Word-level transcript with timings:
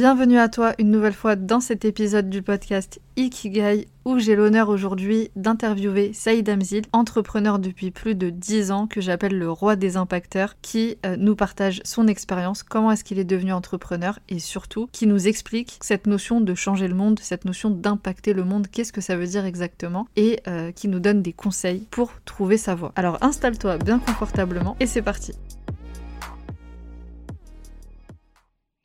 Bienvenue 0.00 0.38
à 0.38 0.48
toi 0.48 0.72
une 0.78 0.90
nouvelle 0.90 1.12
fois 1.12 1.36
dans 1.36 1.60
cet 1.60 1.84
épisode 1.84 2.30
du 2.30 2.40
podcast 2.40 3.02
Ikigai 3.16 3.86
où 4.06 4.18
j'ai 4.18 4.34
l'honneur 4.34 4.70
aujourd'hui 4.70 5.30
d'interviewer 5.36 6.14
Saïd 6.14 6.48
Amzil, 6.48 6.84
entrepreneur 6.94 7.58
depuis 7.58 7.90
plus 7.90 8.14
de 8.14 8.30
10 8.30 8.70
ans 8.70 8.86
que 8.86 9.02
j'appelle 9.02 9.36
le 9.36 9.50
roi 9.50 9.76
des 9.76 9.98
impacteurs, 9.98 10.54
qui 10.62 10.96
euh, 11.04 11.16
nous 11.18 11.36
partage 11.36 11.82
son 11.84 12.08
expérience, 12.08 12.62
comment 12.62 12.90
est-ce 12.92 13.04
qu'il 13.04 13.18
est 13.18 13.24
devenu 13.24 13.52
entrepreneur 13.52 14.18
et 14.30 14.38
surtout 14.38 14.88
qui 14.90 15.06
nous 15.06 15.28
explique 15.28 15.78
cette 15.82 16.06
notion 16.06 16.40
de 16.40 16.54
changer 16.54 16.88
le 16.88 16.94
monde, 16.94 17.18
cette 17.20 17.44
notion 17.44 17.68
d'impacter 17.68 18.32
le 18.32 18.44
monde, 18.44 18.68
qu'est-ce 18.68 18.94
que 18.94 19.02
ça 19.02 19.16
veut 19.16 19.26
dire 19.26 19.44
exactement 19.44 20.08
et 20.16 20.40
euh, 20.48 20.72
qui 20.72 20.88
nous 20.88 21.00
donne 21.00 21.20
des 21.20 21.34
conseils 21.34 21.86
pour 21.90 22.10
trouver 22.24 22.56
sa 22.56 22.74
voie. 22.74 22.92
Alors 22.96 23.18
installe-toi 23.20 23.76
bien 23.76 23.98
confortablement 23.98 24.76
et 24.80 24.86
c'est 24.86 25.02
parti. 25.02 25.34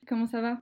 Comment 0.06 0.28
ça 0.28 0.42
va? 0.42 0.58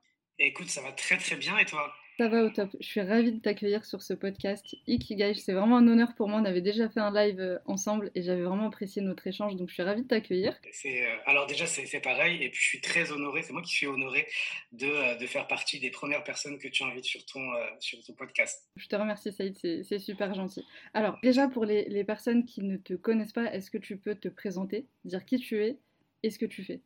Écoute, 0.45 0.67
ça 0.67 0.81
va 0.81 0.91
très 0.91 1.15
très 1.17 1.37
bien 1.37 1.57
et 1.57 1.63
toi? 1.63 1.93
Ça 2.17 2.27
va 2.27 2.43
au 2.43 2.49
top. 2.49 2.75
Je 2.81 2.85
suis 2.85 2.99
ravie 2.99 3.31
de 3.31 3.39
t'accueillir 3.39 3.85
sur 3.85 4.01
ce 4.01 4.13
podcast 4.13 4.75
Ikigai. 4.87 5.35
C'est 5.35 5.53
vraiment 5.53 5.77
un 5.77 5.87
honneur 5.87 6.13
pour 6.15 6.27
moi. 6.27 6.41
On 6.41 6.43
avait 6.43 6.59
déjà 6.59 6.89
fait 6.89 6.99
un 6.99 7.13
live 7.13 7.39
euh, 7.39 7.59
ensemble 7.65 8.11
et 8.13 8.21
j'avais 8.21 8.43
vraiment 8.43 8.67
apprécié 8.67 9.01
notre 9.01 9.25
échange, 9.25 9.55
donc 9.55 9.69
je 9.69 9.73
suis 9.73 9.83
ravie 9.83 10.03
de 10.03 10.07
t'accueillir. 10.09 10.53
Euh, 10.85 11.15
alors 11.25 11.47
déjà, 11.47 11.65
c'est 11.65 12.01
pareil 12.01 12.43
et 12.43 12.49
puis 12.49 12.59
je 12.61 12.67
suis 12.67 12.81
très 12.81 13.13
honoré. 13.13 13.41
C'est 13.41 13.53
moi 13.53 13.61
qui 13.61 13.71
suis 13.71 13.87
honoré 13.87 14.27
de, 14.73 14.85
euh, 14.85 15.15
de, 15.15 15.25
faire 15.27 15.47
partie 15.47 15.79
des 15.79 15.91
premières 15.91 16.25
personnes 16.25 16.59
que 16.59 16.67
tu 16.67 16.83
invites 16.83 17.05
sur 17.05 17.25
ton, 17.25 17.49
sur 17.79 18.03
ton 18.03 18.11
podcast. 18.11 18.69
Je 18.75 18.87
te 18.89 18.97
remercie 18.97 19.31
Saïd, 19.31 19.57
c'est 19.57 19.99
super 19.99 20.33
gentil. 20.33 20.65
Alors 20.93 21.17
déjà, 21.23 21.47
pour 21.47 21.63
les, 21.63 21.87
les 21.87 22.03
personnes 22.03 22.43
qui 22.43 22.63
ne 22.63 22.75
te 22.75 22.95
connaissent 22.95 23.31
pas, 23.31 23.45
est-ce 23.53 23.71
que 23.71 23.77
tu 23.77 23.95
peux 23.95 24.15
te 24.15 24.27
présenter, 24.27 24.87
dire 25.05 25.23
qui 25.23 25.39
tu 25.39 25.63
es 25.63 25.77
et 26.21 26.29
ce 26.31 26.37
que 26.37 26.45
tu 26.45 26.65
fais? 26.65 26.81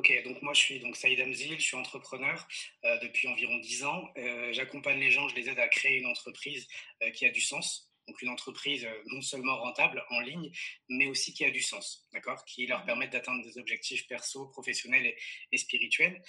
Ok, 0.00 0.10
donc 0.24 0.40
moi 0.40 0.54
je 0.54 0.60
suis 0.60 0.80
donc 0.80 0.96
Saïd 0.96 1.20
Amzil, 1.20 1.60
je 1.60 1.62
suis 1.62 1.76
entrepreneur 1.76 2.48
euh, 2.86 2.98
depuis 3.00 3.28
environ 3.28 3.58
10 3.58 3.84
ans. 3.84 4.08
Euh, 4.16 4.50
j'accompagne 4.50 4.98
les 4.98 5.10
gens, 5.10 5.28
je 5.28 5.34
les 5.34 5.50
aide 5.50 5.58
à 5.58 5.68
créer 5.68 5.98
une 5.98 6.06
entreprise 6.06 6.66
euh, 7.02 7.10
qui 7.10 7.26
a 7.26 7.30
du 7.30 7.42
sens. 7.42 7.92
Donc 8.08 8.22
une 8.22 8.30
entreprise 8.30 8.88
non 9.08 9.20
seulement 9.20 9.58
rentable 9.58 10.02
en 10.08 10.20
ligne, 10.20 10.50
mais 10.88 11.06
aussi 11.08 11.34
qui 11.34 11.44
a 11.44 11.50
du 11.50 11.60
sens, 11.60 12.08
d'accord, 12.14 12.42
qui 12.46 12.66
leur 12.66 12.82
permettent 12.86 13.12
d'atteindre 13.12 13.44
des 13.44 13.58
objectifs 13.58 14.08
perso, 14.08 14.46
professionnels 14.46 15.04
et, 15.04 15.18
et 15.52 15.58
spirituels. 15.58 16.22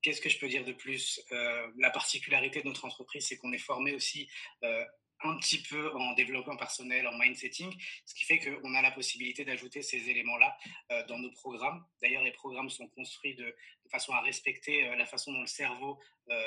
Qu'est-ce 0.00 0.22
que 0.22 0.30
je 0.30 0.38
peux 0.38 0.48
dire 0.48 0.64
de 0.64 0.72
plus? 0.72 1.20
La 1.76 1.90
particularité 1.90 2.62
de 2.62 2.66
notre 2.66 2.86
entreprise, 2.86 3.26
c'est 3.28 3.36
qu'on 3.36 3.52
est 3.52 3.58
formé 3.58 3.92
aussi 3.92 4.26
un 5.22 5.36
petit 5.36 5.62
peu 5.62 5.92
en 5.94 6.12
développement 6.14 6.56
personnel, 6.56 7.06
en 7.06 7.16
mindsetting, 7.18 7.72
ce 8.04 8.14
qui 8.14 8.24
fait 8.24 8.38
qu'on 8.38 8.74
a 8.74 8.82
la 8.82 8.90
possibilité 8.90 9.44
d'ajouter 9.44 9.82
ces 9.82 10.08
éléments-là 10.10 10.56
euh, 10.92 11.06
dans 11.06 11.18
nos 11.18 11.30
programmes. 11.30 11.84
D'ailleurs, 12.02 12.22
les 12.22 12.32
programmes 12.32 12.70
sont 12.70 12.88
construits 12.88 13.34
de, 13.34 13.54
façon 13.90 14.12
à 14.12 14.20
respecter 14.20 14.88
euh, 14.88 14.96
la 14.96 15.06
façon 15.06 15.32
dont 15.32 15.40
le 15.40 15.46
cerveau 15.46 15.98
euh, 16.30 16.40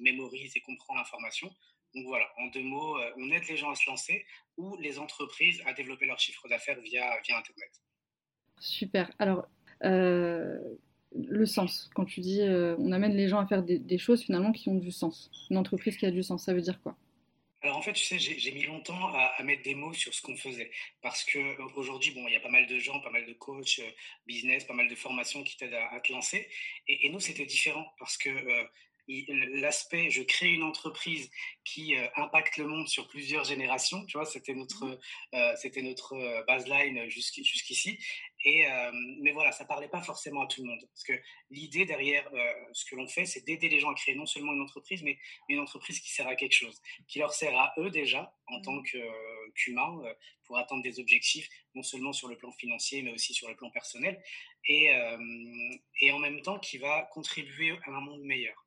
mémorise 0.00 0.56
et 0.56 0.60
comprend 0.60 0.94
l'information. 0.94 1.50
Donc 1.94 2.06
voilà, 2.06 2.26
en 2.38 2.46
deux 2.48 2.62
mots, 2.62 2.98
on 3.16 3.30
aide 3.30 3.46
les 3.48 3.56
gens 3.56 3.70
à 3.70 3.76
se 3.76 3.88
lancer 3.88 4.26
ou 4.56 4.76
les 4.78 4.98
entreprises 4.98 5.62
à 5.64 5.72
développer 5.72 6.06
leur 6.06 6.18
chiffre 6.18 6.48
d'affaires 6.48 6.80
via, 6.80 7.14
Internet. 7.14 7.70
Super. 8.58 9.12
Alors, 9.20 9.46
le 9.80 11.46
sens, 11.46 11.88
quand 11.94 12.04
tu 12.04 12.18
dis 12.18 12.40
on 12.42 12.90
amène 12.90 13.14
les 13.14 13.28
gens 13.28 13.38
à 13.38 13.46
faire 13.46 13.62
des, 13.62 13.78
des 13.78 13.98
choses 13.98 14.24
finalement 14.24 14.50
qui 14.50 14.68
ont 14.70 14.74
du 14.74 14.90
sens, 14.90 15.30
une 15.50 15.56
entreprise 15.56 15.96
qui 15.96 16.04
a 16.04 16.10
du 16.10 16.24
sens, 16.24 16.44
ça 16.44 16.52
veut 16.52 16.62
dire 16.62 16.80
quoi? 16.82 16.96
Alors 17.64 17.78
en 17.78 17.82
fait, 17.82 17.94
tu 17.94 18.04
sais, 18.04 18.18
j'ai 18.18 18.52
mis 18.52 18.64
longtemps 18.64 19.08
à, 19.14 19.42
mettre 19.42 19.62
des 19.62 19.74
mots 19.74 19.94
sur 19.94 20.12
ce 20.12 20.20
qu'on 20.20 20.36
faisait. 20.36 20.70
Parce 21.00 21.24
qu'aujourd'hui, 21.24 22.10
bon, 22.10 22.28
il 22.28 22.34
y 22.34 22.36
a 22.36 22.40
pas 22.40 22.50
mal 22.50 22.66
de 22.66 22.78
gens, 22.78 23.00
pas 23.00 23.10
mal 23.10 23.24
de 23.24 23.32
coachs, 23.32 23.78
euh, 23.78 23.90
business, 24.26 24.64
pas 24.64 24.74
mal 24.74 24.86
de 24.86 24.94
formations 24.94 25.42
qui 25.42 25.56
t'aident 25.56 25.72
à, 25.90 25.98
te 26.00 26.12
lancer. 26.12 26.46
Et, 26.88 27.08
nous, 27.08 27.20
c'était 27.20 27.46
différent 27.46 27.86
parce 27.98 28.18
que 28.18 28.28
euh, 28.28 28.64
l'aspect 29.06 30.10
je 30.10 30.22
crée 30.22 30.52
une 30.52 30.62
entreprise 30.62 31.30
qui 31.64 31.96
euh, 31.96 32.06
impacte 32.16 32.56
le 32.56 32.66
monde 32.66 32.88
sur 32.88 33.08
plusieurs 33.08 33.44
générations, 33.44 34.04
tu 34.06 34.16
vois, 34.16 34.26
c'était 34.26 34.54
notre, 34.54 34.86
mmh. 34.86 34.98
euh, 35.34 35.56
c'était 35.56 35.82
notre 35.82 36.14
euh, 36.14 36.42
baseline 36.44 37.08
jusqu'ici. 37.08 37.98
Et, 38.46 38.66
mais 39.22 39.32
voilà, 39.32 39.52
ça 39.52 39.64
parlait 39.64 39.88
pas 39.88 40.02
forcément 40.02 40.42
à 40.42 40.46
tout 40.46 40.60
le 40.60 40.68
monde. 40.68 40.80
Parce 40.92 41.02
que 41.02 41.14
l'idée 41.48 41.86
derrière 41.86 42.30
ce 42.74 42.84
que 42.84 42.94
l'on 42.94 43.08
fait, 43.08 43.24
c'est 43.24 43.40
d'aider 43.46 43.70
les 43.70 43.80
gens 43.80 43.90
à 43.90 43.94
créer 43.94 44.14
non 44.14 44.26
seulement 44.26 44.52
une 44.52 44.60
entreprise, 44.60 45.02
mais 45.02 45.18
une 45.48 45.60
entreprise 45.60 45.98
qui 45.98 46.12
sert 46.12 46.28
à 46.28 46.36
quelque 46.36 46.52
chose, 46.52 46.78
qui 47.08 47.20
leur 47.20 47.32
sert 47.32 47.56
à 47.56 47.72
eux 47.78 47.88
déjà, 47.88 48.36
en 48.48 48.60
tant 48.60 48.74
mmh. 48.74 48.84
qu'humains, 49.54 49.98
pour 50.42 50.58
atteindre 50.58 50.82
des 50.82 51.00
objectifs, 51.00 51.48
non 51.74 51.82
seulement 51.82 52.12
sur 52.12 52.28
le 52.28 52.36
plan 52.36 52.52
financier, 52.52 53.00
mais 53.00 53.12
aussi 53.12 53.32
sur 53.32 53.48
le 53.48 53.56
plan 53.56 53.70
personnel, 53.70 54.22
et, 54.66 54.90
et 56.02 56.12
en 56.12 56.18
même 56.18 56.42
temps 56.42 56.58
qui 56.58 56.76
va 56.76 57.08
contribuer 57.14 57.78
à 57.86 57.92
un 57.92 58.00
monde 58.02 58.24
meilleur. 58.24 58.63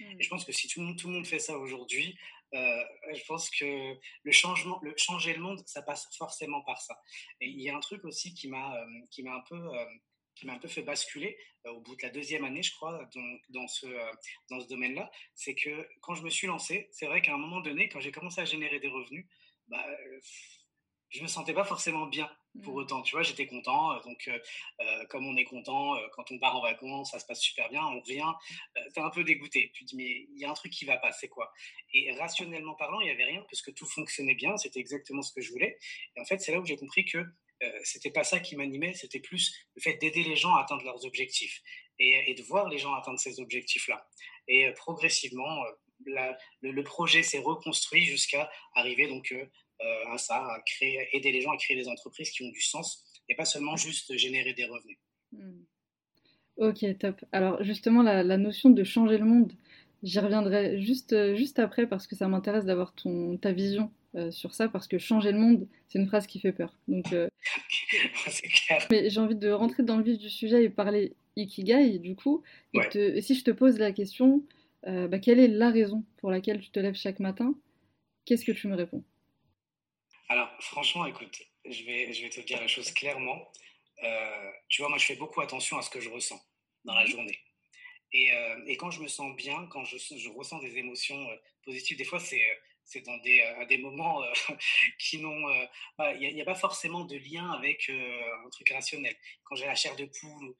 Et 0.00 0.22
je 0.22 0.28
pense 0.28 0.44
que 0.44 0.52
si 0.52 0.68
tout 0.68 0.80
le 0.80 0.86
monde, 0.86 0.98
tout 0.98 1.08
le 1.08 1.14
monde 1.14 1.26
fait 1.26 1.38
ça 1.38 1.56
aujourd'hui, 1.58 2.16
euh, 2.54 2.84
je 3.12 3.24
pense 3.26 3.50
que 3.50 3.96
le 4.22 4.32
changement, 4.32 4.78
le 4.82 4.94
changer 4.96 5.34
le 5.34 5.40
monde, 5.40 5.62
ça 5.66 5.82
passe 5.82 6.08
forcément 6.16 6.62
par 6.62 6.80
ça. 6.80 7.00
Et 7.40 7.48
il 7.48 7.60
y 7.60 7.70
a 7.70 7.76
un 7.76 7.80
truc 7.80 8.04
aussi 8.04 8.34
qui 8.34 8.48
m'a, 8.48 8.76
euh, 8.76 8.86
qui 9.10 9.22
m'a 9.22 9.34
un 9.34 9.42
peu, 9.48 9.56
euh, 9.56 9.84
qui 10.34 10.46
m'a 10.46 10.54
un 10.54 10.58
peu 10.58 10.68
fait 10.68 10.82
basculer 10.82 11.36
au 11.64 11.80
bout 11.80 11.96
de 11.96 12.02
la 12.02 12.10
deuxième 12.10 12.44
année, 12.44 12.62
je 12.62 12.72
crois, 12.74 13.08
dans, 13.14 13.38
dans 13.48 13.66
ce, 13.66 13.86
dans 14.50 14.60
ce 14.60 14.68
domaine-là, 14.68 15.10
c'est 15.34 15.54
que 15.54 15.88
quand 16.00 16.14
je 16.14 16.22
me 16.22 16.30
suis 16.30 16.46
lancé, 16.46 16.88
c'est 16.92 17.06
vrai 17.06 17.22
qu'à 17.22 17.34
un 17.34 17.38
moment 17.38 17.60
donné, 17.60 17.88
quand 17.88 18.00
j'ai 18.00 18.12
commencé 18.12 18.40
à 18.40 18.44
générer 18.44 18.78
des 18.78 18.88
revenus, 18.88 19.26
bah, 19.66 19.84
je 21.08 21.22
me 21.22 21.26
sentais 21.26 21.54
pas 21.54 21.64
forcément 21.64 22.06
bien 22.06 22.30
pour 22.62 22.74
mmh. 22.74 22.78
autant. 22.78 23.02
Tu 23.02 23.14
vois, 23.14 23.22
j'étais 23.22 23.46
content. 23.46 23.92
Euh, 23.92 24.00
donc, 24.04 24.28
euh, 24.28 24.38
euh, 24.80 25.04
comme 25.06 25.26
on 25.26 25.36
est 25.36 25.44
content, 25.44 25.96
quand 26.12 26.30
on 26.30 26.38
part 26.38 26.56
en 26.56 26.62
vacances, 26.62 27.10
ça 27.10 27.18
se 27.18 27.26
passe 27.26 27.40
super 27.40 27.68
bien, 27.68 27.84
on 27.84 28.00
revient, 28.00 28.30
tu 28.74 29.00
es 29.00 29.02
un 29.02 29.10
peu 29.10 29.24
dégoûté. 29.24 29.70
Tu 29.74 29.84
te 29.84 29.90
dis, 29.90 29.96
mais 29.96 30.26
il 30.34 30.38
y 30.38 30.44
a 30.44 30.50
un 30.50 30.54
truc 30.54 30.72
qui 30.72 30.84
va 30.84 30.96
pas, 30.96 31.12
c'est 31.12 31.28
quoi? 31.28 31.52
Et 31.92 32.12
rationnellement 32.12 32.74
parlant, 32.74 33.00
il 33.00 33.04
n'y 33.04 33.10
avait 33.10 33.24
rien 33.24 33.42
parce 33.42 33.62
que 33.62 33.70
tout 33.70 33.86
fonctionnait 33.86 34.34
bien, 34.34 34.56
c'était 34.56 34.80
exactement 34.80 35.22
ce 35.22 35.32
que 35.32 35.40
je 35.40 35.50
voulais. 35.50 35.78
Et 36.16 36.20
en 36.20 36.24
fait, 36.24 36.38
c'est 36.38 36.52
là 36.52 36.60
où 36.60 36.64
j'ai 36.64 36.76
compris 36.76 37.04
que 37.04 37.24
c'était 37.84 38.10
pas 38.10 38.24
ça 38.24 38.38
qui 38.38 38.54
m'animait, 38.54 38.92
c'était 38.92 39.20
plus 39.20 39.54
le 39.76 39.80
fait 39.80 39.94
d'aider 39.94 40.22
les 40.22 40.36
gens 40.36 40.54
à 40.54 40.60
atteindre 40.60 40.84
leurs 40.84 41.06
objectifs 41.06 41.62
et, 41.98 42.34
de 42.34 42.42
voir 42.42 42.68
les 42.68 42.76
gens 42.76 42.92
atteindre 42.94 43.18
ces 43.18 43.40
objectifs-là. 43.40 44.06
Et 44.46 44.70
progressivement, 44.72 45.64
le, 46.04 46.82
projet 46.82 47.22
s'est 47.22 47.38
reconstruit 47.38 48.04
jusqu'à 48.04 48.50
arriver 48.74 49.06
donc 49.06 49.32
euh, 49.32 49.46
à 49.80 50.18
ça, 50.18 50.36
à 50.36 50.60
créer, 50.64 51.08
aider 51.12 51.32
les 51.32 51.40
gens 51.40 51.52
à 51.52 51.56
créer 51.56 51.76
des 51.76 51.88
entreprises 51.88 52.30
qui 52.30 52.42
ont 52.44 52.50
du 52.50 52.60
sens 52.60 53.04
et 53.28 53.34
pas 53.34 53.44
seulement 53.44 53.76
juste 53.76 54.16
générer 54.16 54.52
des 54.52 54.64
revenus. 54.64 54.98
Hmm. 55.32 55.62
Ok, 56.56 56.84
top. 56.98 57.22
Alors 57.32 57.62
justement, 57.62 58.02
la, 58.02 58.36
notion 58.38 58.70
de 58.70 58.82
changer 58.84 59.18
le 59.18 59.26
monde, 59.26 59.52
j'y 60.02 60.18
reviendrai 60.20 60.80
juste, 60.80 61.12
euh, 61.12 61.34
juste 61.36 61.58
après 61.58 61.86
parce 61.86 62.06
que 62.06 62.16
ça 62.16 62.28
m'intéresse 62.28 62.64
d'avoir 62.64 62.94
ta 63.42 63.52
vision 63.52 63.90
euh, 64.14 64.30
sur 64.30 64.54
ça 64.54 64.68
parce 64.68 64.88
que 64.88 64.96
changer 64.96 65.32
le 65.32 65.38
monde, 65.38 65.68
c'est 65.88 65.98
une 65.98 66.06
phrase 66.06 66.26
qui 66.26 66.40
fait 66.40 66.52
peur. 66.52 66.78
Donc, 66.88 67.04
clair. 67.10 68.86
Mais 68.90 69.10
j'ai 69.10 69.20
envie 69.20 69.36
de 69.36 69.50
rentrer 69.50 69.82
dans 69.82 69.98
le 69.98 70.02
vif 70.02 70.18
du 70.18 70.30
sujet 70.30 70.64
et 70.64 70.70
parler 70.70 71.14
ikigai 71.36 71.98
du 71.98 72.16
coup. 72.16 72.42
Et, 72.72 73.20
si 73.20 73.34
je 73.34 73.44
te 73.44 73.50
pose 73.50 73.78
la 73.78 73.92
question, 73.92 74.42
bah, 74.84 75.18
quelle 75.18 75.40
est 75.40 75.48
la 75.48 75.70
raison 75.70 76.04
pour 76.16 76.30
laquelle 76.30 76.60
tu 76.60 76.70
te 76.70 76.80
lèves 76.80 76.94
chaque 76.94 77.20
matin? 77.20 77.54
Qu'est-ce 78.24 78.46
que 78.46 78.52
tu 78.52 78.66
me 78.68 78.76
réponds? 78.76 79.04
Alors, 80.28 80.50
franchement, 80.60 81.06
écoute, 81.06 81.40
je 81.64 81.84
vais, 81.84 82.12
je 82.12 82.22
vais 82.22 82.30
te 82.30 82.40
dire 82.40 82.60
la 82.60 82.68
chose 82.68 82.90
clairement. 82.92 83.50
Euh, 84.02 84.50
tu 84.68 84.82
vois, 84.82 84.88
moi, 84.88 84.98
je 84.98 85.06
fais 85.06 85.16
beaucoup 85.16 85.40
attention 85.40 85.78
à 85.78 85.82
ce 85.82 85.90
que 85.90 86.00
je 86.00 86.10
ressens 86.10 86.40
dans 86.84 86.94
la 86.94 87.04
mhm. 87.04 87.10
journée. 87.10 87.38
Et, 88.12 88.32
euh, 88.32 88.64
et 88.66 88.76
quand 88.76 88.90
je 88.90 89.00
me 89.00 89.08
sens 89.08 89.34
bien, 89.36 89.66
quand 89.66 89.84
je, 89.84 89.96
je 89.98 90.28
ressens 90.30 90.58
des 90.60 90.78
émotions 90.78 91.28
euh, 91.28 91.36
positives, 91.64 91.96
des 91.96 92.04
fois, 92.04 92.20
c'est 92.20 92.42
c'est 92.88 93.00
dans 93.00 93.16
des, 93.16 93.40
à 93.42 93.64
des 93.64 93.78
moments 93.78 94.22
qui 95.00 95.18
n'ont. 95.18 95.42
Bah, 95.98 96.14
il 96.14 96.32
n'y 96.32 96.40
a, 96.40 96.44
a, 96.44 96.46
pas 96.46 96.54
forcément 96.54 97.04
de 97.04 97.16
lien 97.16 97.50
avec 97.50 97.90
un 97.90 98.48
truc 98.50 98.70
rationnel. 98.70 99.16
Quand 99.42 99.56
j'ai 99.56 99.66
la 99.66 99.74
chair 99.74 99.96
de 99.96 100.04
poule, 100.04 100.54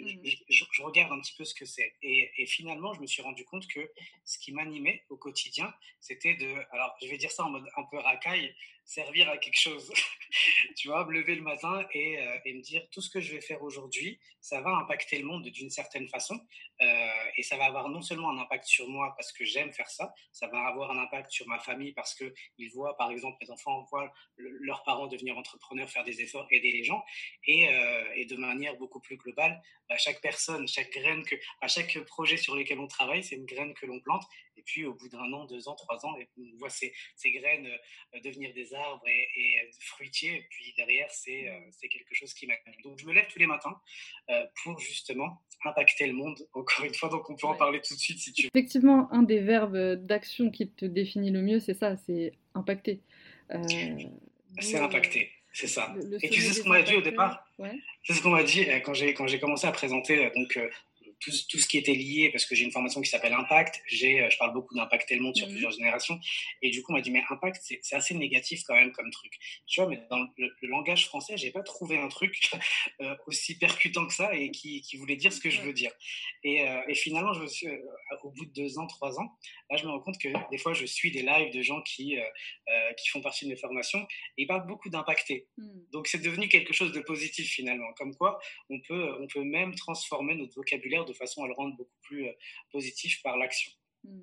Mmh. 0.00 0.28
je, 0.48 0.82
regarde 0.82 1.12
un 1.12 1.20
petit 1.20 1.34
peu 1.36 1.44
ce 1.44 1.54
que 1.54 1.64
c'est. 1.64 1.94
Et, 2.02 2.46
finalement, 2.46 2.92
je 2.94 3.00
me 3.00 3.06
suis 3.06 3.22
rendu 3.22 3.44
compte 3.44 3.66
que 3.68 3.90
ce 4.24 4.38
qui 4.38 4.52
m'animait 4.52 5.04
au 5.08 5.16
quotidien, 5.16 5.72
c'était 6.00 6.34
de, 6.34 6.54
alors 6.72 6.96
je 7.00 7.06
vais 7.06 7.16
dire 7.16 7.30
ça 7.30 7.44
en 7.44 7.50
mode 7.50 7.66
un 7.76 7.84
peu 7.84 7.98
racaille, 7.98 8.54
servir 8.86 9.28
à 9.28 9.36
quelque 9.36 9.60
chose. 9.60 9.92
tu 10.76 10.88
vois, 10.88 11.04
me 11.04 11.12
lever 11.12 11.34
le 11.34 11.42
matin 11.42 11.84
et, 11.92 12.18
euh, 12.18 12.38
et, 12.44 12.54
me 12.54 12.62
dire 12.62 12.88
tout 12.90 13.00
ce 13.00 13.10
que 13.10 13.20
je 13.20 13.34
vais 13.34 13.40
faire 13.40 13.62
aujourd'hui, 13.62 14.18
ça 14.40 14.60
va 14.60 14.70
impacter 14.76 15.18
le 15.18 15.24
monde 15.24 15.42
d'une 15.48 15.70
certaine 15.70 16.08
façon. 16.08 16.40
Euh, 16.80 17.08
et 17.36 17.42
ça 17.42 17.56
va 17.56 17.64
avoir 17.64 17.88
non 17.88 18.00
seulement 18.00 18.30
un 18.30 18.38
impact 18.38 18.64
sur 18.64 18.88
moi 18.88 19.12
parce 19.16 19.32
que 19.32 19.44
j'aime 19.44 19.72
faire 19.72 19.88
ça, 19.88 20.14
ça 20.32 20.46
va 20.46 20.66
avoir 20.66 20.90
un 20.90 20.98
impact 20.98 21.30
sur 21.30 21.46
ma 21.48 21.58
famille 21.58 21.92
parce 21.92 22.14
qu'ils 22.14 22.70
voient, 22.72 22.96
par 22.96 23.10
exemple, 23.10 23.38
les 23.40 23.50
enfants 23.50 23.82
voient 23.90 24.12
leurs 24.36 24.82
parents 24.84 25.08
devenir 25.08 25.36
entrepreneurs, 25.36 25.90
faire 25.90 26.04
des 26.04 26.20
efforts, 26.20 26.46
aider 26.50 26.70
les 26.70 26.84
gens. 26.84 27.02
Et, 27.46 27.68
euh, 27.68 28.04
et 28.14 28.24
de 28.24 28.36
manière 28.36 28.76
beaucoup 28.76 29.00
plus 29.00 29.16
globale, 29.16 29.60
bah, 29.88 29.96
chaque 29.98 30.20
personne, 30.20 30.68
chaque 30.68 30.90
graine, 30.90 31.24
que, 31.24 31.34
chaque 31.66 31.98
projet 32.04 32.36
sur 32.36 32.54
lequel 32.54 32.78
on 32.78 32.86
travaille, 32.86 33.24
c'est 33.24 33.36
une 33.36 33.46
graine 33.46 33.74
que 33.74 33.86
l'on 33.86 34.00
plante. 34.00 34.24
Puis, 34.66 34.84
au 34.84 34.94
bout 34.94 35.08
d'un 35.08 35.32
an, 35.32 35.46
deux 35.46 35.68
ans, 35.68 35.74
trois 35.74 36.04
ans, 36.04 36.14
on 36.36 36.58
voit 36.58 36.68
ces, 36.68 36.92
ces 37.14 37.30
graines 37.30 37.66
euh, 37.66 38.20
devenir 38.20 38.52
des 38.52 38.74
arbres 38.74 39.06
et, 39.08 39.28
et 39.36 39.70
fruitier. 39.80 40.34
Et 40.34 40.46
puis 40.50 40.74
derrière, 40.76 41.08
c'est 41.10 41.48
euh, 41.48 41.88
quelque 41.90 42.14
chose 42.14 42.34
qui 42.34 42.46
m'anime. 42.46 42.82
Donc, 42.82 42.98
je 42.98 43.06
me 43.06 43.12
lève 43.12 43.26
tous 43.32 43.38
les 43.38 43.46
matins 43.46 43.80
pour 44.62 44.78
justement 44.78 45.42
impacter 45.64 46.06
le 46.06 46.12
monde, 46.12 46.38
encore 46.52 46.84
une 46.84 46.94
fois. 46.94 47.08
Donc, 47.08 47.30
on 47.30 47.36
peut 47.36 47.46
en 47.46 47.56
parler 47.56 47.80
tout 47.80 47.94
de 47.94 48.00
suite 48.00 48.18
si 48.18 48.32
tu 48.32 48.42
veux. 48.42 48.50
Effectivement, 48.54 49.10
un 49.12 49.22
des 49.22 49.40
verbes 49.40 49.94
d'action 50.04 50.50
qui 50.50 50.68
te 50.68 50.84
définit 50.84 51.30
le 51.30 51.42
mieux, 51.42 51.60
c'est 51.60 51.74
ça, 51.74 51.96
c'est 51.96 52.32
impacter. 52.54 53.00
c'est 54.60 54.78
impacter. 54.78 55.30
C'est 55.52 55.68
ça. 55.68 55.94
et 56.22 56.28
tu 56.28 56.42
sais 56.42 56.52
ce 56.52 56.62
qu'on 56.62 56.68
m'a 56.68 56.82
dit 56.82 56.94
au 56.96 57.00
départ? 57.00 57.50
C'est 58.02 58.12
ce 58.12 58.22
qu'on 58.22 58.28
m'a 58.28 58.42
dit 58.42 58.66
quand 58.84 58.92
j'ai 58.92 59.14
quand 59.14 59.26
j'ai 59.26 59.38
commencé 59.38 59.66
à 59.66 59.72
présenter 59.72 60.30
donc 60.36 60.58
tout, 61.26 61.36
tout, 61.48 61.58
ce 61.58 61.66
qui 61.66 61.76
était 61.76 61.94
lié, 61.94 62.30
parce 62.30 62.46
que 62.46 62.54
j'ai 62.54 62.64
une 62.64 62.70
formation 62.70 63.00
qui 63.00 63.10
s'appelle 63.10 63.32
Impact, 63.32 63.82
j'ai, 63.88 64.22
euh, 64.22 64.30
je 64.30 64.38
parle 64.38 64.52
beaucoup 64.52 64.74
d'impacter 64.74 65.16
le 65.16 65.22
monde 65.22 65.36
sur 65.36 65.48
mmh 65.48 65.50
plusieurs 65.50 65.72
générations, 65.72 66.20
et 66.62 66.70
du 66.70 66.82
coup, 66.82 66.92
on 66.92 66.96
m'a 66.96 67.00
dit, 67.00 67.10
mais 67.10 67.22
Impact, 67.30 67.60
c'est 67.82 67.96
assez 67.96 68.14
négatif 68.14 68.62
quand 68.66 68.74
même 68.74 68.92
comme 68.92 69.10
truc. 69.10 69.32
Tu 69.66 69.80
vois, 69.80 69.88
mais 69.88 70.00
dans 70.10 70.18
le, 70.36 70.50
langage 70.62 71.06
français, 71.06 71.36
j'ai 71.36 71.50
pas 71.50 71.62
trouvé 71.62 71.98
un 71.98 72.08
truc 72.08 72.50
euh, 73.00 73.14
aussi 73.26 73.58
percutant 73.58 74.06
que 74.06 74.14
ça 74.14 74.34
et 74.34 74.50
qui, 74.50 74.80
qui, 74.82 74.96
voulait 74.96 75.16
dire 75.16 75.32
ce 75.32 75.40
que 75.40 75.50
je 75.50 75.60
veux 75.62 75.72
dire. 75.72 75.90
Et, 76.44 76.62
euh, 76.62 76.80
et 76.88 76.94
finalement, 76.94 77.32
je 77.32 77.42
me 77.42 77.46
suis, 77.46 77.68
au 78.22 78.30
bout 78.30 78.44
de 78.44 78.52
deux 78.52 78.78
ans, 78.78 78.86
trois 78.86 79.18
ans, 79.18 79.36
là, 79.70 79.76
je 79.76 79.84
me 79.84 79.90
rends 79.90 80.00
compte 80.00 80.18
que 80.18 80.28
des 80.50 80.58
fois, 80.58 80.74
je 80.74 80.86
suis 80.86 81.10
des 81.10 81.22
lives 81.22 81.52
de 81.52 81.62
gens 81.62 81.82
qui, 81.82 82.16
qui 82.98 83.08
font 83.08 83.20
partie 83.20 83.46
de 83.46 83.50
mes 83.50 83.56
formations, 83.56 84.06
et 84.38 84.42
ils 84.42 84.46
parlent 84.46 84.66
beaucoup 84.66 84.88
d'impacter. 84.88 85.48
Mmh. 85.56 85.68
Donc, 85.92 86.06
c'est 86.06 86.22
devenu 86.22 86.48
quelque 86.48 86.72
chose 86.72 86.92
de 86.92 87.00
positif 87.00 87.48
finalement, 87.48 87.92
comme 87.94 88.14
quoi 88.14 88.38
on 88.70 88.80
peut, 88.80 89.16
on 89.20 89.26
peut 89.26 89.42
même 89.42 89.74
transformer 89.74 90.34
notre 90.34 90.54
vocabulaire 90.54 91.04
de 91.04 91.12
façon 91.16 91.44
à 91.44 91.48
le 91.48 91.54
rendre 91.54 91.76
beaucoup 91.76 91.98
plus 92.02 92.26
euh, 92.26 92.32
positif 92.72 93.22
par 93.22 93.36
l'action. 93.36 93.72
Hmm. 94.04 94.20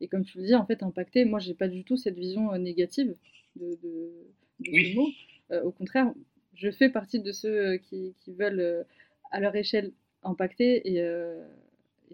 Et 0.00 0.08
comme 0.08 0.24
tu 0.24 0.38
le 0.38 0.44
dis, 0.44 0.54
en 0.54 0.66
fait, 0.66 0.82
impacter, 0.82 1.24
moi, 1.24 1.38
j'ai 1.38 1.54
pas 1.54 1.68
du 1.68 1.84
tout 1.84 1.96
cette 1.96 2.18
vision 2.18 2.52
euh, 2.52 2.58
négative 2.58 3.14
de, 3.56 3.78
ce 4.64 4.94
mot. 4.94 5.08
Euh, 5.50 5.62
au 5.62 5.70
contraire, 5.70 6.12
je 6.54 6.70
fais 6.70 6.88
partie 6.88 7.20
de 7.20 7.32
ceux 7.32 7.76
qui, 7.78 8.14
veulent, 8.26 8.84
à 9.30 9.40
leur 9.40 9.54
échelle, 9.56 9.92
impacter. 10.22 10.88
Et, 10.88 11.02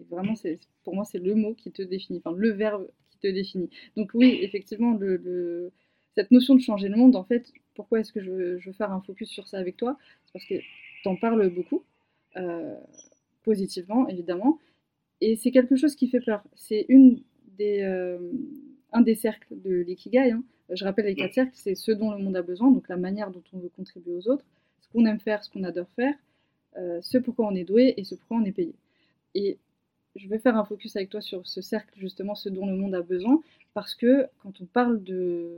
vraiment, 0.09 0.35
c'est, 0.35 0.59
pour 0.83 0.95
moi, 0.95 1.05
c'est 1.05 1.19
le 1.19 1.35
mot 1.35 1.53
qui 1.53 1.71
te 1.71 1.81
définit, 1.81 2.21
enfin, 2.23 2.35
le 2.35 2.49
verbe 2.51 2.87
qui 3.11 3.17
te 3.19 3.27
définit. 3.27 3.69
Donc 3.95 4.11
oui, 4.13 4.39
effectivement, 4.41 4.93
le, 4.93 5.71
cette 6.15 6.31
notion 6.31 6.55
de 6.55 6.61
changer 6.61 6.89
le 6.89 6.97
monde, 6.97 7.15
en 7.15 7.23
fait, 7.23 7.51
pourquoi 7.75 7.99
est-ce 7.99 8.11
que 8.11 8.21
je 8.21 8.31
veux, 8.31 8.73
faire 8.73 8.91
un 8.91 9.01
focus 9.01 9.29
sur 9.29 9.47
ça 9.47 9.57
avec 9.57 9.77
toi? 9.77 9.97
C'est 10.25 10.33
parce 10.33 10.45
que 10.45 10.55
tu 10.55 11.07
en 11.07 11.15
parles 11.15 11.49
beaucoup 11.49 11.83
positivement, 13.43 14.07
évidemment. 14.07 14.59
Et 15.21 15.35
c'est 15.35 15.51
quelque 15.51 15.75
chose 15.75 15.95
qui 15.95 16.07
fait 16.07 16.19
peur. 16.19 16.43
C'est 16.55 16.85
une 16.89 17.21
des, 17.57 17.81
euh, 17.81 18.17
un 18.91 19.01
des 19.01 19.15
cercles 19.15 19.55
de 19.63 19.81
l'ikigai. 19.81 20.31
Hein. 20.31 20.43
Je 20.69 20.83
rappelle 20.83 21.05
les 21.05 21.15
quatre 21.15 21.33
cercles, 21.33 21.51
c'est 21.53 21.75
ce 21.75 21.91
dont 21.91 22.11
le 22.11 22.17
monde 22.17 22.35
a 22.35 22.41
besoin, 22.41 22.71
donc 22.71 22.87
la 22.87 22.97
manière 22.97 23.29
dont 23.29 23.43
on 23.53 23.59
veut 23.59 23.69
contribuer 23.69 24.13
aux 24.13 24.29
autres, 24.29 24.45
ce 24.81 24.87
qu'on 24.89 25.05
aime 25.05 25.19
faire, 25.19 25.43
ce 25.43 25.49
qu'on 25.49 25.63
adore 25.63 25.89
faire, 25.95 26.15
euh, 26.77 26.99
ce 27.01 27.17
pourquoi 27.17 27.47
on 27.47 27.55
est 27.55 27.65
doué 27.65 27.93
et 27.97 28.03
ce 28.03 28.15
pourquoi 28.15 28.37
on 28.37 28.45
est 28.45 28.53
payé. 28.53 28.73
Et 29.35 29.57
je 30.15 30.27
vais 30.27 30.39
faire 30.39 30.57
un 30.57 30.63
focus 30.63 30.95
avec 30.95 31.09
toi 31.09 31.21
sur 31.21 31.45
ce 31.45 31.61
cercle, 31.61 31.93
justement, 31.97 32.35
ce 32.35 32.49
dont 32.49 32.65
le 32.65 32.75
monde 32.75 32.95
a 32.95 33.01
besoin, 33.01 33.41
parce 33.73 33.95
que 33.95 34.27
quand 34.41 34.61
on 34.61 34.65
parle 34.65 35.03
de, 35.03 35.57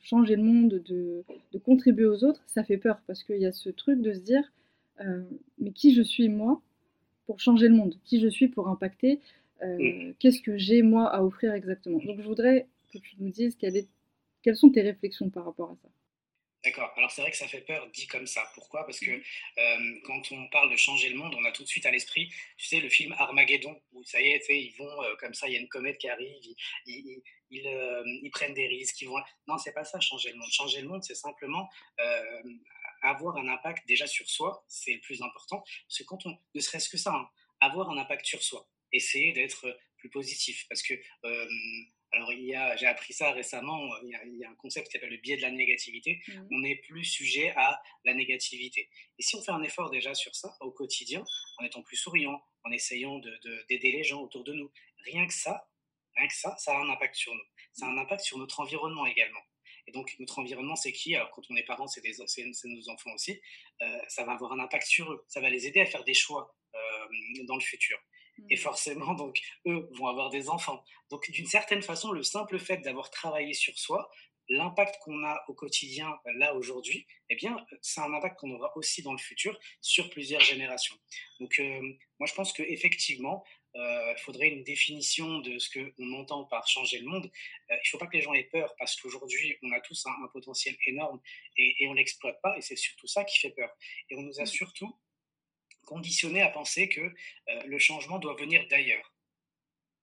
changer 0.00 0.36
le 0.36 0.42
monde, 0.42 0.80
de, 0.84 1.24
de, 1.52 1.58
contribuer 1.58 2.06
aux 2.06 2.24
autres, 2.24 2.42
ça 2.46 2.64
fait 2.64 2.78
peur, 2.78 3.00
parce 3.06 3.22
qu'il 3.24 3.38
y 3.38 3.46
a 3.46 3.52
ce 3.52 3.68
truc 3.68 4.00
de 4.00 4.12
se 4.12 4.20
dire, 4.20 4.52
euh, 5.00 5.22
mais 5.58 5.72
qui 5.72 5.94
je 5.94 6.02
suis 6.02 6.28
moi? 6.28 6.60
Pour 7.26 7.40
changer 7.40 7.68
le 7.68 7.74
monde, 7.74 7.94
qui 8.04 8.20
je 8.20 8.28
suis 8.28 8.48
pour 8.48 8.68
impacter, 8.68 9.20
euh, 9.62 9.78
mm. 9.78 10.14
qu'est-ce 10.18 10.40
que 10.40 10.58
j'ai 10.58 10.82
moi 10.82 11.08
à 11.08 11.22
offrir 11.22 11.54
exactement. 11.54 11.98
Donc 11.98 12.20
je 12.20 12.26
voudrais 12.26 12.66
que 12.92 12.98
tu 12.98 13.16
nous 13.18 13.30
dises 13.30 13.56
est, 13.62 13.88
quelles 14.42 14.56
sont 14.56 14.70
tes 14.70 14.82
réflexions 14.82 15.30
par 15.30 15.44
rapport 15.44 15.70
à 15.70 15.76
ça. 15.82 15.88
D'accord. 16.64 16.92
Alors 16.96 17.10
c'est 17.10 17.22
vrai 17.22 17.30
que 17.32 17.36
ça 17.36 17.48
fait 17.48 17.60
peur 17.60 17.88
dit 17.92 18.06
comme 18.06 18.26
ça. 18.26 18.42
Pourquoi? 18.54 18.84
Parce 18.84 19.00
que 19.00 19.10
mm. 19.10 19.22
euh, 19.58 20.00
quand 20.04 20.32
on 20.32 20.48
parle 20.48 20.70
de 20.70 20.76
changer 20.76 21.10
le 21.10 21.16
monde, 21.16 21.34
on 21.36 21.44
a 21.44 21.52
tout 21.52 21.62
de 21.62 21.68
suite 21.68 21.86
à 21.86 21.90
l'esprit, 21.90 22.28
tu 22.56 22.66
sais, 22.66 22.80
le 22.80 22.88
film 22.88 23.14
Armageddon, 23.18 23.80
où 23.92 24.02
ça 24.04 24.20
y 24.20 24.28
est, 24.28 24.44
ils 24.48 24.74
vont 24.78 25.02
euh, 25.02 25.14
comme 25.18 25.34
ça, 25.34 25.48
il 25.48 25.54
y 25.54 25.56
a 25.56 25.60
une 25.60 25.68
comète 25.68 25.98
qui 25.98 26.08
arrive, 26.08 26.36
ils, 26.86 27.22
ils, 27.50 28.30
prennent 28.32 28.54
des 28.54 28.66
risques, 28.66 29.00
ils 29.02 29.08
vont... 29.08 29.18
Non, 29.46 29.58
c'est 29.58 29.72
pas 29.72 29.84
ça, 29.84 30.00
changer 30.00 30.30
le 30.30 30.38
monde. 30.38 30.50
Changer 30.50 30.80
le 30.80 30.88
monde, 30.88 31.04
c'est 31.04 31.14
simplement 31.14 31.68
avoir 33.02 33.36
un 33.36 33.48
impact 33.48 33.86
déjà 33.86 34.06
sur 34.06 34.28
soi, 34.28 34.64
c'est 34.68 34.94
le 34.94 35.00
plus 35.00 35.22
important. 35.22 35.62
Parce 35.86 35.98
que 35.98 36.04
quand 36.04 36.26
on, 36.26 36.38
ne 36.54 36.60
serait-ce 36.60 36.88
que 36.88 36.96
ça, 36.96 37.12
hein, 37.12 37.28
avoir 37.60 37.90
un 37.90 37.98
impact 37.98 38.26
sur 38.26 38.42
soi, 38.42 38.68
essayer 38.92 39.32
d'être 39.32 39.78
plus 39.96 40.10
positif. 40.10 40.66
Parce 40.68 40.82
que, 40.82 40.94
euh, 41.24 41.46
alors 42.12 42.32
il 42.32 42.44
y 42.44 42.54
a, 42.54 42.76
j'ai 42.76 42.86
appris 42.86 43.12
ça 43.14 43.30
récemment, 43.32 43.80
il 44.02 44.38
y, 44.38 44.44
a, 44.44 44.50
un 44.50 44.54
concept 44.56 44.88
qui 44.88 44.92
s'appelle 44.92 45.10
le 45.10 45.16
biais 45.16 45.36
de 45.36 45.42
la 45.42 45.50
négativité. 45.50 46.20
Mmh. 46.28 46.40
On 46.50 46.58
n'est 46.60 46.76
plus 46.76 47.04
sujet 47.04 47.52
à 47.56 47.80
la 48.04 48.14
négativité. 48.14 48.88
Et 49.18 49.22
si 49.22 49.36
on 49.36 49.42
fait 49.42 49.52
un 49.52 49.62
effort 49.62 49.90
déjà 49.90 50.14
sur 50.14 50.34
ça 50.34 50.56
au 50.60 50.70
quotidien, 50.70 51.24
en 51.58 51.64
étant 51.64 51.82
plus 51.82 51.96
souriant, 51.96 52.42
en 52.64 52.70
essayant 52.70 53.18
de, 53.18 53.64
d'aider 53.68 53.92
les 53.92 54.04
gens 54.04 54.20
autour 54.20 54.44
de 54.44 54.52
nous, 54.52 54.70
rien 55.04 55.26
que 55.26 55.34
ça, 55.34 55.68
rien 56.16 56.28
que 56.28 56.34
ça, 56.34 56.56
ça 56.58 56.76
a 56.76 56.80
un 56.80 56.88
impact 56.90 57.14
sur 57.14 57.34
nous. 57.34 57.44
Ça 57.72 57.86
a 57.86 57.88
un 57.88 57.98
impact 57.98 58.22
sur 58.22 58.38
notre 58.38 58.60
environnement 58.60 59.06
également. 59.06 59.40
Et 59.86 59.92
donc, 59.92 60.14
notre 60.18 60.38
environnement, 60.38 60.76
c'est 60.76 60.92
qui? 60.92 61.14
Alors, 61.16 61.30
quand 61.30 61.42
on 61.50 61.56
est 61.56 61.64
parents, 61.64 61.86
c'est 61.86 62.02
nos 62.64 62.88
enfants 62.88 63.12
aussi. 63.12 63.40
Euh, 63.80 63.98
ça 64.08 64.24
va 64.24 64.32
avoir 64.32 64.52
un 64.52 64.60
impact 64.60 64.86
sur 64.86 65.12
eux. 65.12 65.24
Ça 65.28 65.40
va 65.40 65.50
les 65.50 65.66
aider 65.66 65.80
à 65.80 65.86
faire 65.86 66.04
des 66.04 66.14
choix 66.14 66.54
euh, 66.74 67.44
dans 67.46 67.56
le 67.56 67.62
futur. 67.62 67.98
Et 68.50 68.54
mmh. 68.54 68.58
forcément, 68.58 69.14
donc, 69.14 69.40
eux 69.66 69.88
vont 69.98 70.06
avoir 70.06 70.30
des 70.30 70.48
enfants. 70.48 70.84
Donc, 71.10 71.30
d'une 71.30 71.46
certaine 71.46 71.82
façon, 71.82 72.12
le 72.12 72.22
simple 72.22 72.58
fait 72.58 72.78
d'avoir 72.78 73.10
travaillé 73.10 73.52
sur 73.52 73.76
soi, 73.78 74.10
l'impact 74.48 74.96
qu'on 75.02 75.24
a 75.24 75.44
au 75.48 75.54
quotidien, 75.54 76.18
là, 76.36 76.54
aujourd'hui, 76.54 77.06
eh 77.30 77.36
bien, 77.36 77.56
c'est 77.80 78.00
un 78.00 78.12
impact 78.12 78.38
qu'on 78.38 78.50
aura 78.50 78.76
aussi 78.76 79.02
dans 79.02 79.12
le 79.12 79.18
futur 79.18 79.58
sur 79.80 80.10
plusieurs 80.10 80.40
générations. 80.40 80.96
Donc, 81.40 81.58
euh, 81.58 81.80
moi, 82.18 82.26
je 82.26 82.34
pense 82.34 82.52
qu'effectivement, 82.52 83.44
il 83.74 83.80
euh, 83.80 84.16
faudrait 84.16 84.48
une 84.48 84.64
définition 84.64 85.38
de 85.38 85.58
ce 85.58 85.70
qu'on 85.70 86.12
entend 86.12 86.44
par 86.44 86.68
changer 86.68 86.98
le 86.98 87.06
monde. 87.06 87.24
Euh, 87.70 87.74
il 87.74 87.86
ne 87.86 87.90
faut 87.90 87.98
pas 87.98 88.06
que 88.06 88.16
les 88.16 88.22
gens 88.22 88.34
aient 88.34 88.44
peur 88.44 88.74
parce 88.78 89.00
qu'aujourd'hui, 89.00 89.56
on 89.62 89.72
a 89.72 89.80
tous 89.80 90.04
un, 90.06 90.28
potentiel 90.28 90.76
énorme 90.86 91.20
et, 91.56 91.86
on 91.86 91.92
ne 91.92 91.96
l'exploite 91.96 92.40
pas 92.42 92.56
et 92.58 92.60
c'est 92.60 92.76
surtout 92.76 93.06
ça 93.06 93.24
qui 93.24 93.38
fait 93.38 93.50
peur. 93.50 93.70
Et 94.10 94.16
on 94.16 94.22
nous 94.22 94.40
a 94.40 94.42
mm. 94.42 94.46
surtout 94.46 94.94
conditionné 95.86 96.42
à 96.42 96.48
penser 96.48 96.88
que 96.88 97.00
euh, 97.00 97.62
le 97.64 97.78
changement 97.78 98.18
doit 98.18 98.34
venir 98.34 98.66
d'ailleurs. 98.68 99.14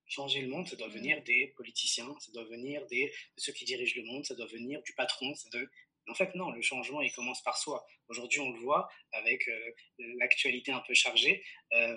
Changer 0.06 0.40
le 0.40 0.48
monde, 0.48 0.66
ça 0.66 0.74
doit 0.74 0.88
mm. 0.88 0.92
venir 0.92 1.22
des 1.22 1.48
politiciens, 1.56 2.12
ça 2.18 2.32
doit 2.32 2.44
venir 2.44 2.84
des, 2.88 3.06
de 3.06 3.40
ceux 3.40 3.52
qui 3.52 3.64
dirigent 3.64 3.94
le 3.96 4.04
monde, 4.04 4.24
ça 4.24 4.34
doit 4.34 4.46
venir 4.46 4.82
du 4.82 4.94
patron, 4.94 5.32
ça 5.36 5.48
doit, 5.50 5.62
en 6.10 6.14
fait, 6.14 6.34
non, 6.34 6.50
le 6.50 6.60
changement, 6.60 7.00
il 7.00 7.12
commence 7.12 7.42
par 7.42 7.56
soi. 7.56 7.86
Aujourd'hui, 8.08 8.40
on 8.40 8.50
le 8.50 8.58
voit 8.58 8.88
avec 9.12 9.46
euh, 9.48 9.72
l'actualité 10.18 10.72
un 10.72 10.80
peu 10.80 10.94
chargée, 10.94 11.42
euh, 11.72 11.96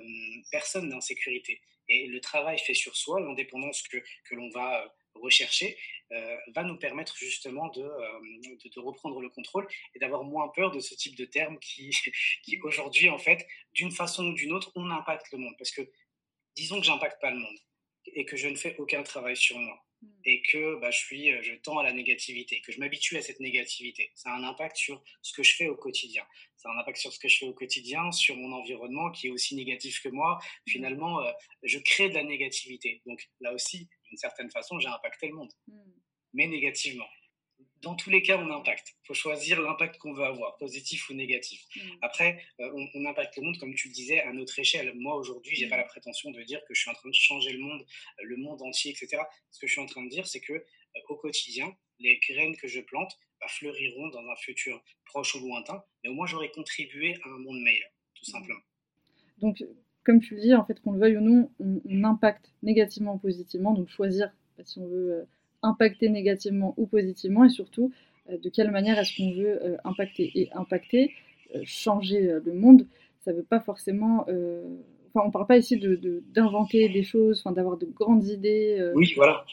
personne 0.51 0.89
n'est 0.89 0.95
en 0.95 1.01
sécurité. 1.01 1.61
Et 1.89 2.07
le 2.07 2.19
travail 2.21 2.59
fait 2.59 2.73
sur 2.73 2.95
soi, 2.95 3.19
l'indépendance 3.19 3.81
que, 3.83 3.97
que 3.97 4.35
l'on 4.35 4.49
va 4.49 4.83
euh, 4.83 4.87
rechercher, 5.15 5.77
va 6.53 6.63
nous 6.63 6.77
permettre 6.77 7.15
justement 7.17 7.69
de, 7.69 7.81
de, 7.81 8.79
reprendre 8.79 9.19
le 9.19 9.29
contrôle 9.29 9.67
et 9.95 9.99
d'avoir 9.99 10.23
moins 10.23 10.47
peur 10.49 10.69
de 10.69 10.79
ce 10.79 10.93
type 10.93 11.15
de 11.15 11.25
termes 11.25 11.57
qui, 11.57 11.89
qui 12.43 12.59
aujourd'hui, 12.61 13.09
en 13.09 13.17
fait, 13.17 13.47
d'une 13.73 13.91
façon 13.91 14.27
ou 14.27 14.33
d'une 14.33 14.53
autre, 14.53 14.71
on 14.75 14.91
impacte 14.91 15.31
le 15.31 15.39
monde. 15.39 15.55
Parce 15.57 15.71
que 15.71 15.81
disons 16.55 16.79
que 16.79 16.85
j'impacte 16.85 17.19
pas 17.19 17.31
le 17.31 17.37
monde 17.37 17.57
et 18.13 18.25
que 18.25 18.37
je 18.37 18.47
ne 18.47 18.55
fais 18.55 18.75
aucun 18.77 19.01
travail 19.01 19.35
sur 19.35 19.57
moi 19.57 19.83
Mmh. 19.92 19.92
Et 20.25 20.41
que 20.41 20.79
bah, 20.79 20.91
je, 20.91 20.97
suis, 20.97 21.31
euh, 21.31 21.41
je 21.41 21.53
tends 21.55 21.77
à 21.77 21.83
la 21.83 21.93
négativité, 21.93 22.61
que 22.61 22.71
je 22.71 22.79
m'habitue 22.79 23.17
à 23.17 23.21
cette 23.21 23.39
négativité. 23.39 24.11
Ça 24.15 24.31
a 24.31 24.37
un 24.37 24.43
impact 24.43 24.77
sur 24.77 25.03
ce 25.21 25.33
que 25.33 25.43
je 25.43 25.55
fais 25.55 25.67
au 25.67 25.75
quotidien. 25.75 26.23
Ça 26.57 26.69
a 26.69 26.73
un 26.73 26.79
impact 26.79 26.97
sur 26.97 27.11
ce 27.11 27.19
que 27.19 27.27
je 27.27 27.39
fais 27.39 27.45
au 27.45 27.53
quotidien, 27.53 28.11
sur 28.11 28.35
mon 28.35 28.53
environnement 28.53 29.11
qui 29.11 29.27
est 29.27 29.31
aussi 29.31 29.55
négatif 29.55 30.01
que 30.01 30.09
moi. 30.09 30.39
Mmh. 30.39 30.71
Finalement, 30.71 31.21
euh, 31.21 31.31
je 31.63 31.79
crée 31.79 32.09
de 32.09 32.15
la 32.15 32.23
négativité. 32.23 33.01
Donc 33.05 33.27
là 33.41 33.53
aussi, 33.53 33.89
d'une 34.07 34.17
certaine 34.17 34.49
façon, 34.49 34.79
j'ai 34.79 34.87
impacté 34.87 35.27
le 35.27 35.33
monde, 35.33 35.51
mmh. 35.67 35.73
mais 36.33 36.47
négativement 36.47 37.07
dans 37.83 37.95
tous 37.95 38.09
les 38.09 38.21
cas, 38.21 38.37
on 38.37 38.49
impacte. 38.49 38.95
Il 39.03 39.07
faut 39.07 39.13
choisir 39.13 39.61
l'impact 39.61 39.97
qu'on 39.97 40.13
veut 40.13 40.23
avoir, 40.23 40.57
positif 40.57 41.09
ou 41.09 41.13
négatif. 41.13 41.61
Mm. 41.75 41.79
Après, 42.01 42.41
euh, 42.59 42.87
on, 42.95 43.05
impacte 43.05 43.37
le 43.37 43.43
monde, 43.43 43.57
comme 43.59 43.75
tu 43.75 43.89
le 43.89 43.93
disais, 43.93 44.21
à 44.21 44.31
notre 44.33 44.57
échelle. 44.57 44.93
Moi, 44.95 45.15
aujourd'hui, 45.15 45.55
je 45.55 45.63
n'ai 45.63 45.69
pas 45.69 45.75
mm. 45.75 45.79
la 45.79 45.85
prétention 45.85 46.31
de 46.31 46.41
dire 46.43 46.59
que 46.67 46.73
je 46.73 46.81
suis 46.81 46.89
en 46.89 46.93
train 46.93 47.09
de 47.09 47.13
changer 47.13 47.51
le 47.51 47.59
monde, 47.59 47.81
euh, 47.81 48.23
le 48.23 48.37
monde 48.37 48.61
entier, 48.61 48.91
etc. 48.91 49.21
Ce 49.51 49.59
que 49.59 49.67
je 49.67 49.73
suis 49.73 49.81
en 49.81 49.85
train 49.85 50.03
de 50.03 50.09
dire, 50.09 50.25
c'est 50.25 50.39
que 50.39 50.53
euh, 50.53 50.99
au 51.09 51.17
quotidien, 51.17 51.75
les 51.99 52.19
graines 52.29 52.55
que 52.55 52.67
je 52.67 52.79
plante 52.81 53.11
bah, 53.39 53.47
fleuriront 53.49 54.07
dans 54.07 54.25
un 54.27 54.35
futur 54.37 54.81
proche 55.05 55.35
ou 55.35 55.39
lointain, 55.39 55.83
mais 56.03 56.09
au 56.09 56.13
moins 56.13 56.25
j'aurai 56.25 56.49
contribué 56.51 57.17
à 57.23 57.29
un 57.29 57.39
monde 57.39 57.61
meilleur, 57.61 57.89
tout 58.15 58.23
mm. 58.29 58.31
simplement. 58.31 58.61
Donc, 59.39 59.61
comme 60.05 60.19
tu 60.19 60.35
le 60.35 60.41
dis, 60.41 60.53
en 60.53 60.65
fait, 60.65 60.79
qu'on 60.81 60.93
le 60.93 60.99
veuille 60.99 61.17
ou 61.17 61.21
non, 61.21 61.49
on, 61.59 62.03
impacte 62.03 62.51
négativement 62.61 63.15
ou 63.15 63.19
positivement. 63.19 63.73
Donc 63.73 63.89
choisir 63.89 64.31
bah, 64.57 64.63
si 64.65 64.79
on 64.79 64.87
veut 64.87 65.13
euh, 65.13 65.25
impacter 65.63 66.09
négativement 66.09 66.73
ou 66.77 66.85
positivement, 66.85 67.45
et 67.45 67.49
surtout 67.49 67.91
euh, 68.29 68.37
de 68.37 68.49
quelle 68.49 68.71
manière 68.71 68.99
est-ce 68.99 69.17
qu'on 69.17 69.31
veut 69.31 69.63
euh, 69.63 69.77
impacter. 69.83 70.31
Et 70.35 70.49
impacter, 70.53 71.13
changer 71.63 72.19
le 72.43 72.53
monde, 72.53 72.87
ça 73.23 73.31
ne 73.31 73.37
veut 73.37 73.43
pas 73.43 73.59
forcément. 73.59 74.21
Enfin, 74.21 75.25
on 75.25 75.27
ne 75.27 75.31
parle 75.31 75.45
pas 75.45 75.57
ici 75.57 75.77
d'inventer 75.77 76.87
de, 76.87 76.93
des 76.93 77.03
choses, 77.03 77.43
d'avoir 77.45 77.77
de 77.77 77.85
grandes 77.85 78.27
idées. 78.27 78.91
oui, 78.95 79.13
voilà 79.15 79.45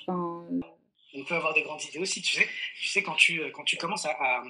on 1.14 1.24
peut 1.24 1.34
avoir 1.34 1.54
des 1.54 1.62
grandes 1.62 1.82
idées 1.84 1.98
aussi. 1.98 2.22
Tu 2.22 2.36
sais, 2.36 2.46
tu 2.76 2.88
sais 2.88 3.02
quand, 3.02 3.14
tu, 3.14 3.40
quand 3.52 3.64
tu 3.64 3.76
commences 3.76 4.06
à, 4.06 4.42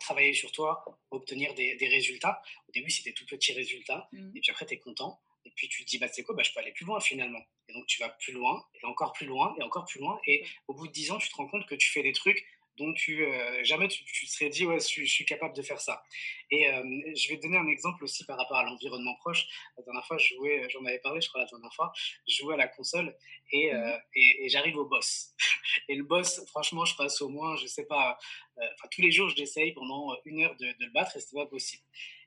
travailler 0.00 0.34
sur 0.34 0.52
toi, 0.52 0.84
obtenir 1.10 1.54
des, 1.54 1.88
résultats, 1.88 2.42
au 2.68 2.72
début, 2.72 2.90
c'est 2.90 3.04
des 3.04 3.12
tout 3.12 3.26
petits 3.26 3.52
résultats, 3.52 4.08
mmh. 4.12 4.36
et 4.36 4.40
puis 4.40 4.50
après, 4.50 4.66
tu 4.66 4.74
es 4.74 4.78
content. 4.78 5.18
Et 5.44 5.50
puis 5.50 5.68
tu 5.68 5.84
te 5.84 5.90
dis, 5.90 5.98
bah, 5.98 6.08
c'est 6.08 6.22
quoi, 6.22 6.34
bah, 6.34 6.42
je 6.42 6.52
peux 6.52 6.60
aller 6.60 6.72
plus 6.72 6.84
loin 6.84 7.00
finalement. 7.00 7.40
Et 7.68 7.72
donc 7.72 7.86
tu 7.86 8.00
vas 8.00 8.08
plus 8.08 8.32
loin, 8.32 8.64
et 8.74 8.84
encore 8.86 9.12
plus 9.12 9.26
loin, 9.26 9.54
et 9.58 9.62
encore 9.62 9.84
plus 9.84 10.00
loin. 10.00 10.20
Et 10.26 10.44
au 10.68 10.74
bout 10.74 10.86
de 10.86 10.92
10 10.92 11.12
ans, 11.12 11.18
tu 11.18 11.28
te 11.28 11.36
rends 11.36 11.48
compte 11.48 11.66
que 11.66 11.74
tu 11.74 11.90
fais 11.90 12.02
des 12.02 12.12
trucs 12.12 12.44
dont 12.78 12.92
tu, 12.94 13.24
euh, 13.24 13.64
jamais 13.64 13.88
tu, 13.88 14.04
te 14.04 14.30
serais 14.30 14.48
dit, 14.48 14.64
ouais, 14.64 14.78
je, 14.80 15.04
suis 15.04 15.24
capable 15.24 15.54
de 15.54 15.62
faire 15.62 15.80
ça. 15.80 16.02
Et 16.50 16.68
euh, 16.68 16.82
je 17.14 17.28
vais 17.28 17.36
te 17.36 17.42
donner 17.42 17.58
un 17.58 17.68
exemple 17.68 18.04
aussi 18.04 18.24
par 18.24 18.38
rapport 18.38 18.56
à 18.56 18.64
l'environnement 18.64 19.14
proche. 19.16 19.46
La 19.76 19.84
dernière 19.84 20.06
fois, 20.06 20.16
je 20.18 20.34
jouais, 20.34 20.66
j'en 20.70 20.84
avais 20.84 20.98
parlé, 20.98 21.20
je 21.20 21.28
crois, 21.28 21.42
la 21.42 21.46
dernière 21.46 21.72
fois, 21.74 21.92
je 22.26 22.34
jouais 22.34 22.54
à 22.54 22.56
la 22.56 22.68
console 22.68 23.16
et, 23.52 23.74
euh, 23.74 23.78
mmh 23.78 24.00
et, 24.14 24.48
j'arrive 24.48 24.76
au 24.76 24.86
boss. 24.86 25.34
Et 25.88 25.94
le 25.94 26.04
boss, 26.04 26.44
franchement, 26.48 26.84
je 26.84 26.94
passe 26.96 27.20
au 27.22 27.28
moins, 27.28 27.56
je 27.56 27.66
sais 27.66 27.86
pas, 27.86 28.18
tous 28.90 29.00
les 29.00 29.10
jours, 29.10 29.28
je 29.30 29.36
l'essaye 29.36 29.72
pendant 29.72 30.14
une 30.24 30.42
heure 30.42 30.54
de, 30.56 30.66
de 30.66 30.84
le 30.84 30.90
battre 30.92 31.16
et 31.16 31.20
c'est 31.20 31.34
pas 31.34 31.46
possible. 31.46 31.82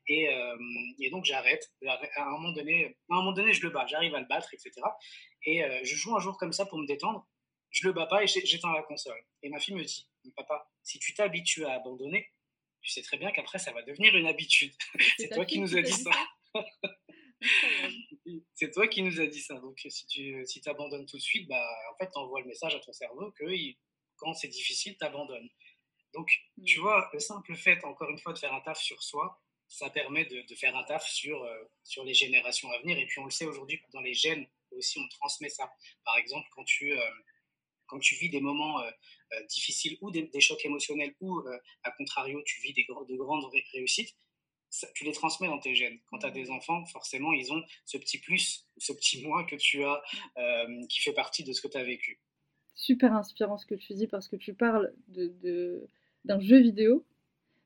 Et, 0.08 0.30
et, 1.00 1.10
donc 1.10 1.26
j'arrête. 1.26 1.72
À 1.88 2.28
un 2.28 2.32
moment 2.32 2.52
donné, 2.52 2.98
à 3.10 3.14
un 3.14 3.18
moment 3.18 3.32
donné, 3.32 3.54
je 3.54 3.64
le 3.64 3.72
bats, 3.72 3.86
j'arrive 3.88 4.14
à 4.16 4.20
le 4.20 4.28
battre, 4.28 4.54
etc. 4.54 4.72
Et 5.46 5.64
je 5.84 5.96
joue 5.96 6.16
un 6.16 6.20
jour 6.20 6.38
comme 6.38 6.54
ça 6.54 6.66
pour 6.66 6.78
me 6.78 6.86
détendre. 6.86 7.28
Je 7.72 7.88
le 7.88 7.94
bats 7.94 8.06
pas 8.06 8.24
et 8.24 8.28
j'éteins 8.28 8.72
la 8.72 8.84
console. 8.84 9.20
Et 9.42 9.50
ma 9.50 9.60
fille 9.60 9.76
me 9.76 9.84
dit, 9.84 10.08
papa, 10.36 10.70
si 10.84 11.00
tu 11.00 11.14
t'habitues 11.14 11.66
à 11.66 11.74
abandonner, 11.74 12.32
tu 12.82 12.92
sais 12.92 13.02
très 13.02 13.18
bien 13.18 13.32
qu'après 13.32 13.58
ça 13.58 13.74
va 13.74 13.82
devenir 13.82 14.16
une 14.16 14.28
habitude. 14.28 14.74
C'est 15.18 15.30
toi 15.30 15.46
qui 15.46 15.60
nous 15.60 15.76
as 15.76 15.82
dit 15.82 15.92
ça. 15.92 16.12
c'est 18.54 18.72
toi 18.72 18.88
qui 18.88 19.02
nous 19.04 19.20
a 19.20 19.28
dit 19.28 19.42
ça. 19.42 19.56
Donc 19.56 19.80
si 19.88 20.08
tu 20.08 20.46
si 20.46 20.62
abandonnes 20.68 21.06
tout 21.06 21.18
de 21.18 21.22
suite, 21.22 21.48
bah, 21.48 21.68
en 21.92 21.98
fait, 21.98 22.10
tu 22.12 22.18
envoies 22.18 22.42
le 22.42 22.48
message 22.48 22.76
à 22.76 22.80
ton 22.80 22.94
cerveau 22.94 23.32
que 23.32 23.46
quand 24.18 24.34
c'est 24.34 24.48
difficile, 24.48 24.96
tu 24.98 25.06
abandonnes. 25.06 25.50
Donc, 26.14 26.32
tu 26.66 26.80
mmh. 26.80 26.82
vois, 26.82 27.10
le 27.12 27.20
simple 27.20 27.56
fait, 27.56 27.84
encore 27.84 28.10
une 28.10 28.20
fois, 28.20 28.32
de 28.32 28.40
faire 28.40 28.54
un 28.54 28.62
taf 28.62 28.80
sur 28.80 29.04
soi, 29.04 29.42
ça 29.68 29.90
permet 29.90 30.26
de, 30.26 30.56
faire 30.56 30.76
un 30.76 30.84
taf 30.84 31.08
sur, 31.08 31.44
euh, 31.44 31.64
sur 31.84 32.04
les 32.04 32.14
générations 32.14 32.70
à 32.72 32.80
venir. 32.80 32.98
Et 32.98 33.06
puis 33.06 33.20
on 33.20 33.26
le 33.26 33.32
sait 33.32 33.46
aujourd'hui, 33.46 33.80
dans 33.94 34.02
les 34.02 34.14
gènes 34.14 34.46
aussi, 34.72 35.00
on 35.00 35.08
transmet 35.10 35.50
ça. 35.50 35.72
Par 36.04 36.18
exemple, 36.18 36.48
quand 36.52 36.64
tu, 36.64 36.92
euh, 36.92 37.12
quand 37.88 38.00
tu 38.00 38.16
vis 38.16 38.30
des 38.30 38.42
moments 38.42 38.82
euh, 38.82 38.92
difficiles 39.50 39.98
ou 40.02 40.12
des, 40.12 40.30
chocs 40.40 40.64
émotionnels, 40.66 41.16
ou 41.22 41.42
à 41.84 41.92
contrario, 41.92 42.42
tu 42.46 42.62
vis 42.62 42.74
des, 42.74 42.86
de 42.86 43.16
grandes 43.16 43.46
réussites, 43.74 44.16
tu 44.94 45.06
les 45.06 45.14
transmets 45.14 45.48
dans 45.48 45.60
tes 45.60 45.74
gènes. 45.74 46.00
Quand 46.08 46.20
tu 46.20 46.26
as 46.26 46.32
des 46.32 46.50
enfants, 46.50 46.86
forcément, 46.86 47.32
ils 47.32 47.52
ont 47.54 47.64
ce 47.86 47.98
petit 47.98 48.20
plus, 48.20 48.68
ce 48.78 48.92
petit 48.92 49.26
moins 49.26 49.46
que 49.46 49.56
tu 49.56 49.84
as, 49.84 50.04
qui 50.90 51.02
fait 51.02 51.14
partie 51.14 51.44
de 51.44 51.54
ce 51.54 51.62
que 51.62 51.68
tu 51.68 51.78
as 51.78 51.84
vécu. 51.84 52.20
Super 52.76 53.14
inspirant 53.14 53.58
ce 53.58 53.66
que 53.66 53.76
tu 53.76 53.94
dis 53.94 54.08
parce 54.08 54.28
que 54.28 54.36
tu 54.36 54.54
parles 54.54 54.94
d'un 55.08 55.28
de, 55.28 55.88
d'un 56.26 56.40
jeu 56.42 56.60
vidéo 56.60 57.06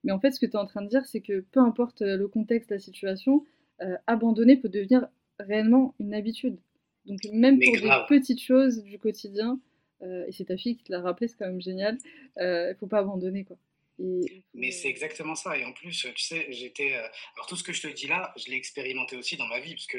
mais 0.04 0.12
en 0.12 0.20
fait, 0.20 0.32
ce 0.32 0.40
que 0.40 0.46
tu 0.46 0.54
es 0.54 0.58
en 0.58 0.66
train 0.66 0.82
de 0.82 0.88
dire, 0.88 1.06
c'est 1.06 1.22
que 1.22 1.42
peu 1.52 1.60
importe 1.60 2.02
euh, 2.02 2.18
le 2.18 2.28
contexte, 2.28 2.72
la 2.72 2.80
situation, 2.80 3.46
euh, 3.82 3.98
abandonner 4.08 4.58
peut 4.58 4.70
devenir 4.70 5.08
réellement 5.40 5.96
une 6.00 6.14
habitude. 6.14 6.58
Donc 7.06 7.20
même 7.32 7.60
pour 7.60 7.74
des 7.74 7.90
petites 8.08 8.42
choses 8.42 8.84
du 8.84 9.00
quotidien, 9.00 9.60
euh, 10.02 10.26
et 10.28 10.32
c'est 10.32 10.46
ta 10.46 10.58
fille 10.58 10.78
qui 10.78 10.84
te 10.84 10.92
l'a 10.92 11.02
rappelé, 11.02 11.28
c'est 11.28 11.38
quand 11.38 11.48
même 11.48 11.62
génial, 11.62 11.98
il 12.38 12.44
ne 12.44 12.74
faut 12.80 12.88
pas 12.88 13.00
abandonner. 13.00 13.44
quoi. 13.44 13.58
Mais 14.54 14.72
c'est 14.72 14.88
exactement 14.88 15.36
ça. 15.36 15.58
Et 15.58 15.66
en 15.66 15.74
plus, 15.74 16.08
tu 16.16 16.24
sais, 16.24 16.48
j'étais. 16.52 16.94
alors, 16.94 17.48
tout 17.48 17.58
ce 17.58 17.64
que 17.64 17.74
je 17.74 17.82
te 17.82 17.88
dis 17.88 18.08
là, 18.08 18.34
je 18.38 18.50
l'ai 18.50 18.56
expérimenté 18.56 19.18
aussi 19.18 19.36
dans 19.36 19.48
ma 19.48 19.60
vie, 19.60 19.74
parce 19.74 19.88
que 19.88 19.98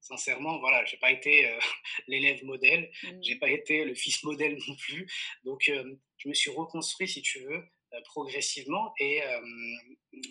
sincèrement, 0.00 0.60
voilà, 0.60 0.84
j'ai 0.84 0.96
pas 0.98 1.10
été 1.10 1.52
l'élève 2.08 2.44
modèle, 2.44 2.88
je 2.92 3.08
mmh. 3.08 3.22
j'ai 3.22 3.36
pas 3.36 3.50
été 3.50 3.84
le 3.84 3.94
fils 3.94 4.22
modèle 4.22 4.56
non 4.68 4.76
plus. 4.76 5.10
Donc, 5.44 5.68
je 6.16 6.28
me 6.28 6.34
suis 6.34 6.50
reconstruit, 6.50 7.08
si 7.08 7.22
tu 7.22 7.40
veux, 7.40 7.56
euh, 7.56 7.62
progressivement. 8.04 8.92
Et 8.98 9.22
euh, 9.22 9.40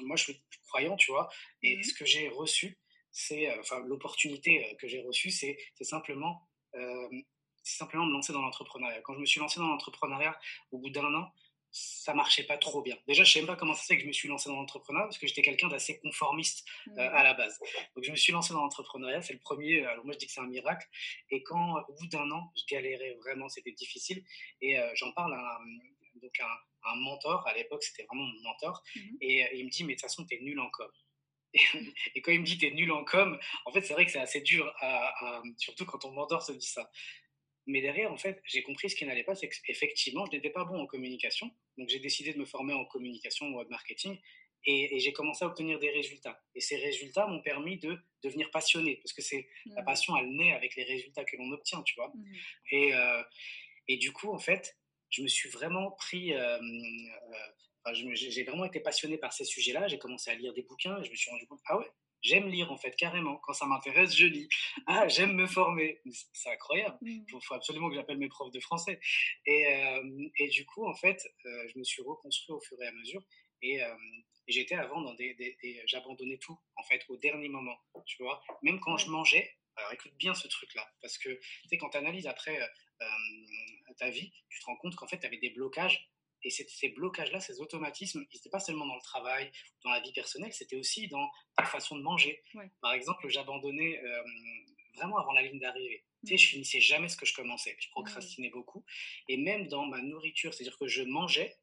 moi, 0.03 0.15
je 0.15 0.23
suis 0.23 0.43
croyant, 0.67 0.95
tu 0.95 1.11
vois. 1.11 1.29
Et 1.63 1.77
mmh 1.77 1.83
ce 1.83 1.93
que 1.93 2.05
j'ai 2.05 2.29
reçu, 2.29 2.77
c'est, 3.11 3.49
euh, 3.49 3.59
enfin, 3.59 3.79
l'opportunité 3.85 4.75
que 4.79 4.87
j'ai 4.87 5.01
reçue, 5.01 5.31
c'est 5.31 5.57
simplement, 5.81 6.47
simplement 7.63 8.05
me 8.05 8.13
lancer 8.13 8.33
dans 8.33 8.41
l'entrepreneuriat. 8.41 9.01
Quand 9.01 9.15
je 9.15 9.19
me 9.19 9.25
suis 9.25 9.39
lancé 9.39 9.59
dans 9.59 9.67
l'entrepreneuriat, 9.67 10.37
au 10.71 10.77
bout 10.77 10.89
d'un 10.89 11.13
an, 11.13 11.31
ça 11.71 12.15
marchait 12.15 12.45
pas 12.45 12.57
trop 12.57 12.81
bien. 12.81 12.97
Déjà, 13.07 13.23
je 13.23 13.31
sais 13.31 13.39
même 13.39 13.47
pas 13.47 13.55
comment 13.55 13.75
ça 13.75 13.83
c'est 13.85 13.95
que 13.95 14.01
je 14.01 14.07
me 14.07 14.11
suis 14.11 14.27
lancé 14.27 14.49
dans 14.49 14.55
l'entrepreneuriat 14.55 15.05
parce 15.05 15.19
que 15.19 15.27
j'étais 15.27 15.43
quelqu'un 15.43 15.67
d'assez 15.67 15.99
conformiste 15.99 16.67
mmh. 16.87 16.99
à 16.99 17.23
la 17.23 17.35
base. 17.35 17.59
Donc, 17.95 18.03
je 18.03 18.11
me 18.11 18.15
suis 18.15 18.33
lancé 18.33 18.53
dans 18.53 18.61
l'entrepreneuriat, 18.61 19.21
c'est 19.21 19.33
le 19.33 19.39
premier. 19.39 19.85
Alors, 19.85 20.03
moi, 20.03 20.13
je 20.13 20.19
dis 20.19 20.25
que 20.25 20.31
c'est 20.31 20.41
un 20.41 20.47
miracle. 20.47 20.87
Et 21.29 21.43
quand, 21.43 21.75
au 21.87 21.93
bout 21.93 22.07
d'un 22.07 22.29
an, 22.31 22.51
je 22.55 22.63
galérais 22.73 23.15
vraiment, 23.21 23.49
c'était 23.49 23.71
difficile. 23.71 24.23
Et 24.61 24.77
j'en 24.95 25.11
parle 25.13 25.33
à, 25.33 25.59
donc 26.15 26.39
un, 26.39 26.47
un 26.83 26.95
mentor, 26.95 27.45
à 27.47 27.53
l'époque 27.53 27.83
c'était 27.83 28.03
vraiment 28.03 28.25
mon 28.25 28.41
mentor, 28.41 28.83
mmh 28.95 28.99
et 29.21 29.43
euh, 29.43 29.47
il 29.53 29.65
me 29.65 29.69
dit 29.69 29.83
mais 29.83 29.93
de 29.93 29.99
toute 29.99 30.09
façon 30.09 30.25
tu 30.25 30.35
es 30.35 30.39
nul 30.39 30.59
en 30.59 30.69
com. 30.69 30.89
Et, 32.15 32.21
quand 32.21 32.31
il 32.31 32.41
me 32.41 32.45
dit 32.45 32.59
tu 32.59 32.67
es 32.67 32.71
nul 32.71 32.91
en 32.91 33.03
com, 33.03 33.39
en 33.65 33.71
fait 33.71 33.81
c'est 33.81 33.93
vrai 33.93 34.05
que 34.05 34.11
c'est 34.11 34.19
assez 34.19 34.41
dur, 34.41 34.71
à, 34.79 35.41
surtout 35.57 35.85
quand 35.85 35.99
ton 35.99 36.11
mentor 36.11 36.43
se 36.43 36.51
dit 36.51 36.67
ça. 36.67 36.89
Mais 37.65 37.81
derrière, 37.81 38.11
en 38.11 38.17
fait, 38.17 38.41
j'ai 38.45 38.63
compris 38.63 38.89
ce 38.89 38.95
qui 38.95 39.05
n'allait 39.05 39.23
pas, 39.23 39.35
c'est 39.35 39.47
qu'effectivement, 39.47 40.25
je 40.25 40.31
n'étais 40.31 40.49
pas 40.49 40.65
bon 40.65 40.81
en 40.81 40.87
communication. 40.87 41.51
Donc, 41.77 41.87
j'ai 41.87 41.99
décidé 41.99 42.33
de 42.33 42.39
me 42.39 42.45
former 42.45 42.73
en 42.73 42.83
communication, 42.85 43.47
web 43.49 43.69
marketing, 43.69 44.17
et, 44.65 44.99
j'ai 44.99 45.13
commencé 45.13 45.45
à 45.45 45.47
obtenir 45.47 45.79
des 45.79 45.91
résultats. 45.91 46.41
Et 46.55 46.61
ces 46.61 46.77
résultats 46.77 47.27
m'ont 47.27 47.41
permis 47.41 47.77
de 47.77 47.97
devenir 48.23 48.49
passionné, 48.51 48.97
parce 48.97 49.13
que 49.13 49.21
c'est 49.21 49.47
la 49.67 49.81
mmh. 49.81 49.85
passion, 49.85 50.17
elle 50.17 50.35
naît 50.35 50.53
avec 50.53 50.75
les 50.75 50.83
résultats 50.83 51.23
que 51.23 51.37
l'on 51.37 51.51
obtient, 51.51 51.81
tu 51.83 51.95
vois. 51.95 52.11
Mmh 52.13 52.33
et, 52.71 52.93
euh, 52.93 53.23
et 53.87 53.97
du 53.97 54.11
coup, 54.11 54.31
en 54.33 54.39
fait, 54.39 54.78
je 55.09 55.21
me 55.21 55.27
suis 55.27 55.49
vraiment 55.49 55.91
pris. 55.91 56.33
Euh, 56.33 56.59
euh, 56.59 57.93
j'ai 58.13 58.43
vraiment 58.43 58.65
été 58.65 58.79
passionné 58.79 59.17
par 59.17 59.33
ces 59.33 59.45
sujets-là. 59.45 59.87
J'ai 59.87 59.97
commencé 59.97 60.29
à 60.29 60.35
lire 60.35 60.53
des 60.53 60.61
bouquins 60.61 60.99
et 60.99 61.03
je 61.03 61.09
me 61.09 61.15
suis 61.15 61.31
rendu 61.31 61.47
compte, 61.47 61.61
ah 61.65 61.77
ouais, 61.77 61.89
j'aime 62.21 62.47
lire 62.47 62.71
en 62.71 62.77
fait, 62.77 62.95
carrément. 62.95 63.37
Quand 63.37 63.53
ça 63.53 63.65
m'intéresse, 63.65 64.15
je 64.15 64.27
lis. 64.27 64.47
Ah, 64.85 65.07
j'aime 65.07 65.33
me 65.33 65.47
former. 65.47 66.01
C'est 66.33 66.51
incroyable. 66.51 66.97
Il 67.01 67.21
mmh. 67.21 67.41
faut, 67.41 67.55
absolument 67.55 67.89
que 67.89 67.95
j'appelle 67.95 68.17
mes 68.17 68.27
profs 68.27 68.51
de 68.51 68.59
français. 68.59 68.99
Et, 69.45 69.65
euh, 69.67 70.29
et 70.37 70.49
du 70.49 70.65
coup, 70.65 70.85
en 70.85 70.93
fait, 70.93 71.25
je 71.45 71.79
me 71.79 71.83
suis 71.83 72.03
reconstruit 72.03 72.53
au 72.53 72.59
fur 72.59 72.79
et 72.81 72.87
à 72.87 72.91
mesure. 72.91 73.23
Et, 73.61 73.79
j'étais 74.47 74.75
avant 74.75 75.01
dans 75.01 75.13
des. 75.15 75.57
J'abandonnais 75.85 76.37
tout, 76.37 76.59
en 76.75 76.83
fait, 76.83 77.03
au 77.09 77.17
dernier 77.17 77.49
moment. 77.49 77.77
Tu 78.05 78.21
vois, 78.21 78.41
même 78.61 78.79
quand 78.79 78.97
je 78.97 79.09
mangeais. 79.09 79.55
Alors 79.75 79.93
écoute 79.93 80.11
bien 80.17 80.33
ce 80.33 80.45
truc-là, 80.49 80.85
parce 81.01 81.17
que 81.17 81.29
tu 81.29 81.69
sais, 81.69 81.77
quand 81.77 81.89
tu 81.89 81.97
analyses 81.97 82.27
après 82.27 82.59
ta 83.99 84.09
vie, 84.09 84.31
tu 84.49 84.59
te 84.59 84.65
rends 84.65 84.77
compte 84.77 84.95
qu'en 84.95 85.07
fait, 85.07 85.19
tu 85.19 85.25
avais 85.25 85.37
des 85.37 85.51
blocages. 85.51 86.09
Et 86.41 86.49
ces 86.49 86.89
blocages-là, 86.89 87.41
ces 87.41 87.59
automatismes, 87.59 88.25
ils 88.31 88.37
n'étaient 88.37 88.49
pas 88.49 88.61
seulement 88.61 88.85
dans 88.85 88.95
le 88.95 89.01
travail, 89.01 89.51
dans 89.83 89.89
la 89.89 89.99
vie 89.99 90.13
personnelle, 90.13 90.53
c'était 90.53 90.77
aussi 90.77 91.09
dans 91.09 91.29
ta 91.57 91.65
façon 91.65 91.97
de 91.97 92.01
manger. 92.01 92.41
Par 92.81 92.93
exemple, 92.93 93.27
j'abandonnais 93.27 94.01
euh, 94.01 94.23
vraiment 94.95 95.17
avant 95.17 95.33
la 95.33 95.41
ligne 95.41 95.59
d'arrivée. 95.59 96.05
Tu 96.25 96.31
sais, 96.31 96.37
je 96.37 96.49
finissais 96.49 96.79
jamais 96.79 97.09
ce 97.09 97.17
que 97.17 97.25
je 97.25 97.33
commençais. 97.33 97.75
Je 97.79 97.89
procrastinais 97.89 98.49
beaucoup. 98.49 98.85
Et 99.27 99.35
même 99.35 99.67
dans 99.67 99.85
ma 99.85 100.01
nourriture, 100.01 100.53
c'est-à-dire 100.53 100.77
que 100.77 100.87
je 100.87 101.03
mangeais, 101.03 101.57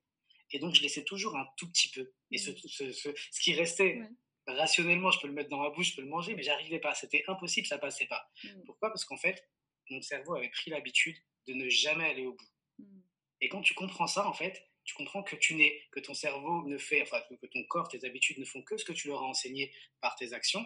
et 0.52 0.58
donc 0.58 0.74
je 0.74 0.82
laissais 0.82 1.04
toujours 1.04 1.36
un 1.36 1.46
tout 1.56 1.70
petit 1.70 1.90
peu. 1.90 2.12
Et 2.30 2.36
ce, 2.36 2.50
ce, 2.54 2.92
ce, 2.92 3.40
qui 3.40 3.54
restait, 3.54 4.00
rationnellement, 4.46 5.10
je 5.10 5.20
peux 5.20 5.26
le 5.26 5.32
mettre 5.32 5.48
dans 5.48 5.62
ma 5.62 5.70
bouche, 5.70 5.90
je 5.90 5.96
peux 5.96 6.02
le 6.02 6.08
manger, 6.08 6.34
mais 6.34 6.42
j'arrivais 6.42 6.80
pas. 6.80 6.94
C'était 6.94 7.24
impossible, 7.28 7.66
ça 7.66 7.78
passait 7.78 8.06
pas. 8.06 8.30
Pourquoi? 8.66 8.90
Parce 8.90 9.06
qu'en 9.06 9.16
fait, 9.16 9.42
mon 9.90 10.02
cerveau 10.02 10.34
avait 10.34 10.50
pris 10.50 10.70
l'habitude 10.70 11.16
de 11.48 11.54
ne 11.54 11.68
jamais 11.68 12.04
aller 12.04 12.26
au 12.26 12.32
bout. 12.32 12.48
Hmm. 12.78 13.00
Et 13.40 13.48
quand 13.48 13.60
tu 13.60 13.74
comprends 13.74 14.06
ça, 14.06 14.26
en 14.26 14.32
fait, 14.32 14.62
tu 14.84 14.94
comprends 14.94 15.22
que 15.22 15.36
tu 15.36 15.54
n'es, 15.54 15.80
que 15.90 16.00
ton 16.00 16.14
cerveau 16.14 16.62
ne 16.66 16.78
fait, 16.78 17.02
enfin, 17.02 17.18
que 17.30 17.46
ton 17.46 17.62
corps, 17.64 17.88
tes 17.88 18.04
habitudes 18.06 18.38
ne 18.38 18.44
font 18.44 18.62
que 18.62 18.76
ce 18.76 18.84
que 18.84 18.92
tu 18.92 19.08
leur 19.08 19.22
as 19.22 19.26
enseigné 19.26 19.72
par 20.00 20.14
tes 20.16 20.32
actions. 20.32 20.64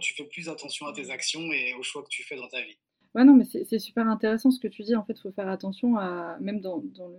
Tu 0.00 0.14
fais 0.14 0.24
plus 0.24 0.48
attention 0.48 0.86
à 0.86 0.92
tes 0.92 1.10
actions 1.10 1.52
et 1.52 1.74
aux 1.74 1.82
choix 1.82 2.02
que 2.02 2.08
tu 2.08 2.22
fais 2.22 2.36
dans 2.36 2.48
ta 2.48 2.62
vie. 2.62 2.78
Ouais, 3.14 3.24
non, 3.24 3.34
mais 3.34 3.44
c'est 3.44 3.78
super 3.80 4.06
intéressant 4.06 4.52
ce 4.52 4.60
que 4.60 4.68
tu 4.68 4.82
dis. 4.82 4.94
En 4.94 5.04
fait, 5.04 5.14
il 5.14 5.20
faut 5.20 5.32
faire 5.32 5.48
attention 5.48 5.96
à, 5.96 6.38
même 6.38 6.60
dans, 6.60 6.78
dans 6.78 7.12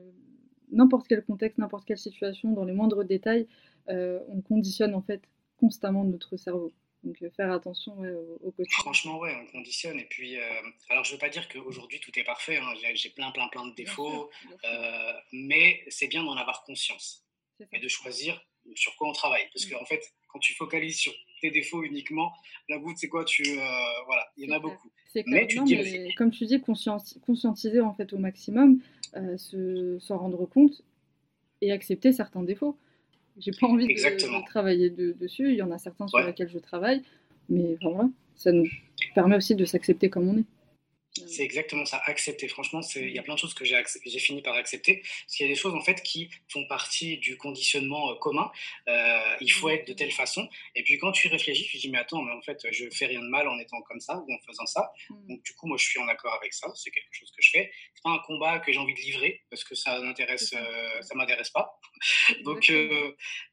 n'importe 0.72 1.08
quel 1.08 1.24
contexte, 1.24 1.58
n'importe 1.58 1.86
quelle 1.86 1.98
situation, 1.98 2.52
dans 2.52 2.64
les 2.64 2.74
moindres 2.74 3.04
détails, 3.04 3.48
euh, 3.90 4.20
on 4.30 4.42
conditionne 4.42 4.96
en 4.96 5.02
fait 5.02 5.22
constamment 5.58 6.04
notre 6.04 6.38
cerveau. 6.38 6.72
Donc 7.04 7.22
euh, 7.22 7.30
faire 7.32 7.52
attention 7.52 7.94
au, 8.42 8.52
quotidien. 8.52 8.78
Franchement, 8.80 9.20
ouais, 9.20 9.36
on 9.42 9.52
conditionne. 9.52 10.00
Et 10.00 10.06
puis, 10.06 10.38
euh, 10.38 10.44
alors 10.90 11.04
je 11.04 11.14
veux 11.14 11.18
pas 11.18 11.30
dire 11.30 11.48
qu'aujourd'hui 11.50 12.00
tout 12.00 12.12
est 12.18 12.24
parfait. 12.24 12.58
Hein. 12.58 12.74
J'ai 12.94 13.10
plein, 13.10 13.32
plein, 13.32 13.48
plein 13.48 13.68
de 13.68 13.74
défauts. 13.74 14.30
Euh, 14.64 15.14
mais 15.32 15.84
c'est 15.88 16.08
bien 16.08 16.24
d'en 16.24 16.36
avoir 16.36 16.64
conscience 16.64 17.26
et 17.72 17.80
de 17.80 17.88
choisir 17.88 18.40
sur 18.76 18.96
quoi 18.96 19.10
on 19.10 19.14
travaille. 19.14 19.50
Parce 19.54 19.66
qu'en 19.66 19.80
mm. 19.80 19.84
en 19.84 19.86
fait, 19.86 20.04
quand 20.28 20.40
tu 20.40 20.54
focalises 20.54 21.00
sur 21.00 21.14
tes 21.42 21.50
défauts 21.50 21.84
uniquement, 21.84 22.32
la 22.70 22.78
bout, 22.78 22.94
c'est 22.96 23.10
quoi? 23.10 23.26
Tu, 23.26 23.44
Voilà, 24.06 24.32
il 24.38 24.48
y 24.48 24.52
en 24.52 24.56
a 24.56 24.60
beaucoup. 24.60 24.92
Mais, 25.26 25.48
tu 25.48 25.62
dis 25.64 26.14
comme 26.16 26.32
tu 26.32 26.46
dis, 26.46 26.62
conscientiser 26.62 27.82
en 27.82 27.94
fait 27.94 28.14
au 28.14 28.18
maximum, 28.18 28.80
se, 29.38 29.98
s'en 30.00 30.20
rendre 30.20 30.46
compte 30.46 30.84
et 31.62 31.72
accepter 31.72 32.14
certains 32.14 32.44
défauts. 32.44 32.78
J'ai 33.38 33.52
pas 33.52 33.68
envie 33.68 33.88
de, 33.88 34.46
travailler 34.46 34.90
dessus. 34.90 35.50
Il 35.50 35.56
y 35.56 35.62
en 35.62 35.72
a 35.72 35.78
certains 35.78 36.08
sur 36.08 36.20
lesquels 36.20 36.50
je 36.50 36.60
travaille, 36.60 37.02
mais 37.50 37.78
voilà, 37.82 38.10
ça 38.36 38.52
nous 38.52 38.68
permet 39.16 39.36
aussi 39.36 39.56
de 39.56 39.66
s'accepter 39.66 40.10
comme 40.10 40.30
on 40.30 40.38
est. 40.38 40.46
C'est 41.14 41.44
exactement 41.44 41.86
ça, 41.86 42.02
accepter. 42.06 42.48
Franchement, 42.48 42.80
il 42.96 43.12
y 43.12 43.20
a 43.20 43.24
plein 43.24 43.34
de 43.34 43.40
choses 43.40 43.54
que 43.54 43.66
j'ai 43.66 44.20
fini 44.20 44.42
par 44.42 44.56
accepter. 44.56 45.02
Parce 45.02 45.36
qu'il 45.36 45.46
y 45.46 45.50
a 45.50 45.54
des 45.54 45.60
choses 45.60 45.76
en 45.76 45.82
fait 45.82 46.02
qui 46.04 46.30
font 46.48 46.66
partie 46.68 47.18
du 47.18 47.36
conditionnement 47.38 48.12
euh, 48.12 48.16
commun. 48.16 48.50
Euh, 48.88 49.36
il 49.42 49.52
faut 49.52 49.70
être 49.70 49.86
de 49.88 49.94
telle 49.94 50.12
façon. 50.12 50.48
Et 50.74 50.84
puis 50.84 50.98
quand 50.98 51.12
tu 51.12 51.28
réfléchis, 51.28 51.66
tu 51.66 51.78
te 51.78 51.82
dis 51.82 51.90
mais 51.90 51.98
attends, 51.98 52.22
mais 52.22 52.32
en 52.32 52.42
fait, 52.42 52.66
je 52.72 52.86
fais 52.92 53.08
rien 53.08 53.20
de 53.20 53.28
mal 53.28 53.50
en 53.50 53.60
étant 53.60 53.82
comme 53.82 54.00
ça 54.00 54.24
ou 54.26 54.34
en 54.34 54.38
faisant 54.48 54.66
ça. 54.66 54.94
Mm. 55.10 55.28
Donc 55.28 55.44
du 55.44 55.54
coup, 55.54 55.68
moi, 55.68 55.76
je 55.78 55.84
suis 55.84 56.00
en 56.00 56.08
accord 56.08 56.34
avec 56.36 56.54
ça. 56.54 56.72
C'est 56.76 56.92
quelque 56.92 57.12
chose 57.12 57.32
que 57.32 57.42
je 57.42 57.50
fais. 57.52 57.72
C'est 57.94 58.04
pas 58.04 58.12
un 58.12 58.20
combat 58.20 58.60
que 58.60 58.72
j'ai 58.72 58.80
envie 58.80 58.94
de 58.94 59.02
livrer 59.02 59.42
parce 59.50 59.66
que 59.66 59.76
ça 59.76 60.00
m'intéresse, 60.00 60.54
euh, 60.54 61.02
ça 61.02 61.14
m'intéresse 61.16 61.50
pas. 61.50 61.78
Donc 62.44 62.70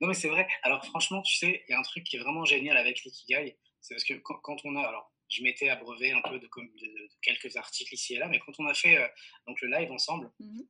non, 0.01 0.09
mais 0.09 0.15
c'est 0.15 0.29
vrai. 0.29 0.47
Alors 0.63 0.85
franchement, 0.85 1.23
tu 1.23 1.37
sais, 1.37 1.65
il 1.69 1.73
y 1.73 1.75
a 1.75 1.79
un 1.79 1.83
truc 1.83 2.05
qui 2.05 2.17
est 2.17 2.21
vraiment 2.21 2.45
génial 2.45 2.77
avec 2.77 3.03
l'ikigai. 3.05 3.57
C'est 3.81 3.95
parce 3.95 4.05
que 4.05 4.15
quand, 4.15 4.39
quand 4.43 4.57
on 4.65 4.77
a 4.77 4.83
alors 4.83 5.13
je 5.29 5.43
m'étais 5.43 5.69
abreuvé 5.69 6.13
un 6.13 6.23
peu 6.23 6.39
de, 6.39 6.49
quelques 7.23 7.57
articles 7.57 7.95
ici 7.95 8.15
et 8.15 8.19
là, 8.19 8.29
mais 8.29 8.39
quand 8.39 8.53
on 8.59 8.67
a 8.67 8.75
fait 8.75 8.97
euh, 8.97 9.07
donc 9.47 9.61
le 9.61 9.69
live 9.69 9.91
ensemble, 9.93 10.31
mmh 10.41 10.63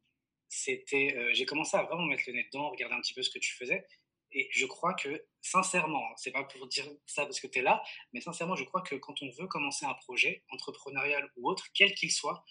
c'était, 0.51 1.15
euh, 1.15 1.35
j'ai 1.35 1.45
commencé 1.45 1.77
à 1.77 1.83
vraiment 1.83 2.07
mettre 2.07 2.23
le 2.27 2.33
nez 2.33 2.45
dedans, 2.45 2.71
regarder 2.71 2.95
un 2.95 3.01
petit 3.03 3.13
peu 3.13 3.23
ce 3.23 3.29
que 3.29 3.39
tu 3.39 3.55
faisais, 3.55 3.87
et 4.33 4.49
je 4.51 4.65
crois 4.65 4.95
que 4.95 5.23
sincèrement, 5.43 6.03
hein, 6.11 6.15
c'est 6.17 6.31
pas 6.31 6.45
pour 6.45 6.67
dire 6.69 6.87
ça 7.05 7.25
parce 7.25 7.39
que 7.39 7.47
tu 7.47 7.59
es 7.59 7.63
là, 7.63 7.83
mais 8.15 8.23
sincèrement, 8.23 8.57
je 8.57 8.65
crois 8.65 8.81
que 8.81 8.95
quand 8.95 9.15
on 9.23 9.31
veut 9.39 9.47
commencer 9.47 9.85
un 9.85 9.93
projet 9.93 10.45
entrepreneurial 10.51 11.31
ou 11.37 11.51
autre, 11.51 11.67
quel 11.75 11.95
qu'il 11.95 12.11
soit, 12.11 12.45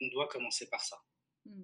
on 0.00 0.08
doit 0.08 0.26
commencer 0.28 0.68
par 0.70 0.82
ça. 0.82 0.96
Mmh. 1.44 1.62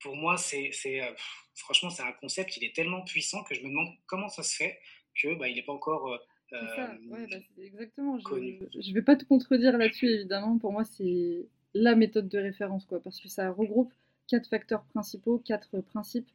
Pour 0.00 0.16
moi, 0.16 0.36
c'est, 0.36 0.70
euh, 0.86 1.12
franchement, 1.54 1.90
c'est 1.90 2.02
un 2.02 2.12
concept, 2.12 2.56
il 2.56 2.64
est 2.64 2.74
tellement 2.74 3.02
puissant 3.02 3.42
que 3.44 3.54
je 3.54 3.62
me 3.62 3.68
demande 3.68 3.88
comment 4.06 4.28
ça 4.28 4.42
se 4.42 4.54
fait 4.54 4.78
que 5.20 5.34
bah, 5.34 5.48
il 5.48 5.56
n'est 5.56 5.62
pas 5.62 5.72
encore 5.72 6.18
c'est 6.50 6.56
ça, 6.76 6.94
ouais, 7.10 7.26
bah, 7.30 7.36
exactement. 7.58 8.18
Je, 8.18 8.34
ne 8.34 8.94
vais 8.94 9.02
pas 9.02 9.16
te 9.16 9.24
contredire 9.24 9.76
là-dessus, 9.76 10.08
évidemment. 10.08 10.58
Pour 10.58 10.72
moi, 10.72 10.84
c'est 10.84 11.46
la 11.74 11.94
méthode 11.94 12.28
de 12.28 12.38
référence, 12.38 12.86
quoi, 12.86 13.00
parce 13.02 13.20
que 13.20 13.28
ça 13.28 13.50
regroupe 13.50 13.92
quatre 14.26 14.48
facteurs 14.48 14.84
principaux, 14.84 15.38
quatre 15.38 15.80
principes 15.80 16.30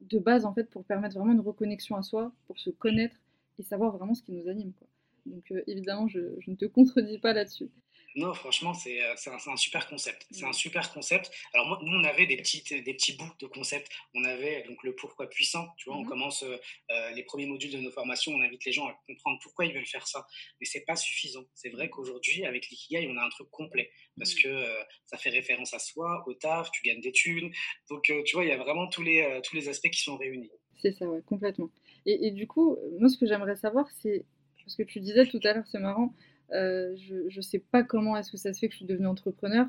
de 0.00 0.18
base, 0.18 0.46
en 0.46 0.54
fait, 0.54 0.70
pour 0.70 0.84
permettre 0.84 1.18
vraiment 1.18 1.32
une 1.32 1.40
reconnexion 1.40 1.96
à 1.96 2.02
soi, 2.02 2.32
pour 2.46 2.58
se 2.58 2.70
connaître 2.70 3.16
et 3.58 3.62
savoir 3.62 3.96
vraiment 3.96 4.14
ce 4.14 4.22
qui 4.22 4.32
nous 4.32 4.48
anime, 4.48 4.72
quoi. 4.72 4.88
Donc, 5.26 5.52
évidemment, 5.66 6.08
je, 6.08 6.20
je 6.38 6.50
ne 6.50 6.56
te 6.56 6.64
contredis 6.64 7.18
pas 7.18 7.34
là-dessus. 7.34 7.68
Non, 8.16 8.34
franchement, 8.34 8.74
c'est 8.74 9.02
euh, 9.02 9.14
un, 9.26 9.52
un, 9.52 9.56
super 9.56 9.88
concept. 9.88 10.26
C'est 10.32 10.44
un 10.44 10.52
super 10.52 10.92
concept. 10.92 11.30
Alors, 11.54 11.66
moi, 11.66 11.78
nous, 11.82 11.96
on 11.96 12.02
avait 12.02 12.26
des, 12.26 12.36
petites, 12.36 12.72
des 12.72 12.94
petits 12.94 13.16
bouts 13.16 13.32
de 13.38 13.46
concept. 13.46 13.88
On 14.14 14.24
avait 14.24 14.64
donc 14.64 14.82
le 14.82 14.94
pourquoi 14.96 15.28
puissant. 15.28 15.68
Tu 15.76 15.88
vois, 15.88 15.98
on 15.98 16.02
mmh 16.02 16.08
commence 16.08 16.42
euh, 16.42 16.56
euh, 16.90 17.10
les 17.10 17.22
premiers 17.22 17.46
modules 17.46 17.70
de 17.70 17.78
nos 17.78 17.92
formations, 17.92 18.32
on 18.32 18.40
invite 18.40 18.64
les 18.64 18.72
gens 18.72 18.88
à 18.88 19.00
comprendre 19.06 19.38
pourquoi 19.40 19.64
ils 19.64 19.72
veulent 19.72 19.86
faire 19.86 20.08
ça. 20.08 20.26
Mais 20.60 20.66
c'est 20.66 20.84
pas 20.84 20.96
suffisant. 20.96 21.44
C'est 21.54 21.68
vrai 21.68 21.88
qu'aujourd'hui, 21.88 22.44
avec 22.44 22.68
l'Ikigai, 22.68 23.08
on 23.08 23.16
a 23.16 23.24
un 23.24 23.28
truc 23.28 23.48
complet. 23.50 23.90
Parce 24.18 24.34
mmh. 24.34 24.42
que 24.42 24.66
ça 25.06 25.16
fait 25.16 25.30
référence 25.30 25.72
à 25.72 25.78
soi, 25.78 26.24
au 26.26 26.34
taf, 26.34 26.70
tu 26.72 26.82
gagnes 26.82 27.00
des 27.00 27.12
thunes. 27.12 27.52
Donc, 27.88 28.02
tu 28.02 28.32
vois, 28.32 28.44
il 28.44 28.48
y 28.48 28.52
a 28.52 28.58
vraiment 28.58 28.88
tous 28.88 29.02
les, 29.02 29.40
tous 29.44 29.54
les 29.54 29.68
aspects 29.68 29.90
qui 29.90 30.00
sont 30.02 30.16
réunis. 30.16 30.50
C'est 30.82 30.92
ça, 30.92 31.06
ouais, 31.06 31.22
complètement. 31.22 31.70
Et, 32.06 32.26
et, 32.26 32.30
du 32.32 32.46
coup, 32.46 32.76
moi, 32.98 33.08
ce 33.08 33.18
que 33.18 33.26
j'aimerais 33.26 33.56
savoir, 33.56 33.86
c'est. 34.02 34.24
Parce 34.64 34.76
que 34.76 34.82
tu 34.82 35.00
disais 35.00 35.26
tout 35.26 35.40
à 35.44 35.52
l'heure, 35.52 35.66
c'est 35.66 35.78
marrant 35.78 36.14
euh, 36.52 36.94
je 36.96 37.36
ne 37.36 37.40
sais 37.40 37.58
pas 37.58 37.82
comment 37.82 38.16
est-ce 38.16 38.30
que 38.30 38.36
ça 38.36 38.52
se 38.52 38.58
fait 38.58 38.68
que 38.68 38.72
je 38.72 38.78
suis 38.78 38.86
devenue 38.86 39.06
entrepreneur. 39.06 39.66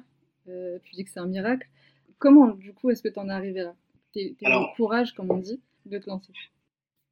Euh, 0.47 0.79
tu 0.83 0.95
dis 0.95 1.03
que 1.03 1.11
c'est 1.11 1.19
un 1.19 1.27
miracle. 1.27 1.67
Comment, 2.17 2.47
du 2.47 2.73
coup, 2.73 2.89
est-ce 2.89 3.01
que 3.01 3.09
tu 3.09 3.19
en 3.19 3.29
es 3.29 3.31
arrivé 3.31 3.61
là? 3.61 3.75
Tu 4.13 4.35
as 4.43 4.50
le 4.50 4.75
courage, 4.75 5.13
comme 5.13 5.31
on 5.31 5.37
dit, 5.37 5.61
de 5.85 5.98
te 5.98 6.09
lancer? 6.09 6.33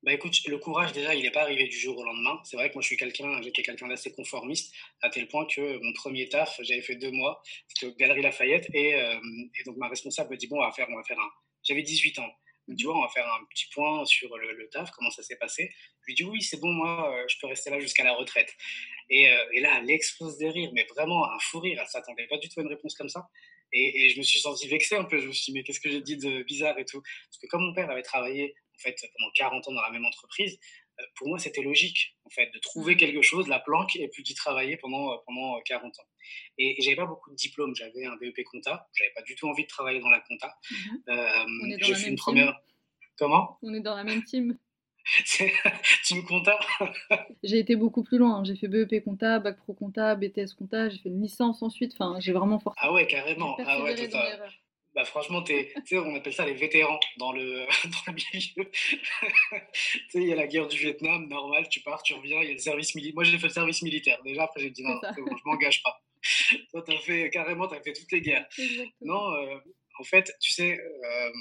Bah 0.01 0.13
écoute, 0.13 0.33
le 0.47 0.57
courage 0.57 0.93
déjà, 0.93 1.13
il 1.13 1.23
n'est 1.23 1.31
pas 1.31 1.41
arrivé 1.41 1.67
du 1.67 1.77
jour 1.77 1.97
au 1.97 2.05
lendemain. 2.05 2.39
C'est 2.45 2.55
vrai 2.55 2.69
que 2.69 2.75
moi 2.75 2.81
je 2.81 2.87
suis 2.87 2.95
quelqu'un, 2.95 3.41
j'étais 3.41 3.63
quelqu'un 3.63 3.89
d'assez 3.89 4.13
conformiste, 4.13 4.73
à 5.01 5.09
tel 5.09 5.27
point 5.27 5.45
que 5.45 5.77
mon 5.83 5.91
premier 5.91 6.29
taf, 6.29 6.57
j'avais 6.63 6.81
fait 6.81 6.95
deux 6.95 7.11
mois, 7.11 7.41
c'était 7.67 7.87
au 7.87 7.95
Galerie 7.95 8.21
Lafayette, 8.21 8.69
et, 8.73 8.95
euh, 8.95 9.19
et, 9.59 9.63
donc 9.65 9.75
ma 9.75 9.89
responsable 9.89 10.31
me 10.31 10.37
dit 10.37 10.47
bon, 10.47 10.57
on 10.57 10.65
va 10.65 10.71
faire, 10.71 10.87
on 10.89 10.95
va 10.95 11.03
faire 11.03 11.19
un. 11.19 11.29
J'avais 11.63 11.83
18 11.83 12.19
ans, 12.19 12.29
tu 12.75 12.85
vois, 12.85 12.97
on 12.97 13.01
va 13.01 13.09
faire 13.09 13.25
un 13.25 13.45
petit 13.45 13.67
point 13.73 14.05
sur 14.05 14.35
le, 14.37 14.69
taf, 14.69 14.91
comment 14.91 15.11
ça 15.11 15.23
s'est 15.23 15.35
passé. 15.35 15.71
Je 16.01 16.05
lui 16.07 16.15
dis 16.15 16.23
oui, 16.23 16.41
c'est 16.41 16.59
bon, 16.59 16.71
moi, 16.71 17.13
euh, 17.13 17.25
je 17.27 17.37
peux 17.39 17.47
rester 17.47 17.69
là 17.69 17.79
jusqu'à 17.79 18.03
la 18.03 18.13
retraite. 18.13 18.53
Et, 19.09 19.29
euh, 19.29 19.45
et, 19.53 19.59
là, 19.59 19.79
elle 19.81 19.89
explose 19.89 20.37
de 20.37 20.47
rire, 20.47 20.71
mais 20.73 20.85
vraiment 20.85 21.31
un 21.31 21.39
fou 21.39 21.59
rire. 21.59 21.79
Elle 21.81 21.87
s'attendait 21.87 22.27
pas 22.27 22.37
du 22.37 22.49
tout 22.49 22.59
à 22.59 22.63
une 22.63 22.69
réponse 22.69 22.95
comme 22.95 23.09
ça. 23.09 23.27
Et, 23.71 24.05
et, 24.05 24.09
je 24.09 24.17
me 24.17 24.23
suis 24.23 24.39
senti 24.39 24.67
vexé 24.67 24.95
un 24.95 25.03
peu. 25.03 25.19
Je 25.19 25.27
me 25.27 25.31
suis 25.31 25.51
dit, 25.51 25.57
mais 25.57 25.63
qu'est-ce 25.63 25.79
que 25.79 25.89
j'ai 25.89 26.01
dit 26.01 26.17
de 26.17 26.43
bizarre 26.43 26.77
et 26.77 26.85
tout? 26.85 27.01
Parce 27.01 27.37
que 27.41 27.47
comme 27.47 27.63
mon 27.63 27.73
père 27.73 27.89
avait 27.89 28.03
travaillé 28.03 28.55
en 28.75 28.79
fait 28.81 28.95
pendant 29.17 29.31
40 29.31 29.67
ans 29.67 29.73
dans 29.73 29.81
la 29.81 29.91
même 29.91 30.05
entreprise, 30.05 30.59
pour 31.15 31.27
moi, 31.27 31.39
c'était 31.39 31.61
logique, 31.61 32.15
en 32.25 32.29
fait, 32.29 32.49
de 32.53 32.59
trouver 32.59 32.95
mmh. 32.95 32.97
quelque 32.97 33.21
chose, 33.21 33.47
la 33.47 33.59
planque, 33.59 33.95
et 33.95 34.07
puis 34.07 34.23
d'y 34.23 34.33
travailler 34.33 34.77
pendant, 34.77 35.17
pendant 35.25 35.59
40 35.61 35.99
ans. 35.99 36.03
Et, 36.57 36.75
j'avais 36.81 36.95
pas 36.95 37.05
beaucoup 37.05 37.31
de 37.31 37.35
diplômes. 37.35 37.75
J'avais 37.75 38.05
un 38.05 38.15
BEP 38.17 38.43
compta. 38.45 38.87
J'avais 38.93 39.11
pas 39.15 39.21
du 39.21 39.35
tout 39.35 39.47
envie 39.47 39.63
de 39.63 39.67
travailler 39.67 39.99
dans 39.99 40.09
la 40.09 40.19
compta. 40.19 40.55
Euh, 41.09 41.45
On 41.63 41.69
est 41.69 41.77
dans 41.77 41.89
la 41.89 41.97
même 41.97 42.09
une 42.09 42.15
première. 42.15 42.59
Comment? 43.17 43.57
On 43.61 43.73
est 43.73 43.81
dans 43.81 43.95
la 43.95 44.03
même 44.03 44.23
team. 44.23 44.57
team 46.05 46.23
compta? 46.25 46.59
J'ai 47.43 47.59
été 47.59 47.75
beaucoup 47.75 48.03
plus 48.03 48.17
loin. 48.17 48.37
Hein. 48.37 48.43
J'ai 48.43 48.55
fait 48.55 48.67
BEP 48.67 49.03
compta, 49.03 49.39
bac 49.39 49.57
pro 49.57 49.73
compta, 49.73 50.15
BTS 50.15 50.53
compta. 50.57 50.89
J'ai 50.89 50.99
fait 50.99 51.09
une 51.09 51.21
licence 51.21 51.61
ensuite. 51.61 51.93
Enfin, 51.93 52.19
j'ai 52.19 52.33
vraiment 52.33 52.59
forcé. 52.59 52.79
Ah 52.81 52.93
ouais, 52.93 53.07
carrément. 53.07 53.57
Ah 53.65 53.81
ouais, 53.81 53.95
bah 54.95 55.05
franchement, 55.05 55.43
es, 55.49 55.71
on 55.91 56.15
appelle 56.15 56.33
ça 56.33 56.45
les 56.45 56.53
vétérans 56.53 56.99
dans 57.17 57.31
le, 57.31 57.65
dans 57.85 58.11
le 58.11 58.13
milieu. 58.13 58.71
il 60.15 60.23
y 60.23 60.33
a 60.33 60.35
la 60.35 60.47
guerre 60.47 60.67
du 60.67 60.77
Vietnam, 60.77 61.27
normal, 61.27 61.67
tu 61.69 61.81
pars, 61.81 62.01
tu 62.01 62.13
reviens, 62.13 62.41
il 62.41 62.47
y 62.47 62.51
a 62.51 62.53
le 62.53 62.59
service 62.59 62.95
militaire. 62.95 63.15
Moi, 63.15 63.23
j'ai 63.23 63.37
fait 63.37 63.47
le 63.47 63.53
service 63.53 63.81
militaire. 63.81 64.21
Déjà, 64.23 64.43
après, 64.43 64.61
j'ai 64.61 64.71
dit 64.71 64.83
non, 64.83 64.95
bon, 64.95 65.37
je 65.37 65.43
m'engage 65.45 65.83
pas. 65.83 66.01
Toi, 66.71 66.83
tu 66.85 66.93
as 66.93 66.99
fait 66.99 67.29
carrément, 67.29 67.67
tu 67.67 67.75
as 67.75 67.81
fait 67.81 67.93
toutes 67.93 68.11
les 68.11 68.21
guerres. 68.21 68.47
Non, 69.01 69.33
euh, 69.33 69.57
en 69.99 70.03
fait, 70.03 70.33
tu 70.41 70.51
sais, 70.51 70.77
euh, 70.79 71.31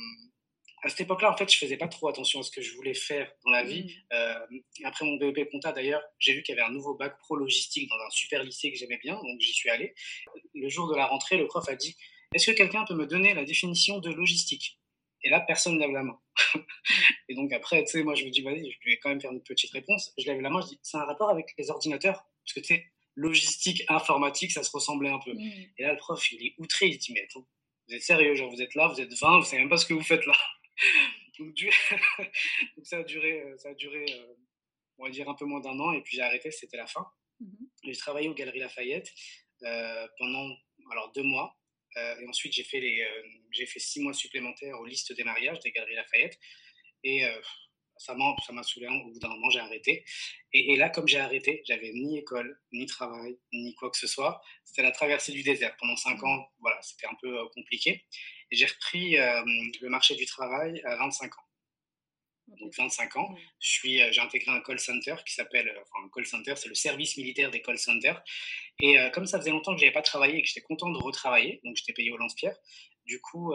à 0.83 0.89
cette 0.89 1.01
époque-là, 1.01 1.33
en 1.33 1.37
fait, 1.37 1.51
je 1.51 1.59
faisais 1.59 1.77
pas 1.77 1.89
trop 1.89 2.09
attention 2.09 2.41
à 2.41 2.43
ce 2.43 2.51
que 2.51 2.63
je 2.63 2.75
voulais 2.75 2.95
faire 2.95 3.31
dans 3.45 3.51
la 3.51 3.65
vie. 3.65 3.85
Mmh. 3.85 4.15
Euh, 4.15 4.39
après 4.85 5.05
mon 5.05 5.17
BEP 5.17 5.51
compta, 5.51 5.73
d'ailleurs, 5.73 6.03
j'ai 6.19 6.35
vu 6.35 6.43
qu'il 6.43 6.55
y 6.55 6.59
avait 6.59 6.69
un 6.69 6.73
nouveau 6.73 6.95
bac 6.95 7.19
pro 7.19 7.37
logistique 7.37 7.89
dans 7.89 7.97
un 7.97 8.11
super 8.11 8.45
lycée 8.45 8.71
que 8.71 8.79
j'aimais 8.79 8.99
bien, 9.03 9.15
donc 9.15 9.41
j'y 9.41 9.53
suis 9.53 9.71
allé. 9.71 9.95
Le 10.55 10.69
jour 10.69 10.89
de 10.89 10.97
la 10.97 11.07
rentrée, 11.07 11.37
le 11.37 11.47
prof 11.47 11.69
a 11.69 11.75
dit 11.75 11.97
Est-ce 12.35 12.51
que 12.51 12.57
quelqu'un 12.57 12.85
peut 12.85 12.95
me 12.95 13.07
donner 13.07 13.35
la 13.35 13.45
définition 13.45 13.99
de 13.99 14.11
logistique? 14.11 14.79
Et 15.25 15.31
là, 15.31 15.41
personne 15.41 15.75
ne 15.75 15.81
lève 15.81 15.91
la 15.91 16.03
main. 16.03 16.21
et 17.29 17.35
donc 17.35 17.53
après, 17.53 17.83
tu 17.85 17.91
sais, 17.91 18.03
moi, 18.03 18.15
je 18.15 18.25
me 18.25 18.31
dis 18.31 18.43
Vas-y, 18.43 18.71
je 18.71 18.91
vais 18.91 18.99
quand 18.99 19.09
même 19.09 19.21
faire 19.21 19.33
une 19.33 19.43
petite 19.43 19.73
réponse. 19.73 20.13
Je 20.19 20.27
lève 20.27 20.41
la 20.41 20.51
main, 20.51 20.61
je 20.61 20.69
dis 20.69 20.81
C'est 20.83 20.97
un 20.97 21.05
rapport 21.05 21.31
avec 21.31 21.55
les 21.59 21.71
ordinateurs? 21.71 22.25
Parce 22.45 22.55
que 22.55 22.61
tu 22.61 22.75
sais, 22.75 22.87
logistique, 23.17 23.83
informatique, 23.89 24.53
ça 24.53 24.63
se 24.63 24.71
ressemblait 24.71 25.11
un 25.11 25.19
peu. 25.19 25.33
Mmh. 25.33 25.53
Et 25.79 25.83
là, 25.83 25.93
le 25.93 25.99
prof, 25.99 26.33
il 26.33 26.47
est 26.47 26.55
outré, 26.59 26.87
il 26.87 26.99
dit 26.99 27.13
Mais 27.13 27.23
attends, 27.23 27.47
vous 27.89 27.95
êtes 27.95 28.03
sérieux, 28.03 28.35
genre 28.35 28.51
vous 28.51 28.63
êtes 28.63 28.75
là, 28.75 28.89
vous 28.89 29.01
êtes 29.01 29.13
20, 29.13 29.39
vous 29.39 29.45
savez 29.45 29.63
même 29.63 29.69
pas 29.69 29.77
ce 29.77 29.87
que 29.87 29.95
vous 29.95 30.03
faites 30.05 30.25
là. 30.27 30.37
donc, 31.39 31.57
ça 32.83 32.99
a 32.99 33.03
duré, 33.05 33.43
euh, 33.43 33.57
ça 33.59 33.69
a 33.71 33.75
duré 33.75 34.05
euh, 34.13 34.35
on 34.99 35.05
va 35.05 35.11
dire 35.11 35.29
un 35.29 35.35
peu 35.35 35.45
moins 35.45 35.61
d'un 35.61 35.79
an, 35.79 35.93
et 35.93 36.03
puis 36.03 36.17
j'ai 36.17 36.23
arrêté, 36.23 36.51
c'était 36.51 36.77
la 36.77 36.87
fin. 36.87 37.07
Mmh 37.41 37.47
j'ai 37.85 37.97
travaillé 37.97 38.29
aux 38.29 38.35
Galeries 38.35 38.59
Lafayette 38.59 39.09
euh, 39.63 40.07
pendant 40.19 40.51
alors 40.91 41.13
deux 41.13 41.23
mois, 41.23 41.57
et 42.21 42.27
ensuite 42.29 42.53
j'ai 42.53 42.65
fait 42.65 42.81
les, 42.81 43.07
j'ai 43.53 43.67
fait 43.67 43.81
six 43.81 44.01
mois 44.01 44.13
supplémentaires 44.13 44.79
aux 44.81 44.87
listes 44.87 45.13
des 45.13 45.25
mariages 45.25 45.59
des 45.61 45.71
Galeries 45.73 45.95
Lafayette, 45.95 46.39
et 47.05 47.23
ça 47.97 48.15
m'a, 48.15 48.35
ça 48.47 48.53
m'a 48.53 48.63
saoulé. 48.63 48.87
Au 48.87 49.13
bout 49.13 49.19
d'un 49.19 49.29
moment, 49.29 49.51
j'ai 49.51 49.59
arrêté. 49.59 50.05
Et, 50.53 50.73
et, 50.73 50.77
là, 50.77 50.89
comme 50.89 51.09
j'ai 51.09 51.19
arrêté, 51.19 51.63
j'avais 51.67 51.91
ni 51.93 52.19
école, 52.19 52.61
ni 52.73 52.87
travail, 52.87 53.37
ni 53.53 53.75
quoi 53.75 53.91
que 53.91 53.97
ce 53.97 54.07
soit. 54.07 54.41
C'était 54.65 54.83
la 54.83 54.93
traversée 54.93 55.33
du 55.33 55.43
désert. 55.43 55.77
Pendant 55.79 55.97
cinq 55.97 56.23
mmh. 56.23 56.27
ans, 56.27 56.49
voilà, 56.61 56.81
c'était 56.83 57.07
un 57.07 57.17
peu 57.21 57.49
compliqué 57.55 58.05
j'ai 58.51 58.67
repris 58.67 59.19
euh, 59.19 59.43
le 59.81 59.89
marché 59.89 60.15
du 60.15 60.27
travail 60.27 60.81
à 60.85 60.97
25 60.97 61.39
ans. 61.39 61.48
Donc 62.57 62.75
25 62.77 63.17
ans, 63.17 63.35
je 63.61 63.69
suis, 63.69 64.03
euh, 64.03 64.11
j'ai 64.11 64.21
intégré 64.21 64.51
un 64.51 64.61
call 64.61 64.79
center 64.79 65.17
qui 65.27 65.35
s'appelle, 65.35 65.69
euh, 65.69 65.81
enfin 65.83 66.05
un 66.05 66.09
call 66.09 66.27
center, 66.27 66.55
c'est 66.57 66.69
le 66.69 66.75
service 66.75 67.17
militaire 67.17 67.51
des 67.51 67.61
call 67.61 67.79
centers. 67.79 68.23
Et 68.81 68.97
comme 69.13 69.27
ça 69.27 69.39
faisait 69.39 69.51
longtemps 69.51 69.73
que 69.75 69.81
je 69.81 69.85
n'avais 69.85 69.93
pas 69.93 70.03
travaillé 70.03 70.39
et 70.39 70.43
que 70.43 70.47
j'étais 70.47 70.61
content 70.61 70.89
de 70.91 70.99
retravailler, 70.99 71.61
donc 71.65 71.77
j'étais 71.77 71.93
payé 71.93 72.13
au 72.13 72.17
lance-pierre, 72.17 72.57
du 73.07 73.21
coup 73.21 73.53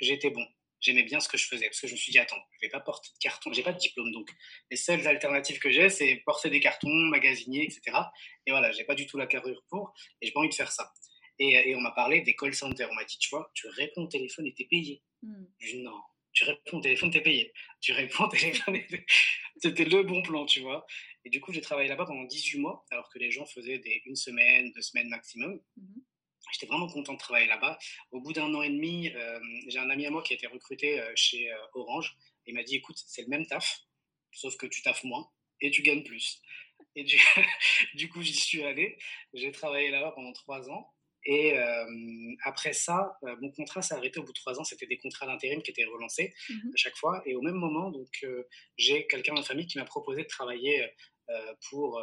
j'étais 0.00 0.28
bon. 0.28 0.46
J'aimais 0.80 1.04
bien 1.04 1.18
ce 1.18 1.30
que 1.30 1.38
je 1.38 1.46
faisais 1.46 1.66
parce 1.66 1.80
que 1.80 1.86
je 1.86 1.92
me 1.92 1.96
suis 1.96 2.12
dit 2.12 2.18
attends, 2.18 2.42
je 2.50 2.66
vais 2.66 2.68
pas 2.68 2.80
porter 2.80 3.08
de 3.14 3.18
carton, 3.20 3.52
j'ai 3.54 3.62
pas 3.62 3.72
de 3.72 3.78
diplôme 3.78 4.10
donc 4.12 4.28
les 4.70 4.76
seules 4.76 5.06
alternatives 5.06 5.60
que 5.60 5.70
j'ai 5.70 5.88
c'est 5.88 6.16
porter 6.26 6.50
des 6.50 6.60
cartons, 6.60 6.90
magasinier, 6.90 7.62
etc. 7.62 7.96
Et 8.46 8.50
voilà, 8.50 8.70
j'ai 8.72 8.84
pas 8.84 8.94
du 8.94 9.06
tout 9.06 9.16
la 9.16 9.26
carrure 9.26 9.64
pour 9.70 9.94
et 10.20 10.26
j'ai 10.26 10.32
pas 10.32 10.40
envie 10.40 10.50
de 10.50 10.54
faire 10.54 10.72
ça. 10.72 10.92
Et, 11.38 11.74
on 11.74 11.80
m'a 11.80 11.90
parlé 11.90 12.20
des 12.20 12.36
call 12.36 12.54
centers. 12.54 12.88
On 12.90 12.94
m'a 12.94 13.04
dit, 13.04 13.18
tu 13.18 13.30
vois, 13.30 13.50
tu 13.54 13.66
réponds 13.68 14.02
au 14.02 14.06
téléphone 14.06 14.46
et 14.46 14.54
t'es 14.54 14.64
payé. 14.64 15.02
Hmm. 15.22 15.44
Je 15.58 15.72
dis, 15.72 15.82
non, 15.82 16.00
Tu 16.32 16.44
réponds 16.44 16.78
au 16.78 16.80
téléphone, 16.80 17.10
t'es 17.10 17.20
payé. 17.20 17.52
Tu 17.80 17.92
réponds 17.92 18.24
au 18.24 18.28
téléphone, 18.28 18.78
c'était 19.62 19.84
le 19.84 20.02
bon 20.02 20.22
plan, 20.22 20.46
tu 20.46 20.60
vois. 20.60 20.86
Et 21.24 21.30
du 21.30 21.40
coup, 21.40 21.52
j'ai 21.52 21.60
travaillé 21.60 21.88
là-bas 21.88 22.06
pendant 22.06 22.24
18 22.24 22.58
mois, 22.58 22.84
alors 22.90 23.08
que 23.10 23.18
les 23.18 23.30
gens 23.30 23.46
faisaient 23.46 23.78
des 23.78 24.02
une 24.06 24.16
semaine, 24.16 24.72
deux 24.72 24.82
semaines 24.82 25.08
maximum. 25.08 25.60
Mmh 25.76 26.00
J'étais 26.52 26.66
vraiment 26.66 26.88
content 26.88 27.14
de 27.14 27.18
travailler 27.18 27.46
là-bas. 27.46 27.78
Au 28.10 28.20
bout 28.20 28.32
d'un 28.32 28.52
an 28.54 28.62
et 28.62 28.68
demi, 28.68 29.10
euh, 29.10 29.40
j'ai 29.68 29.78
un 29.78 29.88
ami 29.88 30.06
à 30.06 30.10
moi 30.10 30.22
qui 30.22 30.34
a 30.34 30.36
été 30.36 30.46
recruté 30.46 31.00
euh, 31.00 31.10
chez 31.14 31.50
euh, 31.50 31.56
Orange. 31.74 32.14
Il 32.46 32.54
m'a 32.54 32.62
dit, 32.62 32.76
écoute, 32.76 32.96
c'est 33.06 33.22
le 33.22 33.28
même 33.28 33.46
taf, 33.46 33.80
sauf 34.32 34.56
que 34.56 34.66
tu 34.66 34.82
taffes 34.82 35.04
moins 35.04 35.30
et 35.60 35.70
tu 35.70 35.82
gagnes 35.82 36.02
plus. 36.02 36.42
Et 36.94 37.04
du, 37.04 37.16
du 37.94 38.08
coup, 38.10 38.22
j'y 38.22 38.34
suis 38.34 38.62
allé. 38.64 38.98
J'ai 39.32 39.50
travaillé 39.50 39.90
là-bas 39.90 40.12
pendant 40.12 40.32
trois 40.32 40.68
ans. 40.68 40.92
Et 41.24 41.54
après 42.42 42.72
ça, 42.72 43.16
mon 43.40 43.50
contrat 43.52 43.82
s'est 43.82 43.94
arrêté 43.94 44.18
au 44.18 44.24
bout 44.24 44.32
de 44.32 44.38
trois 44.38 44.58
ans. 44.58 44.64
C'était 44.64 44.86
des 44.86 44.98
contrats 44.98 45.26
d'intérim 45.26 45.62
qui 45.62 45.70
étaient 45.70 45.84
relancés 45.84 46.34
mmh 46.48 46.54
à 46.54 46.76
chaque 46.76 46.96
fois. 46.96 47.22
Et 47.26 47.34
au 47.34 47.42
même 47.42 47.54
moment, 47.54 47.90
donc, 47.90 48.26
j'ai 48.76 49.06
quelqu'un 49.06 49.34
dans 49.34 49.40
la 49.40 49.46
famille 49.46 49.66
qui 49.66 49.78
m'a 49.78 49.84
proposé 49.84 50.22
de 50.22 50.28
travailler 50.28 50.84
pour, 51.70 52.02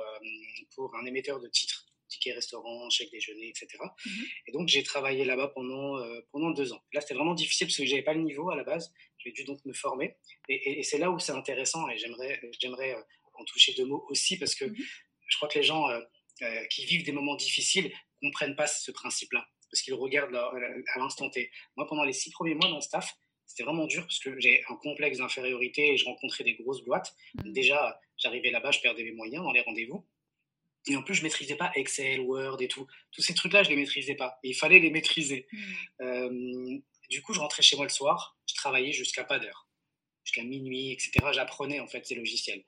pour 0.75 0.95
un 0.95 1.05
émetteur 1.05 1.39
de 1.41 1.49
titres, 1.49 1.85
tickets 2.07 2.35
restaurants, 2.35 2.89
chèques 2.89 3.11
déjeuner, 3.11 3.49
etc. 3.49 3.67
Mmh 3.81 4.09
et 4.47 4.51
donc, 4.53 4.67
j'ai 4.69 4.83
travaillé 4.83 5.25
là-bas 5.25 5.49
pendant, 5.49 6.01
pendant 6.31 6.51
deux 6.51 6.71
ans. 6.71 6.81
Là, 6.93 7.01
c'était 7.01 7.15
vraiment 7.15 7.33
difficile 7.33 7.67
parce 7.67 7.77
que 7.77 7.85
je 7.85 7.91
n'avais 7.91 8.03
pas 8.03 8.13
le 8.13 8.21
niveau 8.21 8.49
à 8.49 8.55
la 8.55 8.63
base. 8.63 8.93
J'ai 9.17 9.31
dû 9.31 9.43
donc 9.43 9.63
me 9.65 9.73
former. 9.73 10.15
Et, 10.47 10.81
c'est 10.83 10.97
là 10.97 11.11
où 11.11 11.19
c'est 11.19 11.33
intéressant 11.33 11.89
et 11.89 11.97
j'aimerais, 11.97 12.39
j'aimerais 12.59 12.95
en 13.33 13.43
toucher 13.43 13.73
deux 13.73 13.85
mots 13.85 14.05
aussi 14.09 14.37
parce 14.37 14.55
que 14.55 14.65
mmh 14.65 14.75
je 15.29 15.37
crois 15.37 15.47
que 15.47 15.59
les 15.59 15.63
gens 15.63 15.85
qui 16.71 16.85
vivent 16.85 17.03
des 17.03 17.11
moments 17.11 17.35
difficiles 17.35 17.93
comprennent 18.21 18.55
pas 18.55 18.67
ce 18.67 18.91
principe-là, 18.91 19.47
parce 19.71 19.81
qu'ils 19.81 19.93
regardent 19.93 20.35
à 20.35 20.99
l'instant 20.99 21.29
T. 21.29 21.51
Moi, 21.75 21.87
pendant 21.87 22.03
les 22.03 22.13
six 22.13 22.31
premiers 22.31 22.55
mois 22.55 22.69
dans 22.69 22.75
le 22.75 22.81
staff, 22.81 23.15
c'était 23.49 23.63
vraiment 23.63 23.87
dur 23.87 24.03
parce 24.03 24.19
que 24.19 24.39
j'ai 24.39 24.63
un 24.69 24.75
complexe 24.75 25.17
d'infériorité 25.17 25.93
et 25.93 25.97
je 25.97 26.05
rencontrais 26.05 26.43
des 26.43 26.53
grosses 26.53 26.83
boîtes. 26.85 27.15
Mmh. 27.33 27.51
Déjà, 27.51 27.99
j'arrivais 28.15 28.51
là-bas, 28.51 28.69
je 28.69 28.79
perdais 28.79 29.03
mes 29.03 29.11
moyens 29.11 29.43
dans 29.43 29.51
les 29.51 29.61
rendez-vous. 29.61 30.07
Et 30.87 30.95
en 30.95 31.01
plus, 31.01 31.15
je 31.15 31.23
maîtrisais 31.23 31.55
pas 31.55 31.71
Excel, 31.75 32.21
Word 32.21 32.61
et 32.61 32.67
tout. 32.67 32.87
Tous 33.11 33.21
ces 33.21 33.33
trucs-là, 33.33 33.63
je 33.63 33.69
les 33.69 33.75
maîtrisais 33.75 34.13
pas. 34.13 34.37
Et 34.43 34.49
il 34.49 34.53
fallait 34.53 34.79
les 34.79 34.91
maîtriser. 34.91 35.47
Mmh. 35.51 36.01
Euh, 36.01 36.79
du 37.09 37.23
coup, 37.23 37.33
je 37.33 37.39
rentrais 37.39 37.63
chez 37.63 37.75
moi 37.75 37.85
le 37.85 37.89
soir, 37.89 38.37
je 38.45 38.53
travaillais 38.53 38.91
jusqu'à 38.91 39.23
pas 39.23 39.39
d'heure, 39.39 39.67
jusqu'à 40.23 40.43
minuit, 40.43 40.91
etc. 40.91 41.11
J'apprenais 41.33 41.79
en 41.79 41.87
fait 41.87 42.05
ces 42.05 42.13
logiciels. 42.13 42.63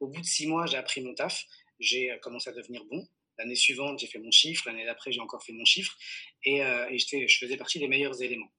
Au 0.00 0.08
bout 0.08 0.22
de 0.22 0.26
six 0.26 0.46
mois, 0.46 0.64
j'ai 0.64 0.78
appris 0.78 1.02
mon 1.02 1.14
taf. 1.14 1.44
J'ai 1.78 2.16
commencé 2.22 2.48
à 2.48 2.54
devenir 2.54 2.84
bon. 2.86 3.06
L'année 3.38 3.54
suivante, 3.54 3.98
j'ai 3.98 4.06
fait 4.06 4.18
mon 4.18 4.30
chiffre. 4.30 4.64
L'année 4.66 4.84
d'après, 4.84 5.12
j'ai 5.12 5.20
encore 5.20 5.42
fait 5.42 5.52
mon 5.52 5.64
chiffre. 5.64 5.96
Et, 6.44 6.62
euh, 6.62 6.86
je 6.96 7.38
faisais 7.38 7.56
partie 7.56 7.78
des 7.78 7.88
meilleurs 7.88 8.20
éléments. 8.22 8.52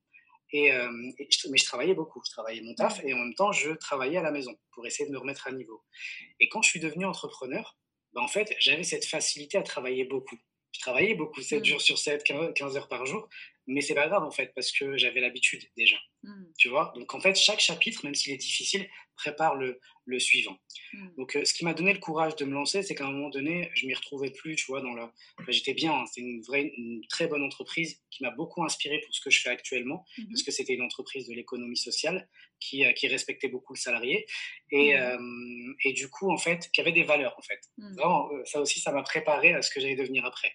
Et, 0.52 0.72
euh, 0.72 0.90
je, 1.20 1.50
mais 1.50 1.58
je 1.58 1.66
travaillais 1.66 1.96
beaucoup. 1.96 2.22
Je 2.26 2.32
travaillais 2.32 2.62
mon 2.62 2.76
taf 2.76 3.04
et 3.04 3.14
en 3.14 3.18
même 3.18 3.34
temps, 3.34 3.52
je 3.52 3.72
travaillais 3.72 4.18
à 4.18 4.22
la 4.22 4.32
maison 4.32 4.56
pour 4.72 4.86
essayer 4.86 5.08
de 5.08 5.14
me 5.14 5.18
remettre 5.18 5.48
à 5.48 5.52
niveau. 5.52 5.84
Et 6.40 6.50
quand 6.50 6.62
je 6.62 6.70
suis 6.70 6.80
devenu 6.80 7.06
entrepreneur, 7.06 7.78
ben 8.14 8.22
en 8.22 8.28
fait, 8.28 8.56
j'avais 8.60 8.84
cette 8.84 9.06
facilité 9.06 9.58
à 9.58 9.64
travailler 9.64 10.06
beaucoup. 10.06 10.38
Je 10.72 10.80
travaillais 10.80 11.16
beaucoup, 11.16 11.42
7 11.42 11.62
mmh. 11.62 11.66
jours 11.66 11.82
sur 11.82 11.98
7, 11.98 12.24
15 12.24 12.78
heures 12.78 12.88
par 12.88 13.06
jour. 13.06 13.28
Mais 13.68 13.82
c'est 13.82 13.96
pas 13.96 14.08
grave 14.08 14.24
en 14.24 14.32
fait, 14.32 14.52
parce 14.56 14.72
que 14.72 14.98
j'avais 14.98 15.22
l'habitude 15.22 15.64
déjà. 15.78 15.98
Mmh. 16.24 16.44
Tu 16.58 16.70
vois? 16.70 16.94
Donc 16.96 17.14
en 17.14 17.20
fait, 17.20 17.36
chaque 17.36 17.60
chapitre, 17.60 18.02
même 18.04 18.16
s'il 18.16 18.34
est 18.34 18.38
difficile, 18.38 18.88
prépare 19.16 19.56
le, 19.56 19.80
le 20.06 20.20
suivant. 20.20 20.58
Mmh. 20.94 21.08
Donc 21.18 21.36
euh, 21.36 21.46
ce 21.46 21.54
qui 21.54 21.64
m'a 21.64 21.74
donné 21.74 21.94
le 21.94 22.00
courage 22.00 22.36
de 22.36 22.46
me 22.46 22.54
lancer, 22.54 22.84
c'est 22.84 22.96
qu'à 22.96 23.06
un 23.06 23.12
moment 23.12 23.30
donné, 23.30 23.70
je 23.74 23.88
m'y 23.88 23.94
retrouvais 23.94 24.32
plus, 24.32 24.56
tu 24.56 24.66
vois, 24.68 24.82
dans 24.82 24.94
la... 24.94 25.14
j'étais 25.48 25.74
bien, 25.74 25.94
hein, 25.94 26.06
c'était 26.08 26.28
une 26.28 26.42
vraie, 26.42 26.74
une 26.78 27.02
très 27.08 27.28
bonne 27.28 27.44
entreprise 27.44 28.02
qui 28.10 28.24
m'a 28.24 28.32
beaucoup 28.32 28.64
inspiré 28.64 29.00
pour 29.00 29.14
ce 29.16 29.22
que 29.22 29.30
je 29.30 29.40
fais 29.40 29.50
actuellement, 29.50 30.06
mmh 30.18 30.24
parce 30.30 30.44
que 30.44 30.52
c'était 30.52 30.74
une 30.74 30.82
entreprise 30.82 31.28
de 31.28 31.34
l'économie 31.34 31.78
sociale 31.78 32.28
qui, 32.60 32.86
euh, 32.86 32.92
qui, 32.94 33.08
respectait 33.08 33.50
beaucoup 33.50 33.74
le 33.74 33.80
salarié 33.80 34.26
et, 34.72 34.96
euh, 34.96 35.18
et, 35.84 35.94
du 35.94 36.10
coup, 36.10 36.32
en 36.32 36.38
fait, 36.38 36.70
qui 36.72 36.82
avait 36.82 36.92
des 36.92 37.04
valeurs, 37.04 37.36
en 37.38 37.42
fait. 37.42 37.60
Vraiment, 37.98 38.30
ça 38.46 38.62
aussi, 38.62 38.80
ça 38.80 38.92
m'a 38.92 39.04
préparé 39.04 39.54
à 39.54 39.62
ce 39.62 39.70
que 39.70 39.80
j'allais 39.80 39.96
devenir 39.96 40.26
après. 40.26 40.52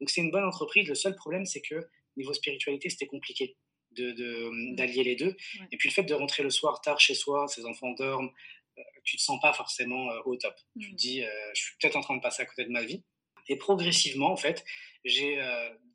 Donc 0.00 0.10
c'est 0.10 0.20
une 0.20 0.30
bonne 0.30 0.44
entreprise. 0.44 0.88
Le 0.88 0.94
seul 0.94 1.14
problème, 1.14 1.46
c'est 1.46 1.62
que 1.62 1.88
niveau 2.16 2.32
spiritualité, 2.32 2.90
c'était 2.90 3.06
compliqué 3.06 3.56
d'allier 3.92 5.02
de, 5.02 5.08
les 5.08 5.16
deux. 5.16 5.36
Et 5.70 5.76
puis 5.76 5.88
le 5.88 5.94
fait 5.94 6.02
de 6.02 6.14
rentrer 6.14 6.42
le 6.42 6.50
soir 6.50 6.80
tard 6.80 7.00
chez 7.00 7.14
soi, 7.14 7.46
ses 7.48 7.64
enfants 7.64 7.92
dorment, 7.92 8.30
euh, 8.78 8.82
tu 9.04 9.16
te 9.16 9.22
sens 9.22 9.40
pas 9.40 9.52
forcément 9.52 10.10
euh, 10.10 10.20
au 10.24 10.36
top. 10.36 10.54
Tu 10.80 10.88
te 10.88 10.92
mmh. 10.92 10.96
dis, 10.96 11.22
euh, 11.22 11.50
je 11.54 11.62
suis 11.62 11.74
peut-être 11.80 11.96
en 11.96 12.00
train 12.00 12.16
de 12.16 12.22
passer 12.22 12.42
à 12.42 12.46
côté 12.46 12.64
de 12.64 12.70
ma 12.70 12.82
vie. 12.82 13.02
Et 13.48 13.56
progressivement, 13.56 14.32
en 14.32 14.36
fait, 14.36 14.64
j'ai 15.04 15.38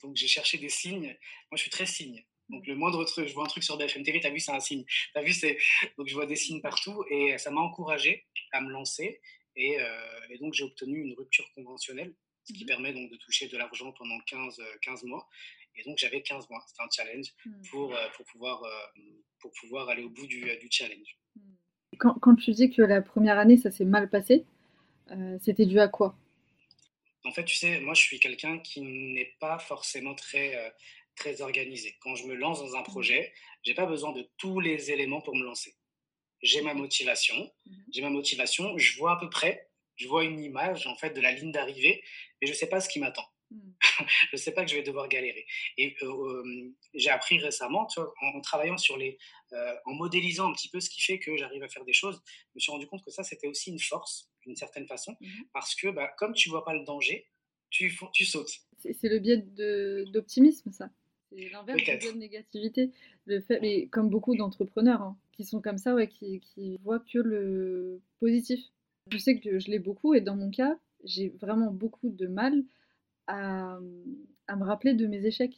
donc 0.04 0.16
j'ai 0.16 0.28
cherché 0.28 0.60
des 0.60 0.70
signes. 0.70 1.18
Moi, 1.50 1.56
je 1.56 1.62
suis 1.62 1.72
très 1.72 1.88
signe. 1.88 2.24
Donc 2.50 2.64
mmh. 2.64 2.70
le 2.70 2.76
moindre 2.76 3.04
truc, 3.06 3.28
je 3.28 3.34
vois 3.34 3.44
un 3.44 3.48
truc 3.48 3.64
sur 3.64 3.78
BFM 3.78 4.04
TV, 4.04 4.20
t'as 4.20 4.30
vu, 4.30 4.40
c'est 4.40 4.52
un 4.52 4.60
signe. 4.60 4.86
T'as 5.14 5.24
vu, 5.24 5.34
c'est 5.34 5.58
donc 5.98 6.08
je 6.08 6.14
vois 6.14 6.28
des 6.28 6.36
signes 6.36 6.62
partout 6.62 7.04
et 7.10 7.38
ça 7.40 7.50
m'a 7.50 7.62
encouragé 7.62 8.28
à 8.52 8.62
me 8.62 8.70
lancer. 8.70 9.20
Et, 9.56 9.78
et 10.30 10.38
donc 10.38 10.54
j'ai 10.54 10.64
obtenu 10.64 11.02
une 11.02 11.14
rupture 11.16 11.52
conventionnelle, 11.56 12.14
ce 12.44 12.54
qui 12.54 12.66
permet 12.66 12.94
donc 12.94 13.10
de 13.10 13.18
toucher 13.18 13.48
de 13.48 13.58
l'argent 13.58 13.92
pendant 13.94 14.20
15, 14.28 14.62
15 14.84 15.04
mois. 15.06 15.28
Et 15.80 15.84
donc, 15.84 15.98
j'avais 15.98 16.22
15 16.22 16.50
mois. 16.50 16.64
C'était 16.68 16.84
un 16.84 16.90
challenge 16.92 17.28
hmm. 17.46 17.62
pour, 17.70 17.96
euh, 17.96 18.08
pour, 18.16 18.26
pouvoir, 18.26 18.64
euh, 18.64 19.02
pour 19.40 19.52
pouvoir 19.60 19.90
aller 19.90 20.04
au 20.04 20.10
bout 20.10 20.28
du, 20.28 20.42
du 20.58 20.68
challenge. 20.70 21.18
Hmm. 21.36 21.54
Quand, 21.98 22.14
quand, 22.20 22.36
tu 22.36 22.52
dis 22.52 22.70
que 22.70 22.82
la 22.82 23.02
première 23.02 23.40
année, 23.40 23.58
ça 23.58 23.72
s'est 23.72 23.86
mal 23.86 24.10
passé, 24.10 24.46
euh, 25.12 25.38
c'était 25.42 25.66
dû 25.66 25.80
à 25.80 25.88
quoi? 25.88 26.16
En 27.26 27.32
fait, 27.32 27.46
tu 27.46 27.56
sais, 27.56 27.80
moi, 27.80 27.94
je 27.94 28.02
suis 28.02 28.20
quelqu'un 28.20 28.60
qui 28.60 28.82
n'est 28.82 29.34
pas 29.40 29.60
forcément 29.60 30.16
très, 30.16 30.74
très 31.16 31.42
organisé. 31.42 31.98
Quand 32.02 32.16
je 32.16 32.26
me 32.26 32.36
lance 32.36 32.60
dans 32.60 32.76
un 32.76 32.82
hmm. 32.82 32.86
projet, 32.86 33.34
j'ai 33.64 33.74
pas 33.74 33.86
besoin 33.86 34.12
de 34.12 34.30
tous 34.38 34.60
les 34.60 34.92
éléments 34.92 35.22
pour 35.22 35.36
me 35.36 35.44
lancer. 35.44 35.76
J'ai 36.42 36.62
ma 36.62 36.74
motivation, 36.74 37.52
j'ai 37.92 38.02
ma 38.02 38.10
motivation, 38.10 38.78
je 38.78 38.98
vois 38.98 39.14
à 39.14 39.20
peu 39.20 39.30
près, 39.30 39.70
je 39.98 40.08
vois 40.08 40.24
une 40.24 40.42
image 40.42 40.88
en 40.88 40.96
fait 40.96 41.10
de 41.10 41.20
la 41.20 41.34
ligne 41.34 41.52
d'arrivée, 41.52 42.02
mais 42.42 42.48
je 42.48 42.54
sais 42.54 42.70
pas 42.70 42.80
ce 42.80 42.88
qui 42.88 43.00
m'attend. 43.00 43.26
Mmh. 43.52 43.72
je 44.00 44.06
ne 44.34 44.38
sais 44.38 44.54
pas 44.54 44.64
que 44.64 44.72
je 44.72 44.76
vais 44.76 44.84
devoir 44.84 45.08
galérer. 45.08 45.46
Et 45.78 45.96
j'ai 46.94 47.10
appris 47.10 47.40
récemment, 47.40 47.88
en, 48.22 48.42
travaillant 48.42 48.78
sur 48.78 48.98
les, 48.98 49.18
en 49.86 49.94
modélisant 49.94 50.50
un 50.50 50.54
petit 50.54 50.70
peu 50.70 50.80
ce 50.80 50.90
qui 50.90 51.02
fait 51.02 51.20
que 51.20 51.36
j'arrive 51.38 51.64
à 51.64 51.70
faire 51.70 51.86
des 51.86 51.94
choses, 51.94 52.22
je 52.26 52.56
me 52.56 52.60
suis 52.60 52.72
rendu 52.72 52.88
compte 52.88 53.04
que 53.04 53.12
ça, 53.12 53.24
c'était 53.24 53.48
aussi 53.48 53.72
une 53.72 53.80
force, 53.80 54.30
d'une 54.46 54.56
certaine 54.56 54.88
façon, 54.88 55.16
mmh 55.20 55.28
parce 55.54 55.76
que 55.76 55.88
bah, 55.90 56.12
comme 56.18 56.34
tu 56.34 56.50
vois 56.50 56.64
pas 56.64 56.74
le 56.74 56.84
danger, 56.84 57.28
tu, 57.70 57.98
tu 58.14 58.26
sautes. 58.26 58.62
C'est 58.80 59.10
le 59.10 59.20
biais 59.20 59.38
d'optimisme, 60.12 60.72
ça. 60.72 60.90
C'est 61.32 61.50
l'inverse 61.50 61.78
du 61.78 61.98
biais 61.98 62.14
de 62.14 62.18
négativité. 62.18 62.92
Le 63.26 63.42
fait, 63.42 63.60
mais 63.62 63.88
comme 63.88 64.10
beaucoup 64.10 64.36
d'entrepreneurs 64.36 65.02
hein, 65.02 65.18
qui 65.34 65.44
sont 65.44 65.62
comme 65.62 65.78
ça, 65.78 65.94
ouais, 65.94 66.08
qui, 66.08 66.40
qui 66.40 66.78
voient 66.84 67.00
que 67.00 67.20
le 67.20 68.02
positif. 68.20 68.60
Je 69.12 69.18
sais 69.18 69.40
que 69.40 69.60
je 69.60 69.70
l'ai 69.70 69.80
beaucoup 69.80 70.14
et 70.14 70.22
dans 70.22 70.36
mon 70.36 70.50
cas, 70.50 70.78
j'ai 71.04 71.30
vraiment 71.30 71.72
beaucoup 71.72 72.10
de 72.10 72.28
mal 72.28 72.64
à, 73.30 74.56
me 74.56 74.66
rappeler 74.66 74.94
de 74.94 75.08
mes 75.08 75.26
échecs. 75.26 75.56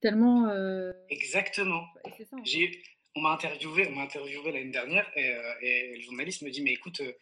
Tellement. 0.00 0.48
Euh, 0.48 0.92
Exactement. 1.10 1.82
on 3.14 3.20
m'a 3.20 3.30
interviewé, 3.30 3.88
on 3.88 3.96
m'a 3.96 4.02
interviewé 4.02 4.52
l'année 4.52 4.70
dernière 4.70 5.10
et, 5.16 5.30
euh, 5.30 5.52
et, 5.62 5.96
le 5.96 6.02
journaliste 6.02 6.42
me 6.42 6.50
dit 6.50 6.62
mais 6.62 6.72
écoute, 6.72 7.00
euh, 7.00 7.12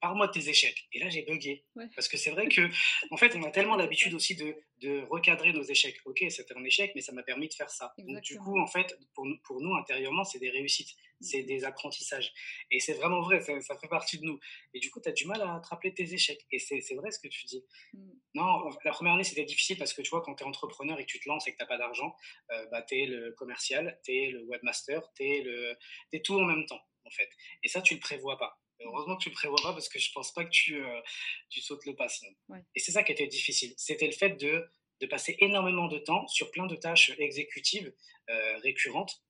parle-moi 0.00 0.26
de 0.26 0.32
tes 0.32 0.48
échecs. 0.48 0.88
Et 0.92 0.98
là, 0.98 1.08
j'ai 1.08 1.22
bugué. 1.22 1.64
Parce 1.94 2.08
que 2.08 2.16
c'est 2.16 2.30
vrai 2.30 2.48
que, 2.48 2.68
en 3.10 3.16
fait, 3.16 3.34
on 3.36 3.42
a 3.42 3.50
tellement 3.50 3.76
l'habitude 3.76 4.14
aussi 4.14 4.34
de, 4.34 4.54
de, 4.80 5.02
recadrer 5.10 5.52
nos 5.52 5.62
échecs. 5.62 6.00
Ok, 6.04 6.24
c'était 6.28 6.54
un 6.56 6.64
échec, 6.64 6.92
mais 6.94 7.00
ça 7.00 7.12
m'a 7.12 7.22
permis 7.22 7.48
de 7.48 7.54
faire 7.54 7.70
ça. 7.70 7.94
Donc, 7.98 8.20
du 8.22 8.38
coup, 8.38 8.58
en 8.58 8.66
fait, 8.66 8.98
pour, 9.14 9.26
pour 9.44 9.60
nous, 9.60 9.74
intérieurement, 9.74 10.24
c'est 10.24 10.38
des 10.38 10.50
réussites, 10.50 10.90
mmh. 10.90 11.24
c'est 11.24 11.42
des 11.42 11.64
apprentissages. 11.64 12.32
Et 12.70 12.80
c'est 12.80 12.94
vraiment 12.94 13.20
vrai, 13.20 13.40
ça, 13.40 13.76
fait 13.78 13.88
partie 13.88 14.18
de 14.18 14.24
nous. 14.24 14.38
Et 14.74 14.80
du 14.80 14.90
coup, 14.90 15.00
tu 15.00 15.08
as 15.08 15.12
du 15.12 15.26
mal 15.26 15.40
à 15.42 15.60
te 15.60 15.68
rappeler 15.68 15.94
tes 15.94 16.12
échecs. 16.12 16.46
Et 16.50 16.58
c'est 16.58 16.94
vrai 16.94 17.10
ce 17.10 17.18
que 17.18 17.28
tu 17.28 17.46
dis. 17.46 17.64
Mmh. 17.94 18.10
Non, 18.34 18.68
la 18.84 18.92
première 18.92 19.14
année, 19.14 19.24
c'était 19.24 19.44
difficile 19.44 19.78
parce 19.78 19.92
que 19.92 20.02
tu 20.02 20.10
vois, 20.10 20.22
quand 20.22 20.34
tu 20.34 20.44
es 20.44 20.46
entrepreneur 20.46 20.98
et 21.00 21.04
que 21.04 21.10
tu 21.10 21.20
te 21.20 21.28
lances 21.28 21.46
et 21.48 21.52
que 21.52 21.56
tu 21.56 21.62
n'as 21.62 21.68
pas 21.68 21.78
d'argent, 21.78 22.14
euh, 22.52 22.66
bah, 22.66 22.82
tu 22.82 22.96
es 22.96 23.06
le 23.06 23.32
commercial, 23.32 23.98
tu 24.04 24.12
es 24.12 24.30
le 24.30 24.44
webmaster, 24.44 25.02
tu 25.14 25.24
es, 25.24 25.76
es 26.12 26.20
tout 26.20 26.38
en 26.38 26.44
même 26.44 26.66
temps, 26.66 26.80
en 27.04 27.10
fait. 27.10 27.30
Et 27.62 27.68
ça, 27.68 27.80
tu 27.80 27.94
ne 27.94 27.98
le 27.98 28.02
prévois 28.02 28.36
pas. 28.36 28.60
Heureusement 28.80 29.16
que 29.16 29.22
tu 29.22 29.28
le 29.30 29.34
prévois 29.34 29.58
pas 29.62 29.72
parce 29.72 29.88
que 29.88 29.98
je 29.98 30.10
pense 30.12 30.32
pas 30.32 30.44
que 30.44 30.50
tu, 30.50 30.76
euh, 30.76 31.00
tu 31.50 31.60
sautes 31.60 31.84
le 31.86 31.94
pas 31.94 32.08
Et 32.74 32.80
c'est 32.80 32.92
ça 32.92 33.02
qui 33.02 33.12
était 33.12 33.26
difficile. 33.26 33.72
C'était 33.76 34.06
le 34.06 34.12
fait 34.12 34.30
de, 34.30 34.64
de, 35.00 35.06
passer 35.06 35.36
énormément 35.40 35.88
de 35.88 35.98
temps 35.98 36.26
sur 36.28 36.50
plein 36.50 36.66
de 36.66 36.76
tâches 36.76 37.12
exécutives 37.18 37.92
euh, 38.28 38.58
récurrentes. 38.58 39.22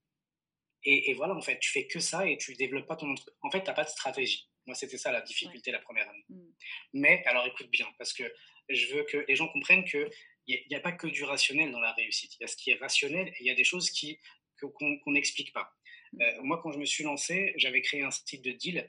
Et, 0.84 1.10
et, 1.10 1.14
voilà, 1.14 1.34
en 1.34 1.40
fait, 1.40 1.58
tu 1.58 1.70
fais 1.70 1.86
que 1.86 2.00
ça 2.00 2.28
et 2.28 2.36
tu 2.38 2.54
développes 2.54 2.86
pas 2.86 2.96
ton 2.96 3.10
entreprise. 3.10 3.36
En 3.42 3.50
fait, 3.50 3.60
tu 3.60 3.66
n'as 3.66 3.74
pas 3.74 3.84
de 3.84 3.88
stratégie. 3.88 4.48
Moi, 4.66 4.74
c'était 4.74 4.98
ça 4.98 5.12
la 5.12 5.20
difficulté 5.20 5.70
la 5.70 5.78
première 5.78 6.08
année. 6.08 6.24
Mmh. 6.28 6.42
Mais 6.94 7.22
alors 7.26 7.46
écoute 7.46 7.70
bien, 7.70 7.86
parce 7.98 8.12
que 8.12 8.24
je 8.68 8.94
veux 8.94 9.04
que 9.04 9.24
les 9.28 9.36
gens 9.36 9.48
comprennent 9.48 9.84
qu'il 9.84 10.10
n'y 10.48 10.74
a, 10.74 10.78
a, 10.78 10.80
pas 10.80 10.92
que 10.92 11.06
du 11.06 11.22
rationnel 11.22 11.70
dans 11.70 11.80
la 11.80 11.92
réussite. 11.92 12.34
Il 12.36 12.42
y 12.42 12.44
a 12.44 12.48
ce 12.48 12.56
qui 12.56 12.70
est 12.70 12.74
rationnel 12.74 13.28
et 13.28 13.36
il 13.40 13.46
y 13.46 13.50
a 13.50 13.54
des 13.54 13.64
choses 13.64 13.90
qui, 13.90 14.18
qu'on 14.60 15.12
n'explique 15.12 15.52
pas. 15.52 15.72
Mmh. 16.12 16.22
Euh, 16.22 16.42
moi, 16.42 16.60
quand 16.62 16.72
je 16.72 16.78
me 16.78 16.84
suis 16.84 17.04
lancé, 17.04 17.54
j'avais 17.56 17.80
créé 17.80 18.02
un 18.02 18.10
site 18.10 18.44
de 18.44 18.52
deal 18.52 18.88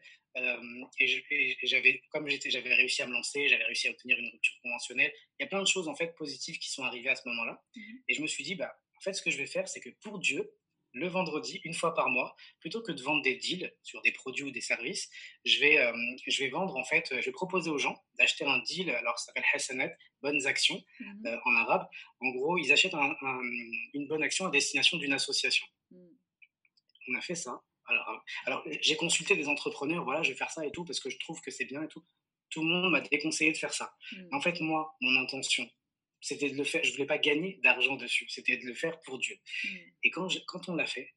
et, 0.99 1.57
j'avais, 1.63 2.01
comme 2.09 2.27
j'avais 2.29 2.73
réussi 2.73 3.01
à 3.01 3.07
me 3.07 3.13
lancer, 3.13 3.47
j'avais 3.47 3.63
réussi 3.63 3.87
à 3.87 3.91
obtenir 3.91 4.17
une 4.17 4.29
rupture 4.29 4.55
conventionnelle. 4.61 5.11
Il 5.39 5.43
y 5.43 5.45
a 5.45 5.47
plein 5.47 5.61
de 5.61 5.67
choses 5.67 5.87
en 5.87 5.95
fait 5.95 6.15
positives 6.15 6.57
qui 6.59 6.69
sont 6.69 6.83
arrivées 6.83 7.09
à 7.09 7.15
ce 7.15 7.27
moment-là. 7.29 7.63
Mhm. 7.75 8.01
Et 8.07 8.13
je 8.13 8.21
me 8.21 8.27
suis 8.27 8.43
dit, 8.43 8.55
bah, 8.55 8.77
en 8.97 9.01
fait, 9.01 9.13
ce 9.13 9.21
que 9.21 9.31
je 9.31 9.37
vais 9.37 9.45
faire, 9.45 9.67
c'est 9.67 9.79
que 9.79 9.89
pour 10.01 10.19
Dieu, 10.19 10.51
le 10.93 11.07
vendredi, 11.07 11.61
une 11.63 11.73
fois 11.73 11.93
par 11.93 12.09
mois, 12.09 12.35
plutôt 12.59 12.81
que 12.81 12.91
de 12.91 13.01
vendre 13.01 13.21
des 13.21 13.35
deals 13.35 13.71
sur 13.83 14.01
des 14.01 14.11
produits 14.11 14.43
ou 14.43 14.51
des 14.51 14.61
services, 14.61 15.09
je 15.45 15.59
vais, 15.59 15.77
euh, 15.77 15.93
je 16.25 16.43
vais 16.43 16.49
vendre, 16.49 16.75
en 16.75 16.83
fait, 16.83 17.07
je 17.11 17.25
vais 17.25 17.31
proposer 17.31 17.69
aux 17.69 17.77
gens 17.77 18.01
d'acheter 18.17 18.45
un 18.45 18.59
deal, 18.59 18.89
alors 18.91 19.17
ça 19.19 19.25
s'appelle 19.25 19.43
Hassanet, 19.53 19.95
bonnes 20.21 20.45
actions 20.47 20.81
mmh 20.99 21.27
euh, 21.27 21.37
en 21.45 21.55
arabe. 21.55 21.87
En 22.21 22.29
gros, 22.29 22.57
ils 22.57 22.71
achètent 22.71 22.95
une 23.93 24.07
bonne 24.07 24.23
action 24.23 24.47
à 24.47 24.49
destination 24.49 24.97
d'une 24.97 25.13
association. 25.13 25.65
Mmh. 25.91 26.07
On 27.09 27.15
a 27.15 27.21
fait 27.21 27.35
ça. 27.35 27.61
Alors, 27.87 28.23
alors 28.45 28.63
j'ai 28.81 28.95
consulté 28.95 29.35
des 29.35 29.47
entrepreneurs, 29.47 30.03
voilà, 30.03 30.21
je 30.21 30.31
vais 30.31 30.37
faire 30.37 30.51
ça 30.51 30.65
et 30.65 30.71
tout, 30.71 30.83
parce 30.83 30.99
que 30.99 31.09
je 31.09 31.17
trouve 31.17 31.41
que 31.41 31.51
c'est 31.51 31.65
bien 31.65 31.81
et 31.83 31.87
tout. 31.87 32.03
Tout 32.49 32.61
le 32.61 32.69
monde 32.69 32.91
m'a 32.91 33.01
déconseillé 33.01 33.51
de 33.51 33.57
faire 33.57 33.73
ça. 33.73 33.95
Mmh. 34.11 34.35
En 34.35 34.41
fait, 34.41 34.59
moi, 34.61 34.95
mon 35.01 35.21
intention, 35.21 35.69
c'était 36.21 36.49
de 36.49 36.57
le 36.57 36.63
faire. 36.63 36.83
Je 36.83 36.91
voulais 36.93 37.05
pas 37.05 37.17
gagner 37.17 37.59
d'argent 37.63 37.95
dessus. 37.95 38.25
C'était 38.29 38.57
de 38.57 38.65
le 38.65 38.73
faire 38.73 38.99
pour 39.01 39.19
Dieu. 39.19 39.35
Mmh. 39.35 39.67
Et 40.03 40.11
quand, 40.11 40.27
quand 40.45 40.69
on 40.69 40.75
l'a 40.75 40.85
fait, 40.85 41.13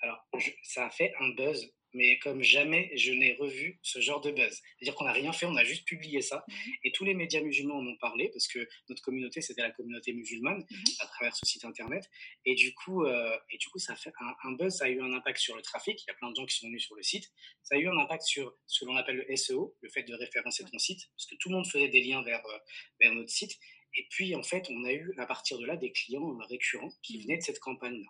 alors 0.00 0.26
ça 0.62 0.86
a 0.86 0.90
fait 0.90 1.12
un 1.20 1.28
buzz, 1.30 1.72
mais 1.94 2.18
comme 2.18 2.42
jamais 2.42 2.90
je 2.96 3.12
n'ai 3.12 3.34
revu 3.34 3.78
ce 3.82 4.00
genre 4.00 4.20
de 4.20 4.30
buzz. 4.30 4.60
C'est-à-dire 4.78 4.94
qu'on 4.94 5.04
n'a 5.04 5.12
rien 5.12 5.32
fait, 5.32 5.46
on 5.46 5.56
a 5.56 5.64
juste 5.64 5.86
publié 5.86 6.22
ça. 6.22 6.44
Mmh. 6.46 6.52
Et 6.84 6.92
tous 6.92 7.04
les 7.04 7.14
médias 7.14 7.40
musulmans 7.40 7.76
en 7.76 7.86
ont 7.86 7.96
parlé 7.96 8.28
parce 8.30 8.46
que 8.48 8.66
notre 8.88 9.02
communauté, 9.02 9.40
c'était 9.40 9.62
la 9.62 9.70
communauté 9.70 10.12
musulmane 10.12 10.58
mmh. 10.58 10.74
à 11.00 11.06
travers 11.06 11.36
ce 11.36 11.46
site 11.46 11.64
internet. 11.64 12.08
Et 12.44 12.54
du 12.54 12.74
coup, 12.74 13.04
euh, 13.04 13.36
et 13.50 13.58
du 13.58 13.68
coup 13.68 13.78
ça 13.78 13.92
a 13.92 13.96
fait 13.96 14.12
un, 14.44 14.52
buzz, 14.52 14.76
ça 14.76 14.86
a 14.86 14.88
eu 14.88 15.00
un 15.00 15.12
impact 15.12 15.38
sur 15.38 15.56
le 15.56 15.62
trafic. 15.62 16.02
Il 16.02 16.08
y 16.08 16.10
a 16.10 16.14
plein 16.14 16.30
de 16.30 16.36
gens 16.36 16.46
qui 16.46 16.56
sont 16.56 16.66
venus 16.66 16.84
sur 16.84 16.94
le 16.94 17.02
site. 17.02 17.30
Ça 17.62 17.76
a 17.76 17.78
eu 17.78 17.88
un 17.88 17.98
impact 17.98 18.22
sur 18.24 18.56
ce 18.66 18.80
que 18.80 18.84
l'on 18.86 18.96
appelle 18.96 19.24
le 19.28 19.36
SEO, 19.36 19.76
le 19.80 19.88
fait 19.88 20.02
de 20.02 20.14
référencer 20.14 20.64
ton 20.64 20.78
site, 20.78 21.10
parce 21.16 21.26
que 21.26 21.34
tout 21.36 21.48
le 21.48 21.56
monde 21.56 21.66
faisait 21.66 21.88
des 21.88 22.02
liens 22.02 22.22
vers, 22.22 22.44
euh, 22.46 22.58
vers 23.00 23.14
notre 23.14 23.30
site. 23.30 23.58
Et 23.94 24.06
puis, 24.08 24.34
en 24.34 24.42
fait, 24.42 24.66
on 24.70 24.84
a 24.84 24.92
eu 24.92 25.14
à 25.18 25.26
partir 25.26 25.58
de 25.58 25.66
là 25.66 25.76
des 25.76 25.92
clients 25.92 26.36
récurrents 26.48 26.92
qui 27.02 27.18
mmh. 27.18 27.22
venaient 27.22 27.36
de 27.36 27.42
cette 27.42 27.58
campagne-là. 27.60 28.08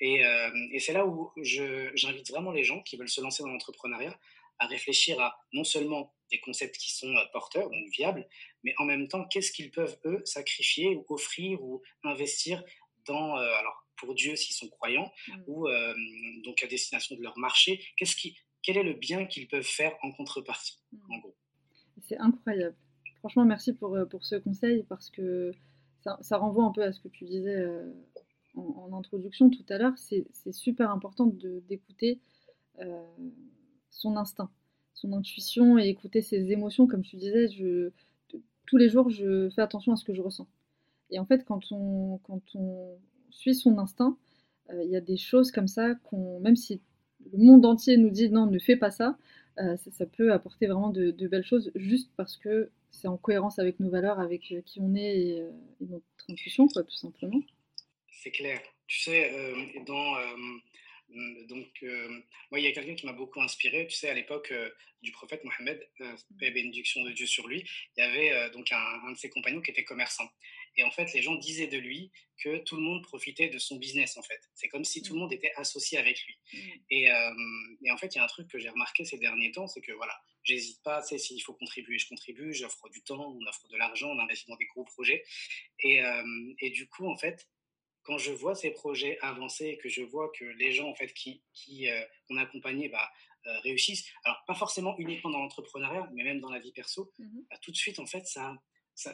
Et, 0.00 0.24
euh, 0.24 0.50
et 0.72 0.78
c'est 0.78 0.92
là 0.92 1.06
où 1.06 1.30
j'invite 1.42 2.30
vraiment 2.30 2.52
les 2.52 2.64
gens 2.64 2.82
qui 2.82 2.96
veulent 2.96 3.08
se 3.08 3.20
lancer 3.20 3.42
dans 3.42 3.50
l'entrepreneuriat 3.50 4.18
à 4.58 4.66
réfléchir 4.66 5.20
à 5.20 5.38
non 5.52 5.64
seulement 5.64 6.14
des 6.30 6.40
concepts 6.40 6.76
qui 6.76 6.90
sont 6.90 7.14
euh, 7.14 7.24
porteurs, 7.32 7.70
donc 7.70 7.88
viables, 7.90 8.26
mais 8.62 8.74
en 8.78 8.84
même 8.84 9.08
temps, 9.08 9.26
qu'est-ce 9.26 9.52
qu'ils 9.52 9.70
peuvent, 9.70 9.98
eux, 10.04 10.22
sacrifier 10.24 10.96
ou 10.96 11.04
offrir 11.08 11.62
ou 11.62 11.82
investir 12.04 12.62
dans, 13.06 13.38
euh, 13.38 13.42
alors 13.58 13.86
pour 13.96 14.14
Dieu 14.14 14.36
s'ils 14.36 14.54
sont 14.54 14.68
croyants, 14.68 15.10
mmh. 15.28 15.42
ou 15.46 15.68
donc 16.44 16.62
à 16.62 16.66
destination 16.66 17.16
de 17.16 17.22
leur 17.22 17.36
marché, 17.38 17.84
qu'est-ce 17.96 18.16
qui, 18.16 18.38
quel 18.62 18.78
est 18.78 18.82
le 18.82 18.94
bien 18.94 19.26
qu'ils 19.26 19.48
peuvent 19.48 19.62
faire 19.62 19.94
en 20.02 20.10
contrepartie, 20.12 20.78
mmh. 20.92 21.12
en 21.12 21.18
gros? 21.18 21.36
C'est 22.02 22.16
incroyable. 22.16 22.76
Franchement, 23.18 23.44
merci 23.44 23.74
pour, 23.74 23.98
pour 24.10 24.24
ce 24.24 24.36
conseil 24.36 24.84
parce 24.88 25.10
que 25.10 25.52
ça, 26.02 26.38
renvoie 26.38 26.64
un 26.64 26.72
peu 26.72 26.82
à 26.82 26.92
ce 26.92 27.00
que 27.00 27.08
tu 27.08 27.24
disais 27.24 27.54
euh, 27.54 27.92
en, 28.56 28.92
introduction 28.92 29.50
tout 29.50 29.64
à 29.68 29.78
l'heure. 29.78 29.96
C'est 29.96 30.26
super 30.52 30.90
important 30.90 31.26
d'écouter 31.68 32.20
euh, 32.80 33.02
son 33.90 34.16
instinct, 34.16 34.50
son 34.94 35.12
intuition 35.12 35.78
et 35.78 35.88
écouter 35.88 36.22
ses 36.22 36.52
émotions. 36.52 36.86
Comme 36.86 37.02
tu 37.02 37.16
disais, 37.16 37.46
tous 38.66 38.76
les 38.76 38.88
jours, 38.88 39.10
je 39.10 39.50
fais 39.50 39.62
attention 39.62 39.92
à 39.92 39.96
ce 39.96 40.04
que 40.04 40.14
je 40.14 40.22
ressens. 40.22 40.48
Et 41.10 41.18
en 41.18 41.26
fait, 41.26 41.44
quand 41.44 41.72
on, 41.72 42.18
quand 42.18 42.42
on 42.54 42.96
suit 43.30 43.54
son 43.54 43.78
instinct, 43.78 44.16
il 44.72 44.90
y 44.90 44.96
a 44.96 45.00
des 45.00 45.16
choses 45.16 45.50
comme 45.50 45.66
ça 45.66 45.96
qu'on, 45.96 46.38
même 46.40 46.54
si 46.54 46.80
le 47.32 47.38
monde 47.38 47.66
entier 47.66 47.96
nous 47.96 48.10
dit 48.10 48.30
non, 48.30 48.46
ne 48.46 48.58
fais 48.58 48.76
pas 48.76 48.90
ça, 48.92 49.16
ça, 49.76 50.06
peut 50.06 50.32
apporter 50.32 50.66
vraiment 50.66 50.90
de, 50.90 51.10
belles 51.26 51.44
choses 51.44 51.70
juste 51.74 52.10
parce 52.16 52.36
que 52.36 52.70
c'est 52.90 53.08
en 53.08 53.16
cohérence 53.16 53.58
avec 53.58 53.80
nos 53.80 53.90
valeurs, 53.90 54.20
avec 54.20 54.52
euh, 54.52 54.62
qui 54.64 54.80
on 54.80 54.94
est 54.94 55.20
et, 55.20 55.42
euh, 55.42 55.50
notre 55.80 56.04
intuition, 56.28 56.66
quoi, 56.68 56.82
tout 56.82 56.96
simplement. 56.96 57.40
C'est 58.12 58.30
clair. 58.30 58.60
Tu 58.86 59.00
sais, 59.00 59.32
euh, 59.32 59.66
dans, 59.86 60.16
donc, 61.48 61.84
moi, 62.50 62.60
il 62.60 62.64
y 62.64 62.66
a 62.66 62.72
quelqu'un 62.72 62.94
qui 62.94 63.06
m'a 63.06 63.12
beaucoup 63.12 63.40
inspiré. 63.40 63.86
Tu 63.86 63.96
sais, 63.96 64.08
à 64.08 64.14
l'époque 64.14 64.52
du 65.02 65.10
prophète 65.12 65.42
Mohammed, 65.44 65.88
paix 66.38 66.48
et 66.48 66.50
bénédiction 66.50 67.02
de 67.02 67.10
Dieu 67.10 67.26
sur 67.26 67.48
lui, 67.48 67.64
il 67.96 68.00
y 68.00 68.02
avait 68.02 68.50
donc 68.50 68.70
un, 68.72 69.10
de 69.10 69.16
ses 69.16 69.30
compagnons 69.30 69.60
qui 69.60 69.70
était 69.70 69.84
commerçant. 69.84 70.28
Et 70.76 70.84
en 70.84 70.90
fait, 70.90 71.12
les 71.12 71.22
gens 71.22 71.34
disaient 71.34 71.66
de 71.66 71.78
lui 71.78 72.12
que 72.38 72.58
tout 72.58 72.76
le 72.76 72.82
monde 72.82 73.02
profitait 73.02 73.48
de 73.48 73.58
son 73.58 73.76
business, 73.76 74.16
en 74.16 74.22
fait. 74.22 74.40
C'est 74.54 74.68
comme 74.68 74.84
si 74.84 75.02
tout 75.02 75.14
le 75.14 75.18
mmh. 75.18 75.22
monde 75.22 75.32
était 75.32 75.52
associé 75.56 75.98
avec 75.98 76.24
lui. 76.24 76.38
Mmh. 76.52 76.58
Et, 76.90 77.04
et, 77.84 77.90
en 77.90 77.96
fait, 77.96 78.14
il 78.14 78.18
y 78.18 78.20
a 78.20 78.24
un 78.24 78.28
truc 78.28 78.48
que 78.48 78.58
j'ai 78.58 78.68
remarqué 78.68 79.04
ces 79.04 79.18
derniers 79.18 79.50
temps, 79.50 79.66
c'est 79.66 79.80
que 79.80 79.92
voilà, 79.92 80.16
j'hésite 80.44 80.82
pas, 80.82 81.02
tu 81.02 81.08
sais, 81.08 81.18
s'il 81.18 81.42
faut 81.42 81.54
contribuer, 81.54 81.98
je 81.98 82.08
contribue, 82.08 82.54
j'offre 82.54 82.88
du 82.88 83.02
temps, 83.02 83.36
on 83.36 83.46
offre 83.46 83.68
de 83.68 83.76
l'argent, 83.76 84.10
on 84.10 84.18
investit 84.20 84.46
dans 84.48 84.56
des 84.56 84.66
gros 84.66 84.84
projets. 84.84 85.24
Et, 85.80 86.00
et, 86.60 86.70
du 86.70 86.88
coup, 86.88 87.08
en 87.08 87.16
fait, 87.16 87.48
quand 88.02 88.18
je 88.18 88.32
vois 88.32 88.54
ces 88.54 88.70
projets 88.70 89.18
avancer, 89.20 89.78
que 89.82 89.88
je 89.88 90.02
vois 90.02 90.30
que 90.38 90.44
les 90.44 90.72
gens, 90.72 90.88
en 90.88 90.94
fait, 90.94 91.12
qui, 91.12 91.42
qui 91.52 91.88
on 92.28 92.36
a 92.36 92.42
accompagné, 92.42 92.88
bah, 92.88 93.10
réussissent, 93.62 94.06
alors 94.24 94.42
pas 94.46 94.54
forcément 94.54 94.96
uniquement 94.98 95.30
dans 95.30 95.40
l'entrepreneuriat, 95.40 96.08
mais 96.14 96.24
même 96.24 96.40
dans 96.40 96.50
la 96.50 96.58
vie 96.58 96.72
perso, 96.72 97.12
mmh 97.18 97.40
bah, 97.50 97.56
tout 97.62 97.70
de 97.70 97.76
suite, 97.76 97.98
en 97.98 98.06
fait, 98.06 98.26
ça, 98.26 98.54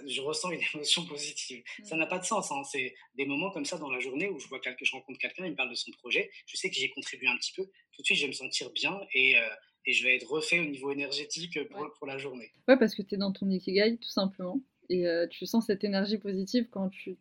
je 0.07 0.21
ressens 0.21 0.51
une 0.51 0.61
émotion 0.75 1.05
positive. 1.07 1.63
Ça 1.85 1.97
mmh. 1.97 1.99
n'a 1.99 2.07
pas 2.07 2.19
de 2.19 2.25
sens. 2.25 2.51
Hein. 2.51 2.63
C'est 2.65 2.95
des 3.15 3.27
moments 3.27 3.51
comme 3.51 3.65
ça 3.65 3.79
dans 3.79 3.91
la 3.91 4.01
journée 4.01 4.29
où 4.29 4.39
je 4.39 4.49
vois 4.49 4.61
quelqu'un, 4.61 4.85
je 4.85 4.93
rencontre 4.93 5.19
quelqu'un, 5.19 5.45
il 5.47 5.53
me 5.53 5.57
parle 5.57 5.71
de 5.71 5.75
son 5.75 5.91
projet. 5.93 6.31
Je 6.47 6.57
sais 6.57 6.71
que 6.71 6.77
j'ai 6.77 6.91
contribué 6.91 7.29
un 7.29 7.37
petit 7.37 7.53
peu. 7.53 7.65
Tout 7.93 8.03
de 8.03 8.07
suite, 8.07 8.19
je 8.19 8.23
vais 8.23 8.29
me 8.29 8.33
sentir 8.33 8.71
bien 8.71 8.99
et, 9.15 9.39
euh, 9.39 9.49
et 9.87 9.93
je 9.93 10.05
vais 10.05 10.17
être 10.17 10.29
refait 10.29 10.61
au 10.61 10.65
niveau 10.65 10.91
énergétique 10.91 11.59
pour, 11.71 11.93
pour 11.95 12.07
la 12.07 12.19
journée. 12.19 12.51
Ouais, 12.69 12.79
parce 12.79 12.95
que 12.95 13.03
tu 13.03 13.15
es 13.15 13.19
dans 13.19 13.33
ton 13.33 13.49
ikigai, 13.49 13.99
tout 13.99 14.09
simplement. 14.09 14.61
Et 14.89 15.07
euh, 15.07 15.27
tu 15.29 15.47
sens 15.47 15.67
cette 15.67 15.85
énergie 15.85 16.19
positive 16.19 16.69
quand 16.71 16.89
tu 16.91 17.17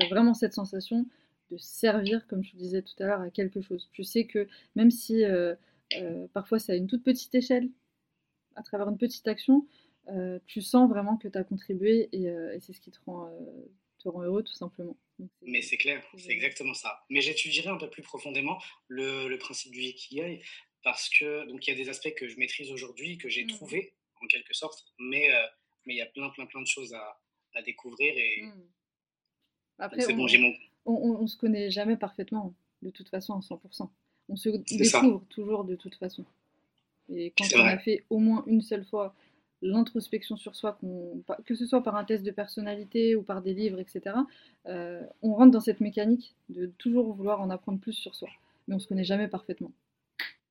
as, 0.00 0.04
as, 0.04 0.08
vraiment 0.08 0.34
cette 0.34 0.54
sensation 0.54 1.06
de 1.50 1.56
servir, 1.56 2.26
comme 2.26 2.42
je 2.42 2.56
disais 2.56 2.82
tout 2.82 2.94
à 3.00 3.06
l'heure, 3.06 3.20
à 3.20 3.30
quelque 3.30 3.60
chose. 3.60 3.88
Tu 3.92 4.04
sais 4.04 4.26
que 4.26 4.48
même 4.76 4.90
si 4.90 5.24
euh, 5.24 5.54
parfois 6.32 6.58
c'est 6.58 6.72
à 6.72 6.76
une 6.76 6.86
toute 6.86 7.04
petite 7.04 7.34
échelle, 7.34 7.68
à 8.56 8.62
travers 8.62 8.88
une 8.88 8.98
petite 8.98 9.26
action, 9.28 9.66
euh, 10.08 10.38
tu 10.46 10.60
sens 10.60 10.88
vraiment 10.88 11.16
que 11.16 11.28
tu 11.28 11.38
as 11.38 11.44
contribué 11.44 12.08
euh, 12.14 12.54
et, 12.54 12.60
c'est 12.60 12.72
ce 12.72 12.80
qui 12.80 12.90
te 12.90 12.98
rend, 13.06 13.26
euh, 13.26 13.64
te 13.98 14.08
rend 14.08 14.22
heureux 14.22 14.42
tout 14.42 14.52
simplement. 14.52 14.96
Mais 15.42 15.62
c'est 15.62 15.76
clair, 15.76 16.04
c'est 16.16 16.32
exactement 16.32 16.74
ça. 16.74 17.04
Mais 17.08 17.20
j'étudierai 17.20 17.68
un 17.68 17.76
peu 17.76 17.88
plus 17.88 18.02
profondément 18.02 18.60
le, 18.88 19.28
le 19.28 19.38
principe 19.38 19.72
du 19.72 19.80
Ikigai 19.80 20.42
parce 20.82 21.08
que 21.08 21.46
donc 21.46 21.66
il 21.66 21.70
y 21.70 21.72
a 21.72 21.76
des 21.76 21.88
aspects 21.88 22.14
que 22.14 22.28
je 22.28 22.36
maîtrise 22.36 22.70
aujourd'hui, 22.70 23.16
que 23.16 23.28
j'ai 23.28 23.44
mmh. 23.44 23.48
trouvé 23.48 23.94
en 24.20 24.26
quelque 24.26 24.52
sorte, 24.52 24.84
mais 24.98 25.28
mais 25.86 25.94
il 25.94 25.96
y 25.96 26.02
a 26.02 26.06
plein 26.06 26.28
plein 26.30 26.46
plein 26.46 26.60
de 26.60 26.66
choses 26.66 26.92
à, 26.92 27.20
à 27.54 27.62
découvrir 27.62 28.12
et 28.16 28.42
mmh. 28.42 28.68
Après, 29.78 30.04
on, 30.12 30.16
bon, 30.16 30.26
mon... 30.38 30.52
on, 30.86 31.16
on, 31.22 31.26
se 31.26 31.36
connaît 31.36 31.70
jamais 31.70 31.96
parfaitement 31.96 32.54
de 32.82 32.90
toute 32.90 33.08
façon 33.08 33.34
à 33.34 33.40
100%. 33.40 33.88
On 34.28 34.36
se 34.36 34.48
découvre 34.48 35.24
toujours 35.28 35.64
de 35.64 35.74
toute 35.74 35.96
façon. 35.96 36.24
Et 37.12 37.32
quand 37.36 37.44
on 37.56 37.64
a 37.64 37.78
fait 37.78 38.04
au 38.10 38.18
moins 38.18 38.44
une 38.46 38.62
seule 38.62 38.84
fois 38.84 39.14
l'introspection 39.62 40.36
sur 40.36 40.54
soi, 40.54 40.78
que 41.46 41.54
ce 41.54 41.66
soit 41.66 41.82
par 41.82 41.96
un 41.96 42.04
test 42.04 42.22
de 42.22 42.30
personnalité 42.30 43.16
ou 43.16 43.22
par 43.22 43.42
des 43.42 43.54
livres, 43.54 43.80
etc., 43.80 44.16
euh, 44.66 45.02
on 45.22 45.34
rentre 45.34 45.52
dans 45.52 45.60
cette 45.60 45.80
mécanique 45.80 46.34
de 46.50 46.66
toujours 46.78 47.12
vouloir 47.14 47.40
en 47.40 47.50
apprendre 47.50 47.80
plus 47.80 47.94
sur 47.94 48.14
soi. 48.14 48.28
Mais 48.68 48.74
on 48.74 48.78
ne 48.78 48.82
se 48.82 48.88
connaît 48.88 49.04
jamais 49.04 49.28
parfaitement, 49.28 49.72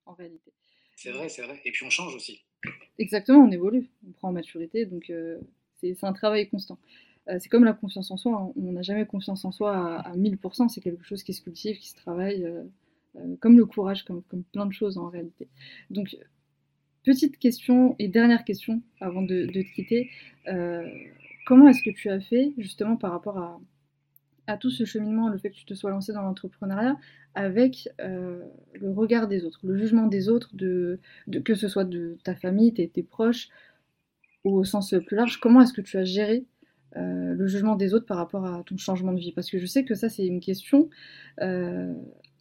en 0.06 0.14
réalité. 0.14 0.52
C'est 0.96 1.12
vrai, 1.12 1.30
c'est 1.30 1.44
vrai. 1.44 1.62
Et 1.66 1.72
puis 1.72 1.86
on 1.86 1.90
change 1.90 2.16
aussi. 2.16 2.44
Exactement, 2.98 3.40
on 3.40 3.52
évolue, 3.52 3.90
on 4.08 4.12
prend 4.12 4.30
en 4.30 4.34
maturité, 4.34 4.86
donc 4.86 5.10
euh, 5.10 5.40
c'est 5.80 6.04
un 6.04 6.14
travail 6.14 6.50
constant. 6.50 6.80
Euh, 7.30 7.38
c'est 7.40 7.50
comme 7.50 7.64
la 7.64 7.74
confiance 7.74 8.12
en 8.12 8.18
soi, 8.18 8.38
hein. 8.38 8.54
on 8.56 8.72
n'a 8.74 8.82
jamais 8.82 9.06
confiance 9.06 9.46
en 9.46 9.52
soi 9.52 9.76
à, 9.76 10.10
à 10.10 10.16
1000%, 10.16 10.70
c'est 10.70 10.82
quelque 10.82 11.06
chose 11.06 11.24
qui 11.24 11.34
se 11.34 11.42
cultive, 11.42 11.78
qui 11.78 11.90
se 11.90 11.96
travaille, 11.96 12.46
comme 13.40 13.58
le 13.58 13.66
courage, 13.66 14.04
comme, 14.04 14.24
plein 14.52 14.66
de 14.66 14.74
choses 14.74 14.98
en 14.98 15.10
réalité. 15.10 15.48
Donc 15.90 16.16
Petite 17.04 17.38
question 17.38 17.98
et 18.00 18.08
dernière 18.08 18.46
question 18.46 18.82
avant 19.02 19.22
de, 19.22 19.46
te 19.46 19.74
quitter. 19.76 20.10
Euh, 20.48 20.88
comment 21.46 21.68
est-ce 21.68 21.84
que 21.84 21.90
tu 21.90 22.10
as 22.10 22.22
fait 22.22 22.54
justement 22.58 22.96
par 22.96 23.12
rapport 23.12 23.38
à, 24.48 24.58
tout 24.58 24.70
ce 24.70 24.86
cheminement, 24.86 25.28
le 25.28 25.38
fait 25.38 25.50
que 25.50 25.56
tu 25.56 25.66
te 25.66 25.74
sois 25.74 25.90
lancé 25.90 26.14
dans 26.14 26.22
l'entrepreneuriat, 26.22 26.98
avec 27.34 27.90
euh, 28.00 28.42
le 28.74 28.92
regard 28.92 29.28
des 29.28 29.44
autres, 29.44 29.60
le 29.64 29.78
jugement 29.78 30.08
des 30.08 30.30
autres, 30.30 30.50
de, 30.54 31.00
que 31.44 31.56
ce 31.56 31.68
soit 31.68 31.86
de 31.86 32.18
ta 32.24 32.36
famille, 32.36 32.74
tes 32.74 33.04
proches, 33.04 33.50
ou 34.46 34.56
au 34.58 34.64
sens 34.64 34.94
plus 35.06 35.16
large, 35.16 35.40
comment 35.40 35.62
est-ce 35.62 35.74
que 35.74 35.82
tu 35.82 35.98
as 35.98 36.04
géré 36.06 36.46
euh, 36.96 37.34
le 37.34 37.48
jugement 37.48 37.76
des 37.76 37.94
autres 37.94 38.06
par 38.06 38.18
rapport 38.18 38.46
à 38.46 38.64
ton 38.64 38.78
changement 38.78 39.14
de 39.14 39.20
vie 39.20 39.32
Parce 39.32 39.50
que 39.50 39.58
je 39.58 39.66
sais 39.66 39.86
que 39.86 39.96
ça, 39.96 40.10
c'est 40.10 40.26
une 40.26 40.40
question 40.40 40.90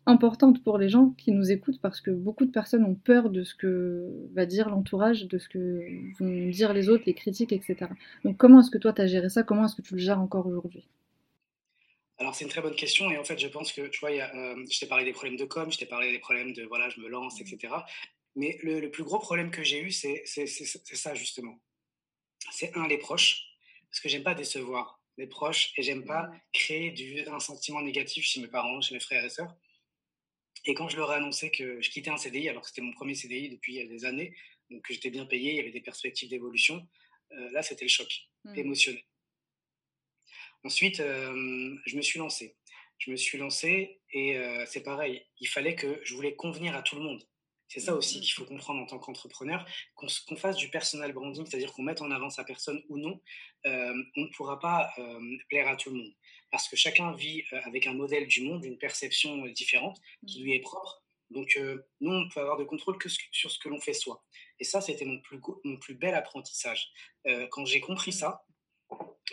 importante 0.06 0.62
pour 0.62 0.78
les 0.78 0.88
gens 0.88 1.10
qui 1.10 1.30
nous 1.30 1.50
écoutent 1.52 1.80
parce 1.80 2.00
que 2.00 2.10
beaucoup 2.10 2.44
de 2.44 2.50
personnes 2.50 2.84
ont 2.84 2.94
peur 2.94 3.30
de 3.30 3.44
ce 3.44 3.54
que 3.54 4.28
va 4.34 4.46
dire 4.46 4.68
l'entourage, 4.68 5.26
de 5.26 5.38
ce 5.38 5.48
que 5.48 5.80
vont 6.18 6.48
dire 6.48 6.72
les 6.72 6.88
autres, 6.88 7.04
les 7.06 7.14
critiques, 7.14 7.52
etc. 7.52 7.86
Donc 8.24 8.36
comment 8.36 8.60
est-ce 8.60 8.70
que 8.70 8.78
toi 8.78 8.92
tu 8.92 9.02
as 9.02 9.06
géré 9.06 9.28
ça? 9.28 9.42
Comment 9.42 9.66
est-ce 9.66 9.76
que 9.76 9.82
tu 9.82 9.94
le 9.94 10.00
gères 10.00 10.20
encore 10.20 10.46
aujourd'hui? 10.46 10.88
Alors 12.18 12.34
c'est 12.34 12.44
une 12.44 12.50
très 12.50 12.62
bonne 12.62 12.74
question 12.74 13.10
et 13.10 13.18
en 13.18 13.24
fait 13.24 13.38
je 13.38 13.48
pense 13.48 13.72
que 13.72 13.88
tu 13.88 14.00
vois, 14.00 14.10
euh, 14.10 14.64
je 14.70 14.80
t'ai 14.80 14.86
parlé 14.86 15.04
des 15.04 15.12
problèmes 15.12 15.36
de 15.36 15.44
com, 15.44 15.70
je 15.70 15.78
t'ai 15.78 15.86
parlé 15.86 16.10
des 16.10 16.18
problèmes 16.18 16.52
de 16.52 16.64
voilà 16.64 16.88
je 16.88 17.00
me 17.00 17.08
lance, 17.08 17.40
etc. 17.40 17.72
Mais 18.34 18.58
le, 18.62 18.88
plus 18.88 19.04
gros 19.04 19.18
problème 19.18 19.50
que 19.50 19.62
j'ai 19.62 19.80
eu 19.80 19.92
c'est 19.92 20.24
ça 20.26 21.14
justement. 21.14 21.58
C'est 22.50 22.76
un 22.76 22.88
les 22.88 22.98
proches 22.98 23.51
parce 23.92 24.00
que 24.00 24.08
j'aime 24.08 24.22
pas 24.22 24.34
décevoir 24.34 25.02
les 25.18 25.26
proches 25.26 25.74
et 25.76 25.82
j'aime 25.82 26.06
pas 26.06 26.32
créer 26.54 26.90
du, 26.92 27.20
un 27.28 27.40
sentiment 27.40 27.82
négatif 27.82 28.24
chez 28.24 28.40
mes 28.40 28.48
parents, 28.48 28.80
chez 28.80 28.94
mes 28.94 29.00
frères 29.00 29.22
et 29.22 29.28
sœurs. 29.28 29.54
Et 30.64 30.72
quand 30.72 30.88
je 30.88 30.96
leur 30.96 31.12
ai 31.12 31.16
annoncé 31.16 31.50
que 31.50 31.82
je 31.82 31.90
quittais 31.90 32.08
un 32.08 32.16
CDI, 32.16 32.48
alors 32.48 32.62
que 32.62 32.68
c'était 32.68 32.80
mon 32.80 32.92
premier 32.92 33.14
CDI 33.14 33.50
depuis 33.50 33.86
des 33.86 34.04
années, 34.06 34.34
donc 34.70 34.82
que 34.82 34.94
j'étais 34.94 35.10
bien 35.10 35.26
payé, 35.26 35.50
il 35.50 35.56
y 35.56 35.60
avait 35.60 35.72
des 35.72 35.82
perspectives 35.82 36.30
d'évolution, 36.30 36.88
là, 37.30 37.62
c'était 37.62 37.84
le 37.84 37.90
choc 37.90 38.08
mmh. 38.44 38.58
émotionnel. 38.58 39.02
Ensuite, 40.64 40.98
je 40.98 41.96
me 41.96 42.02
suis 42.02 42.18
lancé. 42.18 42.56
Je 42.96 43.10
me 43.10 43.16
suis 43.16 43.36
lancé 43.36 44.00
et 44.12 44.40
c'est 44.66 44.82
pareil, 44.82 45.26
il 45.40 45.48
fallait 45.48 45.74
que 45.74 46.00
je 46.04 46.14
voulais 46.14 46.34
convenir 46.34 46.74
à 46.74 46.82
tout 46.82 46.96
le 46.96 47.02
monde. 47.02 47.22
C'est 47.72 47.80
ça 47.80 47.94
aussi 47.94 48.18
mmh. 48.18 48.20
qu'il 48.20 48.32
faut 48.34 48.44
comprendre 48.44 48.82
en 48.82 48.86
tant 48.86 48.98
qu'entrepreneur, 48.98 49.64
qu'on 49.94 50.36
fasse 50.36 50.56
du 50.56 50.68
personal 50.68 51.10
branding, 51.14 51.46
c'est-à-dire 51.46 51.72
qu'on 51.72 51.82
mette 51.82 52.02
en 52.02 52.10
avant 52.10 52.28
sa 52.28 52.44
personne 52.44 52.82
ou 52.90 52.98
non, 52.98 53.18
on 53.64 53.70
ne 54.14 54.36
pourra 54.36 54.58
pas 54.58 54.92
plaire 55.48 55.68
à 55.68 55.76
tout 55.76 55.88
le 55.88 55.96
monde. 55.96 56.12
Parce 56.50 56.68
que 56.68 56.76
chacun 56.76 57.12
vit 57.12 57.42
avec 57.64 57.86
un 57.86 57.94
modèle 57.94 58.26
du 58.26 58.42
monde, 58.42 58.62
une 58.62 58.76
perception 58.76 59.46
différente 59.46 59.98
qui 60.26 60.40
mmh. 60.40 60.44
lui 60.44 60.54
est 60.54 60.60
propre. 60.60 61.02
Donc, 61.30 61.58
nous, 62.02 62.12
on 62.12 62.28
peut 62.28 62.40
avoir 62.40 62.58
de 62.58 62.64
contrôle 62.64 62.98
que 62.98 63.08
sur 63.08 63.50
ce 63.50 63.58
que 63.58 63.70
l'on 63.70 63.80
fait 63.80 63.94
soi. 63.94 64.22
Et 64.60 64.64
ça, 64.64 64.82
c'était 64.82 65.06
mon 65.06 65.18
plus, 65.20 65.40
mon 65.64 65.78
plus 65.78 65.94
bel 65.94 66.14
apprentissage. 66.14 66.92
quand 67.50 67.64
j'ai 67.64 67.80
compris 67.80 68.10
mmh. 68.10 68.14
ça, 68.14 68.44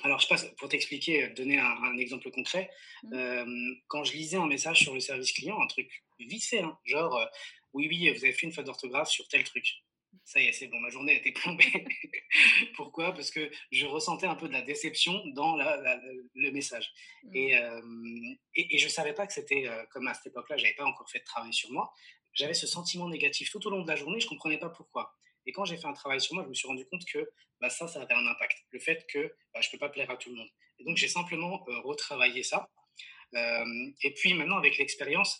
alors, 0.03 0.21
je 0.21 0.29
passe 0.29 0.45
pour 0.55 0.69
t'expliquer, 0.69 1.27
donner 1.31 1.59
un, 1.59 1.97
exemple 1.97 2.31
concret. 2.31 2.69
quand 3.87 4.05
je 4.05 4.13
lisais 4.13 4.37
un 4.37 4.47
message 4.47 4.79
sur 4.79 4.93
le 4.93 5.01
service 5.01 5.33
client, 5.33 5.61
un 5.61 5.67
truc 5.67 5.91
vite 6.19 6.45
fait, 6.45 6.61
hein, 6.61 6.77
genre 6.85 7.19
oui, 7.73 7.87
oui, 7.89 8.09
vous 8.09 8.23
avez 8.23 8.33
fait 8.33 8.47
une 8.47 8.53
faute 8.53 8.65
d'orthographe 8.65 9.09
sur 9.09 9.27
tel 9.27 9.43
truc. 9.43 9.83
Ça 10.23 10.39
y 10.39 10.45
est, 10.45 10.51
c'est 10.51 10.67
bon, 10.67 10.79
ma 10.79 10.89
journée 10.89 11.13
a 11.13 11.15
été 11.15 11.31
plombée. 11.31 11.65
Pourquoi? 12.75 13.13
Parce 13.13 13.31
que 13.31 13.49
je 13.71 13.85
ressentais 13.85 14.25
un 14.25 14.35
peu 14.35 14.47
de 14.47 14.53
la 14.53 14.61
déception 14.61 15.25
dans 15.33 15.55
le 15.55 16.51
message. 16.51 16.91
Mmh. 17.23 17.35
Et, 17.35 17.55
et, 18.55 18.77
je 18.77 18.85
ne 18.85 18.89
savais 18.89 19.13
pas 19.13 19.27
que 19.27 19.33
c'était 19.33 19.67
comme 19.91 20.07
à 20.07 20.13
cette 20.13 20.27
époque-là, 20.27 20.57
je 20.57 20.63
n'avais 20.63 20.75
pas 20.75 20.85
encore 20.85 21.09
fait 21.09 21.19
de 21.19 21.23
travail 21.23 21.53
sur 21.53 21.71
moi. 21.71 21.93
J'avais 22.33 22.53
ce 22.53 22.67
sentiment 22.67 23.09
négatif 23.09 23.51
tout 23.51 23.65
au 23.65 23.69
long 23.69 23.81
de 23.81 23.87
la 23.87 23.95
journée, 23.95 24.19
je 24.19 24.25
ne 24.25 24.29
comprenais 24.29 24.57
pas 24.57 24.69
pourquoi. 24.69 25.15
Et 25.45 25.51
quand 25.51 25.65
j'ai 25.65 25.77
fait 25.77 25.87
un 25.87 25.93
travail 25.93 26.21
sur 26.21 26.35
moi, 26.35 26.43
je 26.43 26.49
me 26.49 26.53
suis 26.53 26.67
rendu 26.67 26.85
compte 26.85 27.03
que 27.05 27.29
bah, 27.59 27.69
ça, 27.69 27.87
ça 27.87 28.01
avait 28.01 28.13
un 28.13 28.25
impact. 28.27 28.57
Le 28.71 28.79
fait 28.79 29.05
que 29.11 29.35
bah, 29.53 29.61
je 29.61 29.67
ne 29.67 29.71
peux 29.71 29.77
pas 29.79 29.89
plaire 29.89 30.09
à 30.11 30.17
tout 30.17 30.29
le 30.29 30.35
monde. 30.35 30.49
Et 30.79 30.83
donc, 30.83 30.97
j'ai 30.97 31.07
simplement 31.07 31.65
retravaillé 31.83 32.43
ça. 32.43 32.69
et 33.33 34.13
puis 34.15 34.33
maintenant, 34.33 34.57
avec 34.57 34.77
l'expérience, 34.77 35.39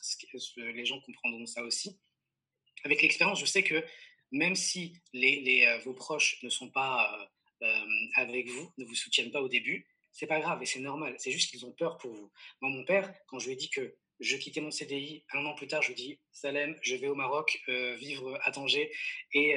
les 0.57 0.85
gens 0.85 0.99
comprendront 1.01 1.45
ça 1.45 1.63
aussi, 1.63 1.99
avec 2.83 3.01
l'expérience, 3.01 3.39
je 3.39 3.45
sais 3.45 3.63
que 3.63 3.83
même 4.31 4.55
si 4.55 4.93
les, 5.13 5.65
euh, 5.67 5.77
vos 5.79 5.93
proches 5.93 6.41
ne 6.43 6.49
sont 6.49 6.69
pas 6.69 7.29
euh, 7.61 7.67
euh, 7.67 7.85
avec 8.15 8.47
vous, 8.47 8.71
ne 8.77 8.85
vous 8.85 8.95
soutiennent 8.95 9.31
pas 9.31 9.41
au 9.41 9.49
début, 9.49 9.87
c'est 10.11 10.27
pas 10.27 10.39
grave 10.39 10.61
et 10.61 10.65
c'est 10.65 10.79
normal. 10.79 11.15
C'est 11.17 11.31
juste 11.31 11.49
qu'ils 11.49 11.65
ont 11.65 11.71
peur 11.71 11.97
pour 11.97 12.11
vous. 12.11 12.31
Moi, 12.61 12.71
mon 12.71 12.83
père, 12.83 13.13
quand 13.27 13.39
je 13.39 13.47
lui 13.47 13.53
ai 13.53 13.55
dit 13.55 13.69
que 13.69 13.95
je 14.19 14.35
quittais 14.35 14.61
mon 14.61 14.71
CDI, 14.71 15.23
un 15.33 15.45
an 15.45 15.55
plus 15.55 15.67
tard, 15.67 15.81
je 15.81 15.87
lui 15.87 15.93
ai 15.93 15.95
dit 15.95 16.19
Salem, 16.31 16.77
je 16.81 16.95
vais 16.95 17.07
au 17.07 17.15
Maroc 17.15 17.61
vivre 17.67 18.37
à 18.43 18.51
Tanger. 18.51 18.91
Et 19.33 19.55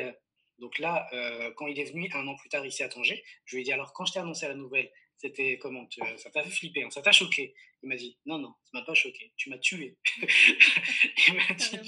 donc 0.59 0.79
là, 0.79 1.09
quand 1.57 1.67
il 1.67 1.81
est 1.81 1.91
venu 1.91 2.09
un 2.13 2.29
an 2.29 2.37
plus 2.37 2.49
tard 2.49 2.65
ici 2.65 2.85
à 2.85 2.89
Tanger, 2.89 3.25
je 3.45 3.57
lui 3.57 3.63
ai 3.63 3.65
dit 3.65 3.73
alors 3.73 3.93
quand 3.93 4.05
je 4.05 4.13
t'ai 4.13 4.21
annoncé 4.21 4.47
la 4.47 4.55
nouvelle, 4.55 4.89
c'était 5.23 5.57
comment 5.59 5.87
Ça 6.17 6.31
t'a 6.31 6.43
flipper, 6.43 6.83
hein, 6.83 6.91
ça 6.91 7.01
t'a 7.01 7.13
choqué. 7.13 7.55
Il 7.83 7.89
m'a 7.89 7.97
dit 7.97 8.19
non, 8.27 8.39
non, 8.39 8.55
ça 8.65 8.71
m'a 8.75 8.83
pas 8.83 8.95
choqué, 8.95 9.33
tu 9.37 9.51
m'as 9.51 9.59
tué. 9.59 9.97
il 11.29 11.35
m'a 11.35 11.55
dit 11.55 11.81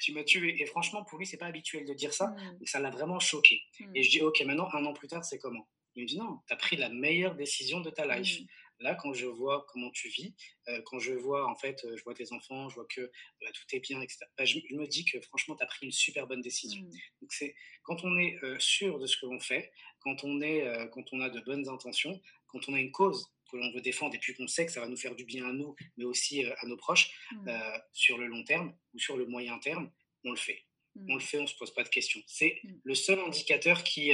tu 0.00 0.12
m'as 0.12 0.24
tué. 0.24 0.62
Et 0.62 0.66
franchement, 0.66 1.04
pour 1.04 1.18
lui, 1.18 1.26
c'est 1.26 1.36
pas 1.36 1.46
habituel 1.46 1.84
de 1.84 1.94
dire 1.94 2.12
ça, 2.12 2.28
mmh. 2.28 2.58
mais 2.60 2.66
ça 2.66 2.78
l'a 2.78 2.90
vraiment 2.90 3.18
choqué. 3.18 3.62
Mmh. 3.80 3.96
Et 3.96 4.02
je 4.04 4.10
dis 4.10 4.20
ok, 4.22 4.40
maintenant, 4.42 4.68
un 4.72 4.84
an 4.84 4.92
plus 4.92 5.08
tard, 5.08 5.24
c'est 5.24 5.38
comment? 5.38 5.68
Il 5.96 6.04
me 6.04 6.08
dit 6.08 6.18
non, 6.18 6.38
tu 6.46 6.52
as 6.52 6.56
pris 6.56 6.76
la 6.76 6.88
meilleure 6.88 7.34
décision 7.34 7.80
de 7.80 7.90
ta 7.90 8.06
life. 8.06 8.40
Mmh. 8.40 8.46
Là, 8.80 8.94
quand 8.94 9.12
je 9.12 9.26
vois 9.26 9.66
comment 9.68 9.90
tu 9.90 10.08
vis, 10.08 10.34
euh, 10.68 10.80
quand 10.86 10.98
je 10.98 11.12
vois, 11.12 11.46
en 11.50 11.54
fait, 11.54 11.84
euh, 11.84 11.96
je 11.96 12.02
vois 12.02 12.14
tes 12.14 12.32
enfants, 12.32 12.70
je 12.70 12.76
vois 12.76 12.86
que 12.86 13.02
bah, 13.42 13.48
tout 13.52 13.76
est 13.76 13.80
bien, 13.80 14.00
etc., 14.00 14.20
bah, 14.38 14.46
je, 14.46 14.58
me 14.70 14.86
dis 14.86 15.04
que 15.04 15.20
franchement, 15.20 15.54
tu 15.54 15.62
as 15.62 15.66
pris 15.66 15.84
une 15.84 15.92
super 15.92 16.26
bonne 16.26 16.40
décision. 16.40 16.80
Donc, 17.20 17.32
c'est 17.32 17.54
quand 17.82 18.04
on 18.04 18.16
est 18.16 18.38
euh, 18.42 18.58
sûr 18.58 18.98
de 18.98 19.06
ce 19.06 19.18
que 19.18 19.26
l'on 19.26 19.38
fait, 19.38 19.70
quand 20.00 20.24
on, 20.24 20.40
est, 20.40 20.64
quand 20.92 21.04
on 21.12 21.20
a 21.20 21.28
de 21.28 21.40
bonnes 21.40 21.68
intentions, 21.68 22.18
quand 22.52 22.68
on 22.68 22.74
a 22.74 22.80
une 22.80 22.92
cause 22.92 23.26
que 23.50 23.56
l'on 23.56 23.70
veut 23.72 23.80
défendre 23.80 24.14
et 24.14 24.18
puis 24.18 24.34
qu'on 24.34 24.46
sait 24.46 24.66
que 24.66 24.72
ça 24.72 24.80
va 24.80 24.88
nous 24.88 24.96
faire 24.96 25.14
du 25.14 25.24
bien 25.24 25.48
à 25.48 25.52
nous, 25.52 25.74
mais 25.96 26.04
aussi 26.04 26.44
à 26.44 26.66
nos 26.66 26.76
proches, 26.76 27.10
mmh. 27.32 27.50
sur 27.92 28.18
le 28.18 28.26
long 28.26 28.44
terme 28.44 28.74
ou 28.94 28.98
sur 28.98 29.16
le 29.16 29.26
moyen 29.26 29.58
terme, 29.58 29.90
on 30.24 30.30
le 30.30 30.36
fait. 30.36 30.64
On 31.08 31.14
le 31.14 31.20
fait, 31.20 31.38
on 31.38 31.42
ne 31.42 31.46
se 31.46 31.56
pose 31.56 31.72
pas 31.72 31.82
de 31.82 31.88
questions. 31.88 32.20
C'est 32.26 32.60
mmh. 32.62 32.68
le 32.84 32.94
seul 32.94 33.18
indicateur 33.20 33.82
qui, 33.82 34.12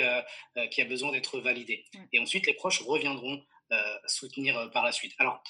qui 0.71 0.81
a 0.81 0.85
besoin 0.85 1.13
d'être 1.13 1.41
validé. 1.41 1.85
Et 2.13 2.19
ensuite, 2.19 2.47
les 2.47 2.55
proches 2.55 2.81
reviendront 2.83 3.43
soutenir 4.07 4.71
par 4.73 4.85
la 4.85 4.93
suite. 4.93 5.15
Alors, 5.19 5.43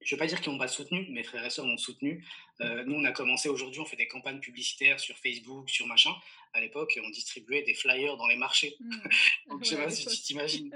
je 0.00 0.14
ne 0.14 0.18
veux 0.18 0.22
pas 0.22 0.26
dire 0.26 0.40
qu'ils 0.40 0.52
n'ont 0.52 0.58
pas 0.58 0.68
soutenu, 0.68 1.06
mes 1.10 1.24
frères 1.24 1.44
et 1.44 1.50
sœurs 1.50 1.66
m'ont 1.66 1.78
soutenu. 1.78 2.24
nous, 2.60 2.94
on 2.94 3.04
a 3.04 3.12
commencé 3.12 3.48
aujourd'hui, 3.48 3.80
on 3.80 3.84
fait 3.84 3.96
des 3.96 4.08
campagnes 4.08 4.40
publicitaires 4.40 5.00
sur 5.00 5.16
Facebook, 5.18 5.68
sur 5.70 5.86
machin. 5.86 6.12
À 6.52 6.60
l'époque, 6.60 6.98
on 7.04 7.10
distribuait 7.10 7.62
des 7.62 7.74
flyers 7.74 8.16
dans 8.16 8.26
les 8.26 8.36
marchés. 8.36 8.76
Donc, 9.48 9.64
je 9.64 9.74
ne 9.74 9.76
sais 9.76 9.84
pas 9.84 9.90
si 9.90 10.06
tu 10.06 10.22
t'imagines. 10.22 10.70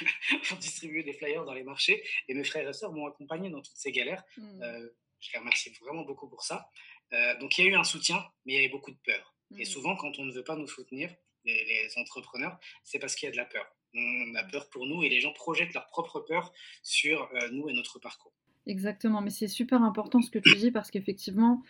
pour 0.48 0.58
distribuer 0.58 1.02
des 1.02 1.12
flyers 1.12 1.44
dans 1.44 1.54
les 1.54 1.64
marchés. 1.64 2.02
Et 2.28 2.34
mes 2.34 2.44
frères 2.44 2.68
et 2.68 2.72
sœurs 2.72 2.92
m'ont 2.92 3.06
accompagné 3.06 3.50
dans 3.50 3.60
toutes 3.60 3.76
ces 3.76 3.92
galères. 3.92 4.22
Mmh. 4.36 4.62
Euh, 4.62 4.88
je 5.20 5.32
les 5.32 5.38
remercie 5.38 5.72
vraiment 5.80 6.02
beaucoup 6.02 6.28
pour 6.28 6.42
ça. 6.42 6.68
Euh, 7.12 7.38
donc 7.38 7.56
il 7.58 7.64
y 7.64 7.68
a 7.68 7.70
eu 7.70 7.74
un 7.74 7.84
soutien, 7.84 8.24
mais 8.44 8.54
il 8.54 8.56
y 8.56 8.58
avait 8.58 8.68
beaucoup 8.68 8.90
de 8.90 8.98
peur. 9.04 9.34
Et 9.56 9.62
mmh. 9.62 9.66
souvent, 9.66 9.96
quand 9.96 10.18
on 10.18 10.24
ne 10.24 10.32
veut 10.32 10.44
pas 10.44 10.56
nous 10.56 10.66
soutenir, 10.66 11.14
les, 11.44 11.90
entrepreneurs, 11.96 12.58
c'est 12.84 12.98
parce 12.98 13.14
qu'il 13.14 13.26
y 13.26 13.28
a 13.28 13.32
de 13.32 13.36
la 13.36 13.44
peur. 13.44 13.66
On 13.94 14.34
a 14.34 14.42
mmh. 14.42 14.50
peur 14.50 14.70
pour 14.70 14.86
nous 14.86 15.02
et 15.02 15.08
les 15.08 15.20
gens 15.20 15.32
projettent 15.32 15.74
leur 15.74 15.86
propre 15.88 16.20
peur 16.20 16.52
sur 16.82 17.30
euh, 17.34 17.48
nous 17.50 17.68
et 17.68 17.72
notre 17.72 17.98
parcours. 17.98 18.32
Exactement, 18.66 19.20
mais 19.20 19.30
c'est 19.30 19.48
super 19.48 19.82
important 19.82 20.22
ce 20.22 20.30
que 20.30 20.38
tu 20.38 20.56
dis 20.56 20.70
parce 20.70 20.90
qu'effectivement, 20.90 21.62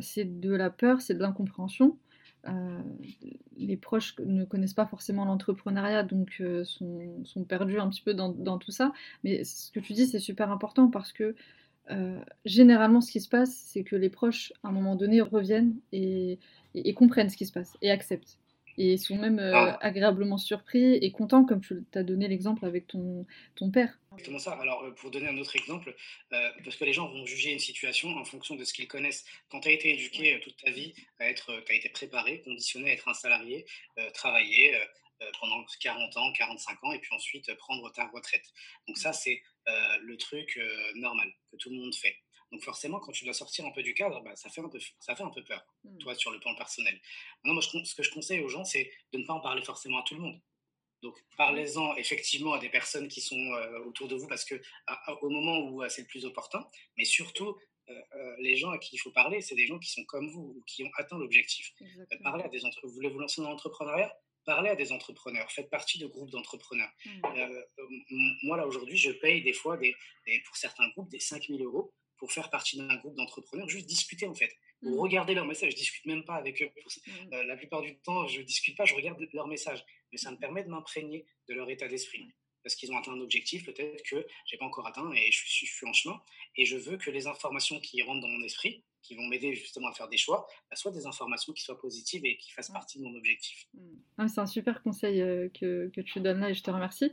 c'est 0.00 0.40
de 0.40 0.52
la 0.52 0.68
peur, 0.68 1.00
c'est 1.00 1.14
de 1.14 1.20
l'incompréhension. 1.20 1.96
Euh, 2.48 2.82
les 3.56 3.76
proches 3.76 4.16
ne 4.18 4.44
connaissent 4.44 4.74
pas 4.74 4.86
forcément 4.86 5.24
l'entrepreneuriat, 5.24 6.02
donc 6.02 6.36
euh, 6.40 6.64
sont, 6.64 7.44
perdus 7.48 7.78
un 7.78 7.88
petit 7.88 8.02
peu 8.02 8.14
dans, 8.14 8.58
tout 8.58 8.70
ça. 8.70 8.92
Mais 9.22 9.44
ce 9.44 9.70
que 9.70 9.80
tu 9.80 9.92
dis, 9.92 10.06
c'est 10.06 10.18
super 10.18 10.50
important 10.50 10.88
parce 10.88 11.12
que 11.12 11.34
euh, 11.90 12.18
généralement, 12.44 13.00
ce 13.00 13.12
qui 13.12 13.20
se 13.20 13.28
passe, 13.28 13.54
c'est 13.54 13.84
que 13.84 13.96
les 13.96 14.10
proches, 14.10 14.52
à 14.62 14.68
un 14.68 14.72
moment 14.72 14.96
donné, 14.96 15.20
reviennent 15.20 15.76
et 15.92 16.38
comprennent 16.96 17.30
ce 17.30 17.36
qui 17.36 17.46
se 17.46 17.52
passe 17.52 17.76
et 17.82 17.90
acceptent 17.90 18.38
et 18.76 18.96
sont 18.96 19.16
même 19.16 19.38
euh, 19.38 19.52
ah. 19.54 19.78
agréablement 19.80 20.38
surpris 20.38 20.94
et 20.94 21.12
contents, 21.12 21.44
comme 21.44 21.60
tu 21.60 21.84
as 21.94 22.02
donné 22.02 22.28
l'exemple 22.28 22.64
avec 22.64 22.86
ton, 22.86 23.26
ton 23.54 23.70
père. 23.70 23.98
Exactement 24.12 24.38
ça? 24.38 24.52
Alors, 24.52 24.84
euh, 24.84 24.90
pour 24.92 25.10
donner 25.10 25.28
un 25.28 25.38
autre 25.38 25.56
exemple, 25.56 25.94
euh, 26.32 26.48
parce 26.62 26.76
que 26.76 26.84
les 26.84 26.92
gens 26.92 27.08
vont 27.08 27.26
juger 27.26 27.52
une 27.52 27.58
situation 27.58 28.10
en 28.16 28.24
fonction 28.24 28.56
de 28.56 28.64
ce 28.64 28.72
qu'ils 28.72 28.88
connaissent. 28.88 29.24
Quand 29.50 29.60
tu 29.60 29.68
as 29.68 29.72
été 29.72 29.92
éduqué 29.94 30.40
toute 30.42 30.56
ta 30.56 30.70
vie, 30.70 30.94
tu 30.94 31.24
as 31.24 31.74
été 31.74 31.88
préparé, 31.88 32.42
conditionné 32.42 32.90
à 32.90 32.92
être 32.94 33.08
un 33.08 33.14
salarié, 33.14 33.66
travailler 34.12 34.74
pendant 35.40 35.64
40 35.80 36.16
ans, 36.16 36.32
45 36.32 36.84
ans, 36.84 36.92
et 36.92 36.98
puis 36.98 37.14
ensuite 37.14 37.52
prendre 37.54 37.90
ta 37.92 38.06
retraite. 38.08 38.44
Donc 38.86 38.98
ça, 38.98 39.12
c'est 39.12 39.42
le 39.66 40.16
truc 40.16 40.60
normal 40.96 41.32
que 41.50 41.56
tout 41.56 41.70
le 41.70 41.76
monde 41.76 41.94
fait. 41.94 42.16
Donc 42.54 42.62
forcément, 42.62 43.00
quand 43.00 43.10
tu 43.10 43.24
dois 43.24 43.34
sortir 43.34 43.66
un 43.66 43.72
peu 43.72 43.82
du 43.82 43.94
cadre, 43.94 44.22
bah, 44.22 44.36
ça, 44.36 44.48
fait 44.48 44.60
un 44.60 44.68
peu, 44.68 44.78
ça 45.00 45.16
fait 45.16 45.24
un 45.24 45.30
peu 45.30 45.42
peur, 45.42 45.66
mmh. 45.82 45.98
toi, 45.98 46.14
sur 46.14 46.30
le 46.30 46.38
plan 46.38 46.54
personnel. 46.54 46.94
Maintenant, 47.42 47.54
moi, 47.54 47.84
ce 47.84 47.94
que 47.96 48.02
je 48.04 48.10
conseille 48.12 48.38
aux 48.38 48.48
gens, 48.48 48.64
c'est 48.64 48.92
de 49.12 49.18
ne 49.18 49.26
pas 49.26 49.32
en 49.32 49.40
parler 49.40 49.64
forcément 49.64 49.98
à 49.98 50.04
tout 50.04 50.14
le 50.14 50.20
monde. 50.20 50.40
Donc, 51.02 51.20
parlez-en 51.36 51.96
effectivement 51.96 52.52
à 52.52 52.60
des 52.60 52.68
personnes 52.68 53.08
qui 53.08 53.20
sont 53.20 53.36
euh, 53.36 53.80
autour 53.86 54.06
de 54.06 54.14
vous 54.14 54.28
parce 54.28 54.44
que 54.44 54.54
au 55.20 55.30
moment 55.30 55.58
où 55.68 55.82
euh, 55.82 55.88
c'est 55.88 56.02
le 56.02 56.06
plus 56.06 56.24
opportun, 56.26 56.64
mais 56.96 57.04
surtout, 57.04 57.58
euh, 57.88 58.36
les 58.38 58.56
gens 58.56 58.70
à 58.70 58.78
qui 58.78 58.94
il 58.94 58.98
faut 58.98 59.10
parler, 59.10 59.40
c'est 59.40 59.56
des 59.56 59.66
gens 59.66 59.80
qui 59.80 59.90
sont 59.90 60.04
comme 60.04 60.30
vous 60.30 60.54
ou 60.56 60.62
qui 60.64 60.84
ont 60.84 60.90
atteint 60.96 61.18
l'objectif. 61.18 61.74
parlez 62.22 62.44
à 62.44 62.48
des 62.48 62.64
entrepreneurs. 62.64 62.90
Vous 62.90 62.94
voulez 62.94 63.10
vous 63.10 63.18
lancer 63.18 63.42
dans 63.42 63.50
l'entrepreneuriat? 63.50 64.16
Parlez 64.44 64.70
à 64.70 64.76
des 64.76 64.92
entrepreneurs, 64.92 65.50
faites 65.50 65.70
partie 65.70 65.98
de 65.98 66.06
groupes 66.06 66.30
d'entrepreneurs. 66.30 66.92
Mmh. 67.04 68.36
moi, 68.44 68.58
là, 68.58 68.66
aujourd'hui, 68.66 68.96
je 68.96 69.10
paye 69.10 69.42
des 69.42 69.54
fois, 69.54 69.76
des, 69.76 69.96
pour 70.46 70.56
certains 70.56 70.88
groupes, 70.90 71.10
des 71.10 71.18
5000 71.18 71.62
euros 71.62 71.92
pour 72.24 72.32
faire 72.32 72.48
partie 72.48 72.78
d'un 72.78 72.96
groupe 72.96 73.14
d'entrepreneurs, 73.16 73.68
juste 73.68 73.84
discuter 73.84 74.26
en 74.26 74.32
fait, 74.32 74.50
ou 74.80 74.96
mmh. 74.96 74.98
regarder 74.98 75.34
leurs 75.34 75.44
messages. 75.44 75.72
Je 75.72 75.76
discute 75.76 76.06
même 76.06 76.24
pas 76.24 76.36
avec 76.36 76.62
eux. 76.62 76.70
Mmh. 76.74 77.10
Euh, 77.34 77.44
la 77.44 77.54
plupart 77.54 77.82
du 77.82 77.98
temps, 77.98 78.26
je 78.26 78.40
discute 78.40 78.78
pas, 78.78 78.86
je 78.86 78.94
regarde 78.94 79.18
leurs 79.34 79.46
messages. 79.46 79.84
Mais 80.10 80.16
ça 80.16 80.30
me 80.30 80.38
permet 80.38 80.64
de 80.64 80.70
m'imprégner 80.70 81.26
de 81.50 81.52
leur 81.52 81.68
état 81.68 81.86
d'esprit. 81.86 82.32
Parce 82.62 82.76
qu'ils 82.76 82.90
ont 82.92 82.96
atteint 82.96 83.12
un 83.12 83.20
objectif, 83.20 83.66
peut-être 83.66 84.02
que 84.04 84.26
j'ai 84.46 84.56
pas 84.56 84.64
encore 84.64 84.86
atteint 84.86 85.12
et 85.12 85.30
je 85.30 85.36
suis, 85.36 85.66
je 85.66 85.74
suis, 85.74 85.86
en 85.86 85.92
chemin. 85.92 86.18
Et 86.56 86.64
je 86.64 86.78
veux 86.78 86.96
que 86.96 87.10
les 87.10 87.26
informations 87.26 87.78
qui 87.78 88.00
rentrent 88.00 88.22
dans 88.22 88.28
mon 88.28 88.42
esprit, 88.42 88.82
qui 89.02 89.16
vont 89.16 89.26
m'aider 89.26 89.54
justement 89.54 89.88
à 89.88 89.92
faire 89.92 90.08
des 90.08 90.16
choix, 90.16 90.46
bah, 90.70 90.76
soient 90.76 90.92
des 90.92 91.04
informations 91.04 91.52
qui 91.52 91.62
soient 91.62 91.78
positives 91.78 92.24
et 92.24 92.38
qui 92.38 92.52
fassent 92.52 92.70
partie 92.70 92.98
de 92.98 93.04
mon 93.04 93.14
objectif. 93.16 93.66
Mmh. 93.74 93.80
Ah, 94.16 94.28
c'est 94.28 94.40
un 94.40 94.46
super 94.46 94.82
conseil 94.82 95.20
euh, 95.20 95.50
que, 95.50 95.90
que, 95.94 96.00
tu 96.00 96.20
donnes 96.20 96.40
là 96.40 96.48
et 96.48 96.54
je 96.54 96.62
te 96.62 96.70
remercie 96.70 97.12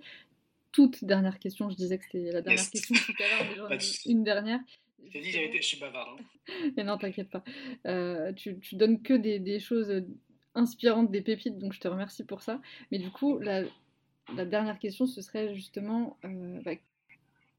toute 0.72 1.04
dernière 1.04 1.40
question. 1.40 1.70
Je 1.70 1.76
disais 1.76 1.98
que 1.98 2.06
c'était 2.06 2.32
la 2.32 2.42
dernière 2.42 2.70
question 2.70 2.96
tout 2.96 3.14
à 3.22 3.56
l'heure, 3.56 3.72
une 4.06 4.24
dernière. 4.24 4.60
Je 5.08 5.12
t'ai 5.12 5.22
dit, 5.22 5.32
je 5.32 5.62
suis 5.62 5.80
bavard. 5.80 6.18
Hein. 6.18 6.72
Mais 6.78 6.84
non, 6.84 6.98
t'inquiète 6.98 7.30
pas. 7.30 7.44
Euh, 7.86 8.32
tu, 8.34 8.58
donnes 8.74 9.02
que 9.02 9.14
des, 9.14 9.60
choses 9.60 10.04
inspirantes, 10.56 11.12
des 11.12 11.22
pépites, 11.22 11.58
donc 11.58 11.74
je 11.74 11.80
te 11.80 11.88
remercie 11.88 12.24
pour 12.24 12.42
ça. 12.42 12.62
Mais 12.92 12.98
du 12.98 13.10
coup, 13.10 13.40
la, 13.40 13.64
dernière 14.46 14.80
question, 14.80 15.06
ce 15.06 15.22
serait 15.22 15.54
justement 15.54 16.18
euh, 16.26 16.62
bah, 16.64 16.74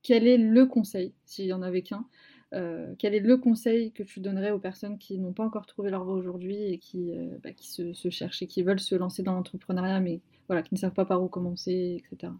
quel 0.03 0.27
est 0.27 0.39
le 0.39 0.67
conseil, 0.67 1.13
s'il 1.25 1.47
y 1.47 1.53
en 1.53 1.63
avait 1.63 1.83
qu'un, 1.83 2.07
euh, 2.55 2.95
quel 2.99 3.15
est 3.15 3.21
le 3.21 3.37
conseil 3.37 3.93
que 3.93 4.03
tu 4.03 4.21
donnerais 4.21 4.51
aux 4.51 4.59
personnes 4.59 4.99
qui 4.99 5.19
n'ont 5.19 5.33
pas 5.33 5.45
encore 5.45 5.67
trouvé 5.67 5.91
leur 5.91 6.05
voie 6.05 6.15
aujourd'hui 6.15 6.63
et 6.65 6.79
qui, 6.79 7.13
bah, 7.43 7.53
qui 7.53 7.69
se, 7.71 8.11
cherchent 8.11 8.43
et 8.43 8.47
qui 8.47 8.63
veulent 8.63 8.81
se 8.81 8.95
lancer 8.95 9.23
dans 9.23 9.35
l'entrepreneuriat, 9.35 10.01
mais 10.01 10.21
voilà, 10.49 10.63
qui 10.63 10.75
ne 10.75 10.79
savent 10.79 10.95
pas 10.95 11.05
par 11.05 11.23
où 11.23 11.29
commencer, 11.29 12.03
etc. 12.05 12.33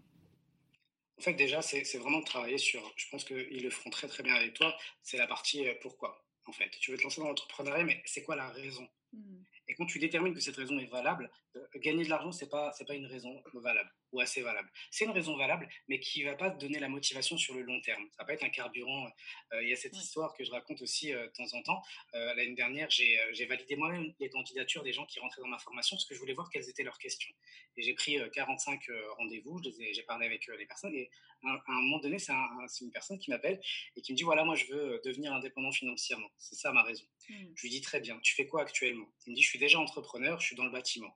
En 1.23 1.31
fait, 1.31 1.35
déjà, 1.35 1.61
c'est 1.61 1.97
vraiment 1.99 2.19
de 2.19 2.25
travailler 2.25 2.57
sur, 2.57 2.93
je 2.97 3.05
pense 3.09 3.23
qu'ils 3.23 3.63
le 3.63 3.69
feront 3.69 3.89
très 3.89 4.09
très 4.09 4.23
bien 4.23 4.35
avec 4.35 4.55
toi, 4.55 4.77
c'est 5.03 5.15
la 5.15 5.25
partie 5.25 5.65
pourquoi. 5.81 6.21
En 6.47 6.51
fait, 6.51 6.69
tu 6.81 6.91
veux 6.91 6.97
te 6.97 7.03
lancer 7.03 7.21
dans 7.21 7.29
l'entrepreneuriat, 7.29 7.85
mais 7.85 8.01
c'est 8.03 8.23
quoi 8.23 8.35
la 8.35 8.49
raison? 8.49 8.85
Mmh. 9.13 9.43
Et 9.69 9.75
quand 9.75 9.85
tu 9.85 9.99
détermines 9.99 10.33
que 10.33 10.41
cette 10.41 10.57
raison 10.57 10.77
est 10.79 10.91
valable, 10.91 11.31
euh, 11.55 11.65
gagner 11.75 12.03
de 12.03 12.09
l'argent, 12.09 12.33
ce 12.33 12.43
n'est 12.43 12.49
pas, 12.49 12.73
pas 12.85 12.93
une 12.93 13.05
raison 13.05 13.41
valable 13.53 13.89
ou 14.13 14.21
assez 14.21 14.41
valable. 14.41 14.71
C'est 14.91 15.05
une 15.05 15.11
raison 15.11 15.35
valable, 15.35 15.67
mais 15.87 15.99
qui 15.99 16.23
ne 16.23 16.29
va 16.29 16.35
pas 16.35 16.49
donner 16.49 16.79
la 16.79 16.87
motivation 16.87 17.37
sur 17.37 17.55
le 17.55 17.61
long 17.61 17.81
terme. 17.81 18.07
Ça 18.11 18.23
va 18.23 18.27
pas 18.27 18.33
être 18.33 18.43
un 18.43 18.49
carburant. 18.49 19.07
Euh, 19.53 19.63
il 19.63 19.69
y 19.69 19.73
a 19.73 19.75
cette 19.75 19.97
histoire 19.97 20.33
que 20.33 20.43
je 20.43 20.51
raconte 20.51 20.81
aussi 20.81 21.13
euh, 21.13 21.27
de 21.27 21.31
temps 21.31 21.57
en 21.57 21.61
temps. 21.63 21.81
L'année 22.13 22.53
dernière, 22.55 22.89
j'ai 22.89 23.45
validé 23.45 23.75
moi-même 23.75 24.13
les 24.19 24.29
candidatures 24.29 24.83
des 24.83 24.93
gens 24.93 25.05
qui 25.05 25.19
rentraient 25.19 25.41
dans 25.41 25.47
ma 25.47 25.57
formation 25.57 25.95
parce 25.95 26.05
que 26.05 26.13
je 26.15 26.19
voulais 26.19 26.33
voir 26.33 26.49
quelles 26.49 26.69
étaient 26.69 26.83
leurs 26.83 26.97
questions. 26.97 27.33
Et 27.75 27.81
j'ai 27.81 27.93
pris 27.93 28.17
45 28.33 28.79
rendez-vous, 29.17 29.61
j'ai 29.91 30.03
parlé 30.03 30.27
avec 30.27 30.47
les 30.47 30.65
personnes 30.65 30.93
et 30.93 31.09
à 31.45 31.61
un, 31.67 31.81
moment 31.81 31.99
donné, 31.99 32.19
c'est 32.19 32.33
une 32.81 32.91
personne 32.91 33.19
qui 33.19 33.29
m'appelle 33.29 33.59
et 33.95 34.01
qui 34.01 34.13
me 34.13 34.17
dit, 34.17 34.23
voilà, 34.23 34.43
moi, 34.43 34.55
je 34.55 34.65
veux 34.67 35.01
devenir 35.03 35.33
indépendant 35.33 35.71
financièrement. 35.71 36.29
C'est 36.37 36.55
ça 36.55 36.71
ma 36.71 36.83
raison. 36.83 37.05
Mmh. 37.29 37.33
Je 37.55 37.61
lui 37.63 37.69
dis, 37.69 37.81
très 37.81 37.99
bien, 37.99 38.19
tu 38.21 38.33
fais 38.33 38.47
quoi 38.47 38.61
actuellement? 38.61 39.07
Il 39.25 39.31
me 39.31 39.35
dit, 39.35 39.41
je 39.41 39.49
suis 39.49 39.59
déjà 39.59 39.79
entrepreneur, 39.79 40.39
je 40.39 40.47
suis 40.47 40.55
dans 40.55 40.65
le 40.65 40.71
bâtiment. 40.71 41.15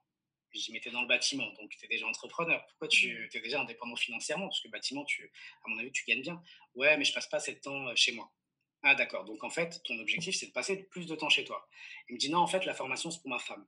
Je 0.54 0.72
mais 0.72 0.80
dans 0.90 1.02
le 1.02 1.08
bâtiment, 1.08 1.46
donc 1.60 1.70
tu 1.70 1.84
es 1.84 1.88
déjà 1.88 2.06
entrepreneur. 2.06 2.64
Pourquoi 2.68 2.88
tu 2.88 3.14
mmh. 3.14 3.36
es 3.36 3.40
déjà 3.40 3.60
indépendant 3.60 3.96
financièrement? 3.96 4.48
Parce 4.48 4.60
que 4.60 4.68
le 4.68 4.72
bâtiment, 4.72 5.04
tu, 5.04 5.30
à 5.64 5.68
mon 5.68 5.78
avis, 5.78 5.92
tu 5.92 6.04
gagnes 6.06 6.22
bien. 6.22 6.42
Ouais, 6.74 6.96
mais 6.96 7.04
je 7.04 7.12
passe 7.12 7.28
pas 7.28 7.36
assez 7.36 7.54
de 7.54 7.60
temps 7.60 7.88
euh, 7.88 7.92
chez 7.96 8.12
moi. 8.12 8.32
Ah, 8.82 8.94
d'accord. 8.94 9.24
Donc, 9.24 9.44
en 9.44 9.50
fait, 9.50 9.82
ton 9.84 9.98
objectif, 9.98 10.36
c'est 10.36 10.46
de 10.46 10.52
passer 10.52 10.84
plus 10.84 11.06
de 11.06 11.14
temps 11.14 11.28
chez 11.28 11.44
toi. 11.44 11.68
Il 12.08 12.14
me 12.14 12.18
dit, 12.18 12.30
non, 12.30 12.38
en 12.38 12.46
fait, 12.46 12.64
la 12.64 12.74
formation, 12.74 13.10
c'est 13.10 13.20
pour 13.20 13.30
ma 13.30 13.38
femme. 13.38 13.66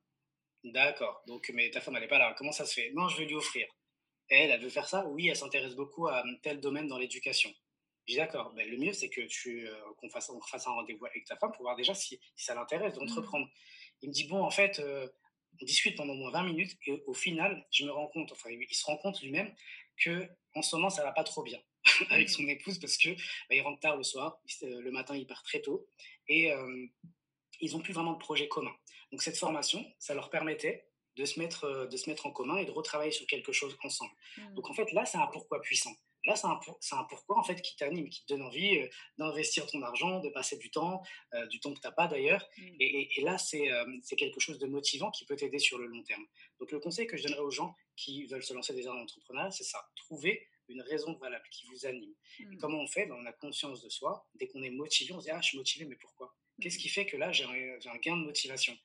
D'accord. 0.63 1.21
Donc, 1.27 1.51
mais 1.53 1.69
ta 1.69 1.81
femme, 1.81 1.95
elle 1.95 2.03
n'est 2.03 2.07
pas 2.07 2.17
là. 2.17 2.33
Comment 2.37 2.51
ça 2.51 2.65
se 2.65 2.73
fait? 2.73 2.91
Non, 2.93 3.09
je 3.09 3.17
vais 3.17 3.25
lui 3.25 3.35
offrir. 3.35 3.67
Elle, 4.29 4.49
elle 4.49 4.61
veut 4.61 4.69
faire 4.69 4.87
ça? 4.87 5.05
Oui, 5.07 5.27
elle 5.27 5.35
s'intéresse 5.35 5.75
beaucoup 5.75 6.07
à 6.07 6.23
tel 6.41 6.61
domaine 6.61 6.87
dans 6.87 6.97
l'éducation. 6.97 7.53
Je 8.07 8.13
dis 8.13 8.17
d'accord, 8.17 8.51
ben, 8.53 8.67
le 8.67 8.77
mieux 8.77 8.93
c'est 8.93 9.09
que 9.09 9.21
tu 9.21 9.67
euh, 9.67 9.75
qu'on 9.97 10.09
fasse, 10.09 10.29
un 10.29 10.71
rendez-vous 10.71 11.05
avec 11.05 11.25
ta 11.25 11.35
femme 11.35 11.51
pour 11.51 11.63
voir 11.63 11.75
déjà 11.75 11.93
si, 11.93 12.19
ça 12.35 12.55
l'intéresse 12.55 12.95
d'entreprendre. 12.95 13.45
Mmh. 13.45 13.51
Il 14.01 14.09
me 14.09 14.13
dit 14.13 14.27
bon 14.27 14.43
en 14.43 14.49
fait 14.49 14.79
euh, 14.79 15.07
on 15.61 15.65
discute 15.65 15.95
pendant 15.95 16.13
au 16.13 16.17
moins 16.17 16.31
20 16.31 16.43
minutes 16.43 16.77
et 16.87 17.03
au 17.05 17.13
final 17.13 17.65
je 17.71 17.85
me 17.85 17.91
rends 17.91 18.07
compte, 18.07 18.31
enfin 18.31 18.49
il 18.49 18.75
se 18.75 18.85
rend 18.85 18.97
compte 18.97 19.21
lui-même 19.21 19.53
que 19.97 20.27
en 20.55 20.61
ce 20.61 20.75
moment 20.75 20.89
ça 20.89 21.03
va 21.03 21.11
pas 21.11 21.23
trop 21.23 21.43
bien 21.43 21.59
avec 22.09 22.27
mmh. 22.27 22.31
son 22.31 22.47
épouse 22.47 22.79
parce 22.79 22.97
que 22.97 23.09
bah, 23.09 23.55
il 23.55 23.61
rentre 23.61 23.79
tard 23.79 23.97
le 23.97 24.03
soir, 24.03 24.39
le 24.61 24.89
matin 24.91 25.15
il 25.15 25.27
part 25.27 25.43
très 25.43 25.61
tôt 25.61 25.87
et 26.27 26.51
euh, 26.51 26.85
ils 27.59 27.75
ont 27.75 27.79
plus 27.79 27.93
vraiment 27.93 28.13
de 28.13 28.19
projet 28.19 28.47
commun. 28.47 28.75
Donc 29.11 29.21
cette 29.21 29.37
formation 29.37 29.85
ça 29.99 30.13
leur 30.13 30.29
permettait 30.29 30.90
de 31.17 31.25
se 31.25 31.39
mettre 31.39 31.87
de 31.87 31.97
se 31.97 32.09
mettre 32.09 32.25
en 32.25 32.31
commun 32.31 32.57
et 32.57 32.65
de 32.65 32.71
retravailler 32.71 33.11
sur 33.11 33.27
quelque 33.27 33.51
chose 33.51 33.77
ensemble. 33.83 34.13
Mmh. 34.37 34.53
Donc 34.55 34.69
en 34.69 34.73
fait 34.73 34.91
là 34.91 35.05
c'est 35.05 35.17
un 35.17 35.27
pourquoi 35.27 35.61
puissant. 35.61 35.95
Là, 36.25 36.35
c'est 36.35 36.45
un, 36.45 36.59
un, 36.97 37.03
pourquoi 37.05 37.39
en 37.39 37.43
fait 37.43 37.61
qui 37.61 37.75
t'anime, 37.75 38.07
qui 38.09 38.23
te 38.23 38.33
donne 38.33 38.43
envie 38.43 38.77
euh, 38.77 38.87
d'investir 39.17 39.65
ton 39.65 39.81
argent, 39.81 40.19
de 40.19 40.29
passer 40.29 40.57
du 40.57 40.69
temps, 40.69 41.01
euh, 41.33 41.47
du 41.47 41.59
temps 41.59 41.73
que 41.73 41.79
tu 41.79 41.87
n'as 41.87 41.93
pas 41.93 42.07
d'ailleurs. 42.07 42.47
Mmh. 42.57 42.75
Et, 42.79 43.21
là, 43.21 43.37
euh, 43.53 43.85
c'est 44.03 44.15
quelque 44.15 44.39
chose 44.39 44.59
de 44.59 44.67
motivant 44.67 45.09
qui 45.09 45.25
peut 45.25 45.35
t'aider 45.35 45.57
sur 45.57 45.79
le 45.79 45.87
long 45.87 46.03
terme. 46.03 46.23
Donc, 46.59 46.71
le 46.71 46.79
conseil 46.79 47.07
que 47.07 47.17
je 47.17 47.23
donnerais 47.23 47.41
aux 47.41 47.49
gens 47.49 47.75
qui 47.95 48.25
veulent 48.27 48.43
se 48.43 48.53
lancer 48.53 48.73
déjà 48.73 48.89
dans 48.89 48.97
l'entrepreneuriat, 48.97 49.51
c'est 49.51 49.63
ça 49.63 49.83
trouver 49.95 50.47
une 50.67 50.81
raison 50.81 51.13
valable 51.17 51.47
qui 51.49 51.65
vous 51.67 51.87
anime. 51.87 52.13
Et 52.39 52.45
mmh. 52.45 52.57
comment 52.57 52.79
on 52.79 52.87
fait? 52.87 53.07
Ben, 53.07 53.15
On 53.19 53.25
a 53.25 53.33
conscience 53.33 53.81
de 53.81 53.89
soi. 53.89 54.27
Dès 54.35 54.47
qu'on 54.47 54.61
est 54.61 54.69
motivé, 54.69 55.13
on 55.13 55.19
se 55.19 55.25
dit 55.25 55.31
Ah, 55.31 55.41
je 55.41 55.47
suis 55.47 55.57
motivé, 55.57 55.85
mais 55.85 55.95
pourquoi? 55.95 56.35
Qu'est-ce 56.61 56.77
qui 56.77 56.89
fait 56.89 57.07
que 57.07 57.17
là, 57.17 57.31
j'ai 57.31 57.45
un, 57.45 57.91
un 57.91 57.97
gain 57.97 58.15
de 58.15 58.23
motivation 58.23 58.77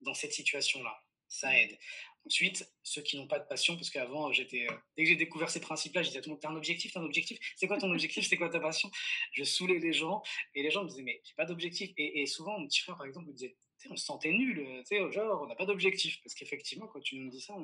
dans 0.00 0.14
cette 0.14 0.32
situation-là? 0.32 1.00
Ça 1.32 1.58
aide. 1.58 1.78
Ensuite, 2.26 2.70
ceux 2.82 3.00
qui 3.00 3.16
n'ont 3.16 3.26
pas 3.26 3.38
de 3.38 3.48
passion, 3.48 3.74
parce 3.74 3.88
qu'avant, 3.88 4.30
j'étais, 4.32 4.66
euh, 4.70 4.74
dès 4.96 5.04
que 5.04 5.08
j'ai 5.08 5.16
découvert 5.16 5.48
ces 5.48 5.60
principes-là, 5.60 6.02
je 6.02 6.08
disais 6.08 6.18
à 6.18 6.22
tout 6.22 6.28
le 6.28 6.34
monde, 6.34 6.42
t'as 6.42 6.50
un 6.50 6.56
objectif, 6.56 6.92
t'as 6.92 7.00
un 7.00 7.04
objectif, 7.04 7.38
c'est 7.56 7.66
quoi 7.66 7.78
ton 7.78 7.90
objectif, 7.90 8.26
c'est 8.28 8.36
quoi 8.36 8.50
ta 8.50 8.60
passion? 8.60 8.90
Je 9.32 9.42
saoulais 9.42 9.78
les 9.78 9.94
gens, 9.94 10.22
et 10.54 10.62
les 10.62 10.70
gens 10.70 10.84
me 10.84 10.88
disaient, 10.88 11.02
mais 11.02 11.22
j'ai 11.24 11.34
pas 11.34 11.46
d'objectif. 11.46 11.90
Et, 11.96 12.26
souvent, 12.26 12.58
mon 12.58 12.66
petit 12.68 12.80
frère, 12.80 12.98
par 12.98 13.06
exemple, 13.06 13.28
me 13.28 13.32
disait, 13.32 13.56
on 13.88 13.96
se 13.96 14.04
sentait 14.04 14.30
nul, 14.30 14.60
euh, 14.60 15.10
genre, 15.10 15.42
on 15.42 15.46
n'a 15.46 15.56
pas 15.56 15.64
d'objectif. 15.64 16.20
Parce 16.22 16.34
qu'effectivement, 16.34 16.86
quand 16.86 17.00
tu 17.00 17.16
nous 17.16 17.30
dis 17.30 17.40
ça, 17.40 17.56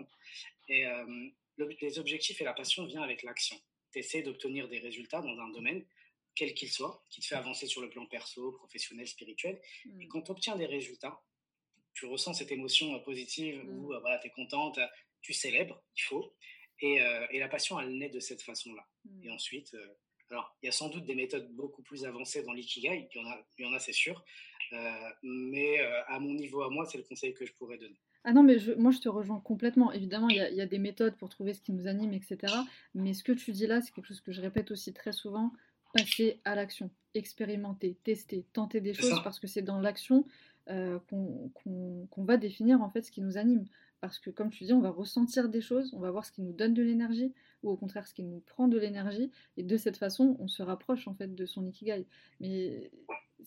et 0.68 0.86
euh, 0.86 1.28
les 1.58 1.98
objectifs 1.98 2.40
et 2.40 2.44
la 2.44 2.54
passion 2.54 2.86
viennent 2.86 3.02
avec 3.02 3.22
l'action. 3.22 3.56
Tu 3.92 3.98
essaies 3.98 4.22
d'obtenir 4.22 4.66
des 4.68 4.78
résultats 4.78 5.20
dans 5.20 5.38
un 5.38 5.50
domaine, 5.50 5.84
quel 6.34 6.54
qu'il 6.54 6.70
soit, 6.70 7.04
qui 7.10 7.20
te 7.20 7.26
fait 7.26 7.34
avancer 7.34 7.66
sur 7.66 7.82
le 7.82 7.90
plan 7.90 8.06
perso, 8.06 8.52
professionnel, 8.52 9.06
spirituel. 9.06 9.60
Et 9.84 9.88
mmh. 9.88 10.08
quand 10.08 10.22
tu 10.22 10.30
obtiens 10.30 10.56
des 10.56 10.66
résultats, 10.66 11.22
tu 11.99 12.07
ressens 12.07 12.34
cette 12.34 12.53
émotion 12.53 12.94
euh, 12.94 12.99
positive 12.99 13.64
mmh. 13.64 13.78
où 13.78 13.92
euh, 13.92 13.99
voilà, 14.01 14.18
tu 14.18 14.28
es 14.28 14.30
contente, 14.30 14.78
tu 15.20 15.32
célèbres, 15.32 15.82
il 15.96 16.03
faut. 16.03 16.32
Et, 16.80 17.03
euh, 17.03 17.26
et, 17.30 17.40
la 17.40 17.49
passion, 17.49 17.80
elle 17.80 17.99
naît 17.99 18.09
de 18.09 18.20
cette 18.20 18.42
façon-là. 18.42 18.86
Mmh. 19.05 19.24
Et 19.24 19.30
ensuite, 19.30 19.76
alors, 20.30 20.57
il 20.62 20.66
y 20.66 20.68
a 20.68 20.72
sans 20.72 20.90
doute 20.90 21.05
des 21.07 21.16
méthodes 21.16 21.51
beaucoup 21.55 21.82
plus 21.82 22.05
avancées 22.05 22.44
dans 22.44 22.53
l'ikigai, 22.53 23.09
il 23.12 23.20
y 23.20 23.24
en 23.24 23.28
a, 23.28 23.46
il 23.59 23.64
y 23.64 23.68
en 23.68 23.72
a 23.72 23.80
c'est 23.80 23.92
sûr. 23.92 24.24
mais 25.22 25.80
à 25.80 26.20
mon 26.20 26.34
niveau, 26.34 26.62
à 26.62 26.70
moi, 26.70 26.84
c'est 26.86 26.99
le 26.99 27.05
conseil 27.05 27.34
que 27.34 27.44
je 27.44 27.53
pourrais 27.55 27.78
donner. 27.78 27.99
Ah 28.24 28.32
non, 28.32 28.42
mais 28.42 28.59
moi 28.76 28.90
je 28.92 28.99
te 28.99 29.09
rejoins 29.09 29.40
complètement. 29.40 29.90
Évidemment, 29.92 30.28
il 30.28 30.36
y, 30.36 30.57
y, 30.57 30.61
a 30.61 30.66
des 30.66 30.78
méthodes 30.78 31.16
pour 31.16 31.30
trouver 31.30 31.55
ce 31.55 31.62
qui 31.62 31.72
nous 31.72 31.86
anime, 31.86 32.12
etc. 32.12 32.36
Mais 32.94 33.14
ce 33.14 33.24
que 33.24 33.32
tu 33.32 33.53
dis 33.53 33.66
là, 33.66 33.80
c'est 33.80 33.92
quelque 33.92 34.09
chose 34.09 34.20
que 34.20 34.32
je 34.32 34.42
répète 34.42 34.70
aussi 34.70 34.92
très 34.92 35.12
souvent 35.12 35.53
passer 35.94 36.40
à 36.44 36.55
l'action, 36.55 36.90
expérimenter, 37.14 37.96
tester, 38.05 38.44
tenter 38.53 38.80
des 38.80 38.94
choses, 38.94 39.22
parce 39.24 39.40
que 39.40 39.46
c'est 39.46 39.62
dans 39.62 39.80
l'action 39.80 40.26
euh, 40.70 40.98
qu'on 41.08 42.24
va 42.24 42.36
définir 42.36 42.82
en 42.82 42.90
fait 42.90 43.02
ce 43.02 43.10
qui 43.10 43.22
nous 43.22 43.38
anime. 43.38 43.64
Parce 44.00 44.18
que 44.18 44.30
comme 44.30 44.50
tu 44.50 44.64
dis, 44.64 44.72
on 44.72 44.80
va 44.80 44.90
ressentir 44.90 45.48
des 45.48 45.60
choses, 45.60 45.92
on 45.94 45.98
va 45.98 46.10
voir 46.10 46.24
ce 46.24 46.30
qui 46.30 46.42
nous 46.42 46.52
donne 46.52 46.74
de 46.74 46.82
l'énergie, 46.82 47.32
ou 47.62 47.70
au 47.70 47.76
contraire 47.76 48.06
ce 48.06 48.14
qui 48.14 48.22
nous 48.22 48.40
prend 48.40 48.68
de 48.68 48.78
l'énergie, 48.78 49.30
et 49.56 49.62
de 49.62 49.76
cette 49.76 49.96
façon, 49.96 50.36
on 50.38 50.46
se 50.46 50.62
rapproche 50.62 51.08
en 51.08 51.14
fait 51.14 51.34
de 51.34 51.46
son 51.46 51.66
ikigai. 51.66 52.06
Mais 52.40 52.90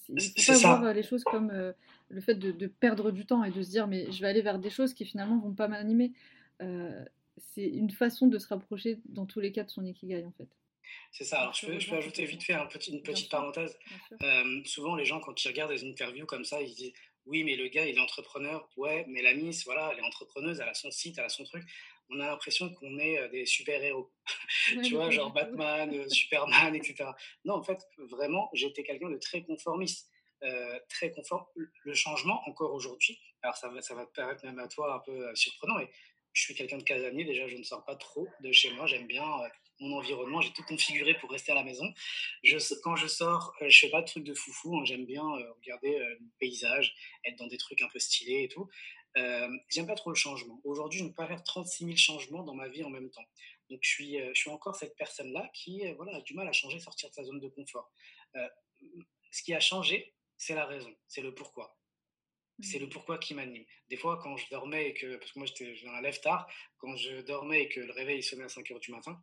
il 0.10 0.16
ne 0.16 0.20
faut 0.20 0.62
pas 0.62 0.80
voir 0.80 0.94
les 0.94 1.04
choses 1.04 1.24
comme 1.24 1.52
euh, 1.52 1.72
le 2.10 2.22
fait 2.22 2.36
de, 2.36 2.68
perdre 2.68 3.12
du 3.12 3.26
temps 3.26 3.44
et 3.44 3.52
de 3.52 3.62
se 3.62 3.70
dire 3.70 3.88
mais 3.88 4.12
je 4.12 4.22
vais 4.22 4.28
aller 4.28 4.42
vers 4.42 4.60
des 4.60 4.70
choses 4.70 4.94
qui 4.94 5.06
finalement 5.06 5.40
vont 5.40 5.54
pas 5.54 5.68
m'animer. 5.68 6.12
Euh, 6.62 7.06
c'est 7.38 7.68
une 7.68 7.92
façon 7.92 8.28
de 8.28 8.38
se 8.38 8.48
rapprocher 8.48 9.00
dans 9.06 9.26
tous 9.26 9.40
les 9.40 9.52
cas 9.52 9.64
de 9.64 9.70
son 9.70 9.86
ikigai 9.86 10.26
en 10.26 10.32
fait. 10.32 10.50
C'est 11.12 11.24
ça. 11.24 11.40
Alors, 11.40 11.54
je 11.54 11.66
peux, 11.66 11.80
je 11.80 11.90
peux 11.90 11.96
ajouter 11.96 12.26
vite 12.26 12.44
fait 12.44 12.54
un 12.54 12.66
petit, 12.66 12.92
une 12.92 13.02
petite 13.02 13.32
parenthèse. 13.32 13.78
souvent, 14.66 14.96
les 14.96 15.06
gens, 15.06 15.22
quand 15.22 15.42
ils 15.42 15.48
regardent 15.48 15.72
des 15.72 15.90
interviews 15.90 16.26
comme 16.26 16.44
ça, 16.44 16.62
ils 16.62 16.74
disent 16.74 16.94
oui, 17.26 17.44
mais 17.44 17.56
le 17.56 17.68
gars, 17.68 17.86
il 17.86 17.96
est 17.96 18.00
entrepreneur. 18.00 18.68
Ouais, 18.78 19.06
mais 19.08 19.22
la 19.22 19.34
Miss, 19.34 19.64
voilà, 19.66 19.92
elle 19.92 20.00
est 20.00 20.08
entrepreneuse, 20.08 20.60
elle 20.60 20.70
a 20.70 20.74
son 20.74 20.92
site, 20.92 21.18
elle 21.18 21.26
a 21.26 21.30
son 21.30 21.44
truc. 21.44 21.64
On 22.10 22.20
a 22.20 22.28
l'impression 22.28 22.74
qu'on 22.74 22.98
est 23.00 23.20
euh, 23.20 23.30
des 23.30 23.46
super-héros. 23.46 24.12
tu 24.84 24.96
vois, 24.96 25.10
genre 25.12 25.32
Batman, 25.34 25.94
euh, 25.94 26.10
Superman, 26.10 26.76
etc. 26.76 27.10
Non, 27.46 27.56
en 27.56 27.64
fait, 27.64 27.80
vraiment, 27.98 28.50
j'étais 28.54 28.84
quelqu'un 28.84 29.10
de 29.10 29.18
très 29.18 29.44
conformiste. 29.44 30.10
Euh, 30.44 30.80
très 30.90 31.12
conforme. 31.12 31.46
Le 31.84 31.94
changement, 31.94 32.42
encore 32.48 32.74
aujourd'hui, 32.74 33.20
alors 33.44 33.56
ça 33.56 33.70
va, 33.70 33.80
ça 33.84 33.94
va 33.94 34.08
te 34.08 34.12
paraître 34.12 34.44
même 34.44 34.58
à 34.58 34.68
toi 34.68 34.96
un 34.96 35.00
peu 35.00 35.36
surprenant, 35.36 35.76
mais 35.76 35.88
je 36.34 36.42
suis 36.42 36.56
quelqu'un 36.56 36.80
de 36.80 36.84
casanier. 36.84 37.26
Déjà, 37.26 37.48
je 37.48 37.58
ne 37.58 37.64
sors 37.64 37.86
pas 37.86 37.96
trop 37.96 38.28
de 38.40 38.52
chez 38.52 38.72
moi. 38.74 38.88
J'aime 38.88 39.06
bien 39.06 39.24
mon 39.82 39.98
environnement. 39.98 40.42
J'ai 40.42 40.52
tout 40.52 40.64
configuré 40.64 41.14
pour 41.16 41.32
rester 41.32 41.52
à 41.52 41.56
la 41.56 41.64
maison. 41.64 41.92
Je, 42.44 42.58
quand 42.82 42.96
je 42.96 43.08
sors, 43.08 43.54
euh, 43.62 43.70
je 43.70 43.80
fais 43.80 43.90
pas 43.90 44.02
de 44.02 44.08
trucs 44.08 44.24
de 44.24 44.34
foufou. 44.34 44.78
Hein. 44.78 44.86
J'aime 44.86 45.06
bien 45.06 45.24
euh, 45.24 45.52
regarder 45.54 45.96
euh, 45.96 46.16
le 46.20 46.28
paysage, 46.40 46.96
être 47.26 47.38
dans 47.38 47.48
des 47.48 47.58
trucs 47.58 47.82
un 47.82 47.90
peu 47.90 48.00
stylés 48.00 48.44
et 48.44 48.48
tout. 48.48 48.70
J'aime 49.70 49.88
pas 49.88 49.96
trop 49.96 50.10
le 50.10 50.16
changement. 50.16 50.62
Aujourd'hui, 50.64 51.00
je 51.00 51.04
ne 51.04 51.10
peux 51.10 51.16
pas 51.16 51.28
faire 51.28 51.44
36 51.44 51.86
000 51.86 51.98
changements 51.98 52.44
dans 52.44 52.56
ma 52.56 52.70
vie 52.70 52.84
en 52.84 52.90
même 52.90 53.10
temps. 53.10 53.26
Donc, 53.70 53.80
je 53.82 53.90
suis, 53.90 54.18
je 54.18 54.40
suis 54.40 54.50
encore 54.50 54.78
cette 54.78 54.96
personne-là 54.96 55.50
qui 55.54 55.84
voilà, 55.96 56.16
a 56.16 56.22
du 56.22 56.34
mal 56.34 56.48
à 56.48 56.54
changer, 56.54 56.80
sortir 56.80 57.10
de 57.10 57.16
sa 57.16 57.24
zone 57.26 57.42
de 57.42 57.50
confort. 57.50 57.92
ce 59.32 59.44
qui 59.44 59.54
a 59.54 59.60
changé, 59.60 60.14
c'est 60.38 60.56
la 60.56 60.66
raison, 60.66 60.96
c'est 61.08 61.22
le 61.22 61.36
pourquoi 61.36 61.78
c'est 62.64 62.80
le 62.80 62.86
mmh. 62.86 62.90
pourquoi 62.90 63.18
qui 63.18 63.34
m'anime. 63.34 63.66
Des 63.90 63.98
fois, 63.98 64.20
quand 64.22 64.38
je 64.38 64.46
dormais 64.50 64.90
et 64.90 64.94
que, 64.94 65.16
parce 65.18 65.32
que 65.32 65.40
moi 65.40 65.48
j'étais 65.48 65.76
un 65.88 66.02
lève 66.02 66.20
tard, 66.22 66.48
quand 66.78 66.96
je 66.96 67.22
dormais 67.22 67.64
et 67.64 67.70
que 67.70 67.80
le 67.80 67.92
réveil 67.92 68.24
sonnait 68.24 68.44
à 68.44 68.50
5 68.50 68.66
h 68.68 68.80
du 68.80 68.92
matin, 68.92 69.22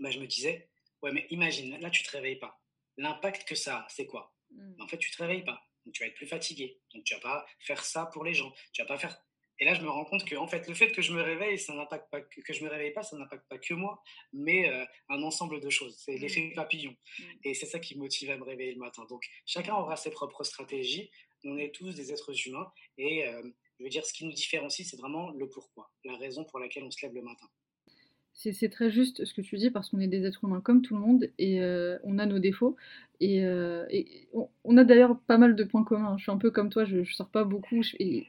bah, 0.00 0.10
je 0.10 0.18
me 0.18 0.26
disais, 0.26 0.68
ouais, 1.02 1.12
mais 1.12 1.26
imagine, 1.30 1.78
là, 1.78 1.90
tu 1.90 2.02
te 2.02 2.10
réveilles 2.10 2.38
pas. 2.38 2.60
L'impact 2.96 3.46
que 3.48 3.54
ça 3.54 3.78
a, 3.78 3.86
c'est 3.88 4.06
quoi? 4.06 4.34
Mmh. 4.50 4.82
En 4.82 4.88
fait, 4.88 4.98
tu 4.98 5.10
te 5.10 5.22
réveilles 5.22 5.44
pas. 5.44 5.62
Donc, 5.84 5.94
tu 5.94 6.02
vas 6.02 6.08
être 6.08 6.14
plus 6.14 6.26
fatigué. 6.26 6.80
Donc, 6.94 7.04
tu 7.04 7.14
vas 7.14 7.20
pas 7.20 7.46
faire 7.60 7.84
ça 7.84 8.06
pour 8.06 8.24
les 8.24 8.34
gens. 8.34 8.52
Tu 8.72 8.82
vas 8.82 8.88
pas 8.88 8.98
faire. 8.98 9.22
Et 9.58 9.66
là, 9.66 9.74
je 9.74 9.82
me 9.82 9.90
rends 9.90 10.06
compte 10.06 10.24
que, 10.24 10.36
en 10.36 10.46
fait, 10.46 10.66
le 10.68 10.74
fait 10.74 10.90
que 10.90 11.02
je 11.02 11.12
me 11.12 11.20
réveille, 11.20 11.58
ça 11.58 11.74
n'impacte 11.74 12.10
pas 12.10 12.22
que, 12.22 12.52
je 12.52 12.64
me 12.64 12.70
réveille 12.70 12.92
pas, 12.92 13.02
ça 13.02 13.16
n'impacte 13.16 13.46
pas 13.46 13.58
que 13.58 13.74
moi, 13.74 14.02
mais 14.32 14.70
euh, 14.70 14.84
un 15.10 15.22
ensemble 15.22 15.60
de 15.60 15.68
choses. 15.68 15.98
C'est 15.98 16.14
mmh. 16.14 16.20
l'effet 16.20 16.52
papillon. 16.54 16.96
Mmh. 17.18 17.24
Et 17.44 17.54
c'est 17.54 17.66
ça 17.66 17.78
qui 17.78 17.94
me 17.94 18.00
motive 18.00 18.30
à 18.30 18.36
me 18.36 18.44
réveiller 18.44 18.72
le 18.72 18.80
matin. 18.80 19.04
Donc, 19.08 19.22
chacun 19.46 19.74
aura 19.74 19.96
ses 19.96 20.10
propres 20.10 20.44
stratégies. 20.44 21.10
On 21.44 21.58
est 21.58 21.74
tous 21.74 21.94
des 21.94 22.12
êtres 22.12 22.46
humains. 22.46 22.70
Et 22.98 23.26
euh, 23.26 23.42
je 23.78 23.84
veux 23.84 23.90
dire, 23.90 24.04
ce 24.04 24.12
qui 24.12 24.24
nous 24.24 24.32
différencie, 24.32 24.88
c'est 24.88 24.98
vraiment 24.98 25.30
le 25.30 25.48
pourquoi, 25.48 25.90
la 26.04 26.16
raison 26.16 26.44
pour 26.44 26.58
laquelle 26.58 26.84
on 26.84 26.90
se 26.90 27.04
lève 27.04 27.14
le 27.14 27.22
matin. 27.22 27.48
C'est 28.42 28.68
très 28.70 28.90
juste 28.90 29.24
ce 29.24 29.34
que 29.34 29.42
tu 29.42 29.56
dis 29.56 29.70
parce 29.70 29.90
qu'on 29.90 30.00
est 30.00 30.06
des 30.06 30.24
êtres 30.24 30.44
humains 30.44 30.62
comme 30.62 30.80
tout 30.80 30.94
le 30.94 31.00
monde 31.00 31.28
et 31.38 31.60
euh, 31.60 31.98
on 32.04 32.18
a 32.18 32.24
nos 32.24 32.38
défauts. 32.38 32.76
Et, 33.20 33.44
euh, 33.44 33.84
on, 34.64 34.76
a 34.78 34.84
d'ailleurs 34.84 35.18
pas 35.20 35.36
mal 35.36 35.54
de 35.54 35.64
points 35.64 35.84
communs. 35.84 36.16
Je 36.16 36.22
suis 36.22 36.32
un 36.32 36.38
peu 36.38 36.50
comme 36.50 36.70
toi, 36.70 36.84
je, 36.84 37.02
je 37.02 37.14
sors 37.14 37.28
pas 37.28 37.44
beaucoup 37.44 37.82
et 37.98 38.26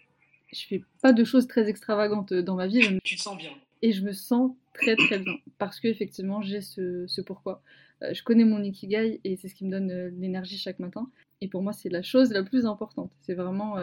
je 0.51 0.65
fais 0.67 0.83
pas 1.01 1.13
de 1.13 1.23
choses 1.23 1.47
très 1.47 1.69
extravagantes 1.69 2.33
dans 2.33 2.55
ma 2.55 2.67
vie. 2.67 2.81
Tu 3.03 3.15
te 3.15 3.21
sens 3.21 3.37
bien. 3.37 3.51
Et 3.81 3.93
je 3.93 4.03
me 4.03 4.11
sens 4.11 4.51
très 4.73 4.95
très 4.95 5.17
bien 5.17 5.33
parce 5.57 5.79
qu'effectivement 5.79 6.41
j'ai 6.41 6.61
ce, 6.61 7.05
ce, 7.07 7.21
pourquoi. 7.21 7.61
Euh, 8.03 8.13
je 8.13 8.21
connais 8.23 8.43
mon 8.43 8.61
ikigai 8.61 9.21
et 9.23 9.37
c'est 9.37 9.47
ce 9.47 9.55
qui 9.55 9.63
me 9.63 9.71
donne 9.71 10.09
l'énergie 10.19 10.57
chaque 10.57 10.79
matin. 10.79 11.09
Et 11.39 11.47
pour 11.47 11.63
moi, 11.63 11.73
c'est 11.73 11.89
la 11.89 12.03
chose 12.03 12.31
la 12.31 12.43
plus 12.43 12.65
importante. 12.65 13.11
C'est 13.21 13.33
vraiment 13.33 13.77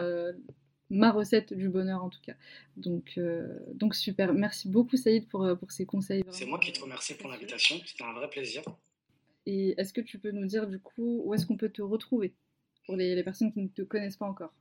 ma 0.89 1.11
recette 1.11 1.53
du 1.53 1.69
bonheur 1.69 2.03
en 2.03 2.09
tout 2.09 2.21
cas. 2.21 2.35
Donc, 2.77 3.13
euh, 3.17 3.59
donc 3.73 3.95
super. 3.95 4.33
Merci 4.33 4.69
beaucoup 4.69 4.97
Saïd 4.97 5.27
pour, 5.27 5.43
euh, 5.43 5.55
pour 5.55 5.71
ces 5.71 5.85
conseils. 5.85 6.23
C'est 6.31 6.45
moi 6.45 6.59
qui 6.59 6.71
te 6.71 6.81
remercie 6.81 7.15
pour 7.15 7.29
l'invitation. 7.29 7.79
C'était 7.85 8.03
un 8.03 8.13
vrai 8.13 8.29
plaisir. 8.29 8.63
Et 9.45 9.75
est-ce 9.79 9.93
que 9.93 10.01
tu 10.01 10.19
peux 10.19 10.31
nous 10.31 10.45
dire 10.45 10.67
du 10.67 10.79
coup 10.79 11.21
où 11.23 11.33
est-ce 11.33 11.45
qu'on 11.45 11.57
peut 11.57 11.69
te 11.69 11.81
retrouver 11.81 12.33
pour 12.85 12.95
les, 12.95 13.15
les 13.15 13.23
personnes 13.23 13.51
qui 13.51 13.61
ne 13.61 13.67
te 13.67 13.81
connaissent 13.81 14.17
pas 14.17 14.27
encore? 14.27 14.53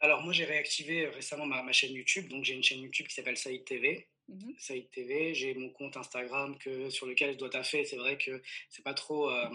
Alors 0.00 0.22
moi 0.22 0.32
j'ai 0.32 0.44
réactivé 0.44 1.06
récemment 1.08 1.46
ma, 1.46 1.62
ma, 1.62 1.72
chaîne 1.72 1.92
YouTube, 1.92 2.28
donc 2.28 2.44
j'ai 2.44 2.54
une 2.54 2.62
chaîne 2.62 2.80
YouTube 2.80 3.06
qui 3.08 3.14
s'appelle 3.14 3.36
Saïd 3.36 3.64
TV. 3.64 4.06
Mmh 4.28 4.52
Saïd 4.58 4.90
TV, 4.90 5.34
j'ai 5.34 5.54
mon 5.54 5.70
compte 5.70 5.96
Instagram 5.96 6.58
que, 6.58 6.90
sur 6.90 7.06
lequel 7.06 7.32
je 7.32 7.38
dois 7.38 7.48
taffer. 7.48 7.84
C'est 7.84 7.96
vrai 7.96 8.18
que 8.18 8.42
c'est 8.68 8.82
pas 8.82 8.92
trop, 8.92 9.30
euh, 9.30 9.48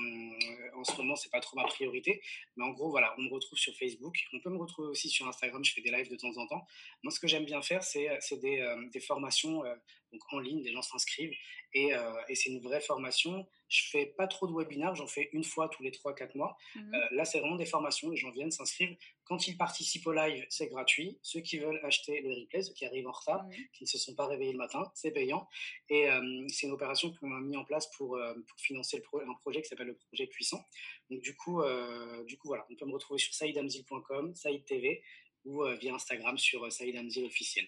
en 0.74 0.84
ce 0.84 0.97
moment, 0.97 1.15
c'est 1.15 1.30
pas 1.30 1.41
trop 1.41 1.57
ma 1.57 1.65
priorité. 1.65 2.21
Mais 2.57 2.63
en 2.63 2.71
gros, 2.71 2.89
voilà, 2.89 3.13
on 3.17 3.21
me 3.21 3.30
retrouve 3.30 3.59
sur 3.59 3.76
Facebook. 3.76 4.17
On 4.34 4.39
peut 4.39 4.49
me 4.49 4.57
retrouver 4.57 4.88
aussi 4.88 5.09
sur 5.09 5.28
Instagram. 5.28 5.63
Je 5.63 5.74
fais 5.74 5.82
des 5.82 5.91
lives 5.91 6.09
de 6.09 6.15
temps 6.15 6.36
en 6.38 6.47
temps. 6.47 6.65
Moi, 7.03 7.11
ce 7.11 7.19
que 7.19 7.28
j'aime 7.28 7.45
bien 7.45 7.61
faire, 7.61 7.84
c'est 7.84 8.07
des, 8.41 8.61
euh, 8.61 8.89
des, 8.91 8.99
formations 8.99 9.63
euh, 9.63 9.76
donc 10.14 10.22
en 10.32 10.39
ligne. 10.39 10.64
Des 10.64 10.72
gens 10.72 10.82
s'inscrivent 10.82 11.36
et, 11.74 11.91
et 12.30 12.36
c'est 12.36 12.49
une 12.49 12.61
vraie 12.61 12.80
formation. 12.80 13.45
Je 13.68 13.89
fais 13.89 14.05
pas 14.05 14.28
trop 14.28 14.47
de 14.47 14.53
webinaires. 14.53 14.95
J'en 14.95 15.07
fais 15.07 15.30
une 15.34 15.43
fois 15.43 15.68
tous 15.68 15.82
les 15.82 15.89
3-4 15.89 16.38
mois. 16.38 16.55
Mmh 16.76 16.91
là, 17.11 17.26
c'est 17.26 17.39
vraiment 17.39 17.55
des 17.55 17.66
formations. 17.66 18.09
Les 18.11 18.18
gens 18.18 18.32
viennent 18.32 18.51
s'inscrivent. 18.51 18.95
Quand 19.26 19.47
ils 19.47 19.57
participent 19.57 20.05
au 20.05 20.14
live, 20.14 20.45
c'est 20.49 20.68
gratuit. 20.68 21.18
Ceux 21.22 21.41
qui 21.41 21.57
veulent 21.57 21.80
acheter 21.84 22.22
le 22.22 22.34
replay, 22.34 22.61
ceux 22.61 22.74
qui 22.74 22.86
arrivent 22.86 23.07
en 23.07 23.11
retard, 23.11 23.43
mmh 23.43 23.53
qui 23.74 23.84
ne 23.84 23.89
se 23.89 23.97
sont 23.97 24.14
pas 24.16 24.28
réveillés 24.28 24.51
le 24.51 24.57
matin, 24.57 24.91
c'est 24.93 25.11
payant. 25.11 25.47
Et 25.89 26.09
euh, 26.09 26.45
c'est 26.49 26.68
une 26.68 26.74
opération 26.74 27.14
qu'on 27.14 27.36
a 27.36 27.41
mis 27.41 27.57
en 27.57 27.66
place 27.66 27.89
pour, 27.97 28.16
euh, 28.16 28.34
pour 28.47 28.59
financer 28.59 28.97
le 28.97 29.03
un 29.28 29.34
projet 29.36 29.61
qui 29.61 29.70
s'appelle 29.70 29.88
le 29.88 29.95
projet 29.95 30.28
Puissant. 30.28 30.64
Donc 31.09 31.22
du 31.22 31.36
coup, 31.36 31.61
euh, 31.61 32.24
du 32.26 32.38
coup 32.38 32.47
voilà, 32.47 32.66
on 32.70 32.76
peut 32.76 32.86
me 32.86 32.93
retrouver 32.93 33.20
sur 33.20 33.34
saïdamzil.com, 33.34 34.36
Saïd 34.36 34.66
TV 34.66 35.03
ou 35.45 35.64
via 35.82 35.93
Instagram 35.93 36.38
sur 36.38 36.72
Saïd 36.72 36.95
officiel. 37.26 37.68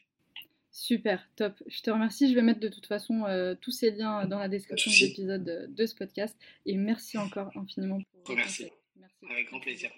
Super, 0.77 1.25
top. 1.37 1.53
Je 1.67 1.81
te 1.81 1.89
remercie. 1.89 2.29
Je 2.29 2.35
vais 2.35 2.41
mettre 2.41 2.59
de 2.59 2.67
toute 2.67 2.85
façon 2.85 3.23
tous 3.61 3.71
ces 3.71 3.91
liens 3.91 4.25
dans 4.25 4.39
la 4.39 4.49
description 4.49 4.91
de 4.91 5.07
l'épisode 5.07 5.73
de, 5.73 5.85
ce 5.85 5.95
podcast. 5.95 6.35
Et 6.65 6.75
merci 6.75 7.17
encore 7.17 7.49
infiniment 7.55 8.01
pour. 8.25 8.35
Merci. 8.35 8.67
merci. 8.97 9.15
Avec 9.31 9.47
grand 9.47 9.61
plaisir. 9.61 9.89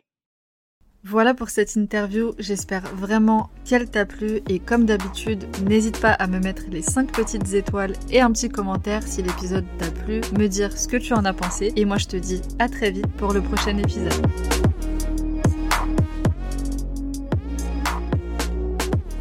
Voilà 1.03 1.33
pour 1.33 1.49
cette 1.49 1.75
interview, 1.75 2.33
j'espère 2.37 2.83
vraiment 2.95 3.49
qu'elle 3.65 3.89
t'a 3.89 4.05
plu 4.05 4.41
et 4.49 4.59
comme 4.59 4.85
d'habitude, 4.85 5.45
n'hésite 5.63 5.99
pas 6.01 6.11
à 6.11 6.27
me 6.27 6.39
mettre 6.39 6.63
les 6.69 6.81
5 6.81 7.11
petites 7.11 7.53
étoiles 7.53 7.93
et 8.11 8.19
un 8.19 8.31
petit 8.31 8.49
commentaire 8.49 9.03
si 9.03 9.23
l'épisode 9.23 9.65
t'a 9.77 9.89
plu, 9.89 10.21
me 10.37 10.47
dire 10.47 10.77
ce 10.77 10.87
que 10.87 10.97
tu 10.97 11.13
en 11.13 11.23
as 11.23 11.33
pensé 11.33 11.71
et 11.75 11.85
moi 11.85 11.97
je 11.97 12.07
te 12.07 12.17
dis 12.17 12.41
à 12.59 12.67
très 12.67 12.91
vite 12.91 13.07
pour 13.17 13.31
le 13.31 13.41
prochain 13.41 13.77
épisode. 13.77 14.66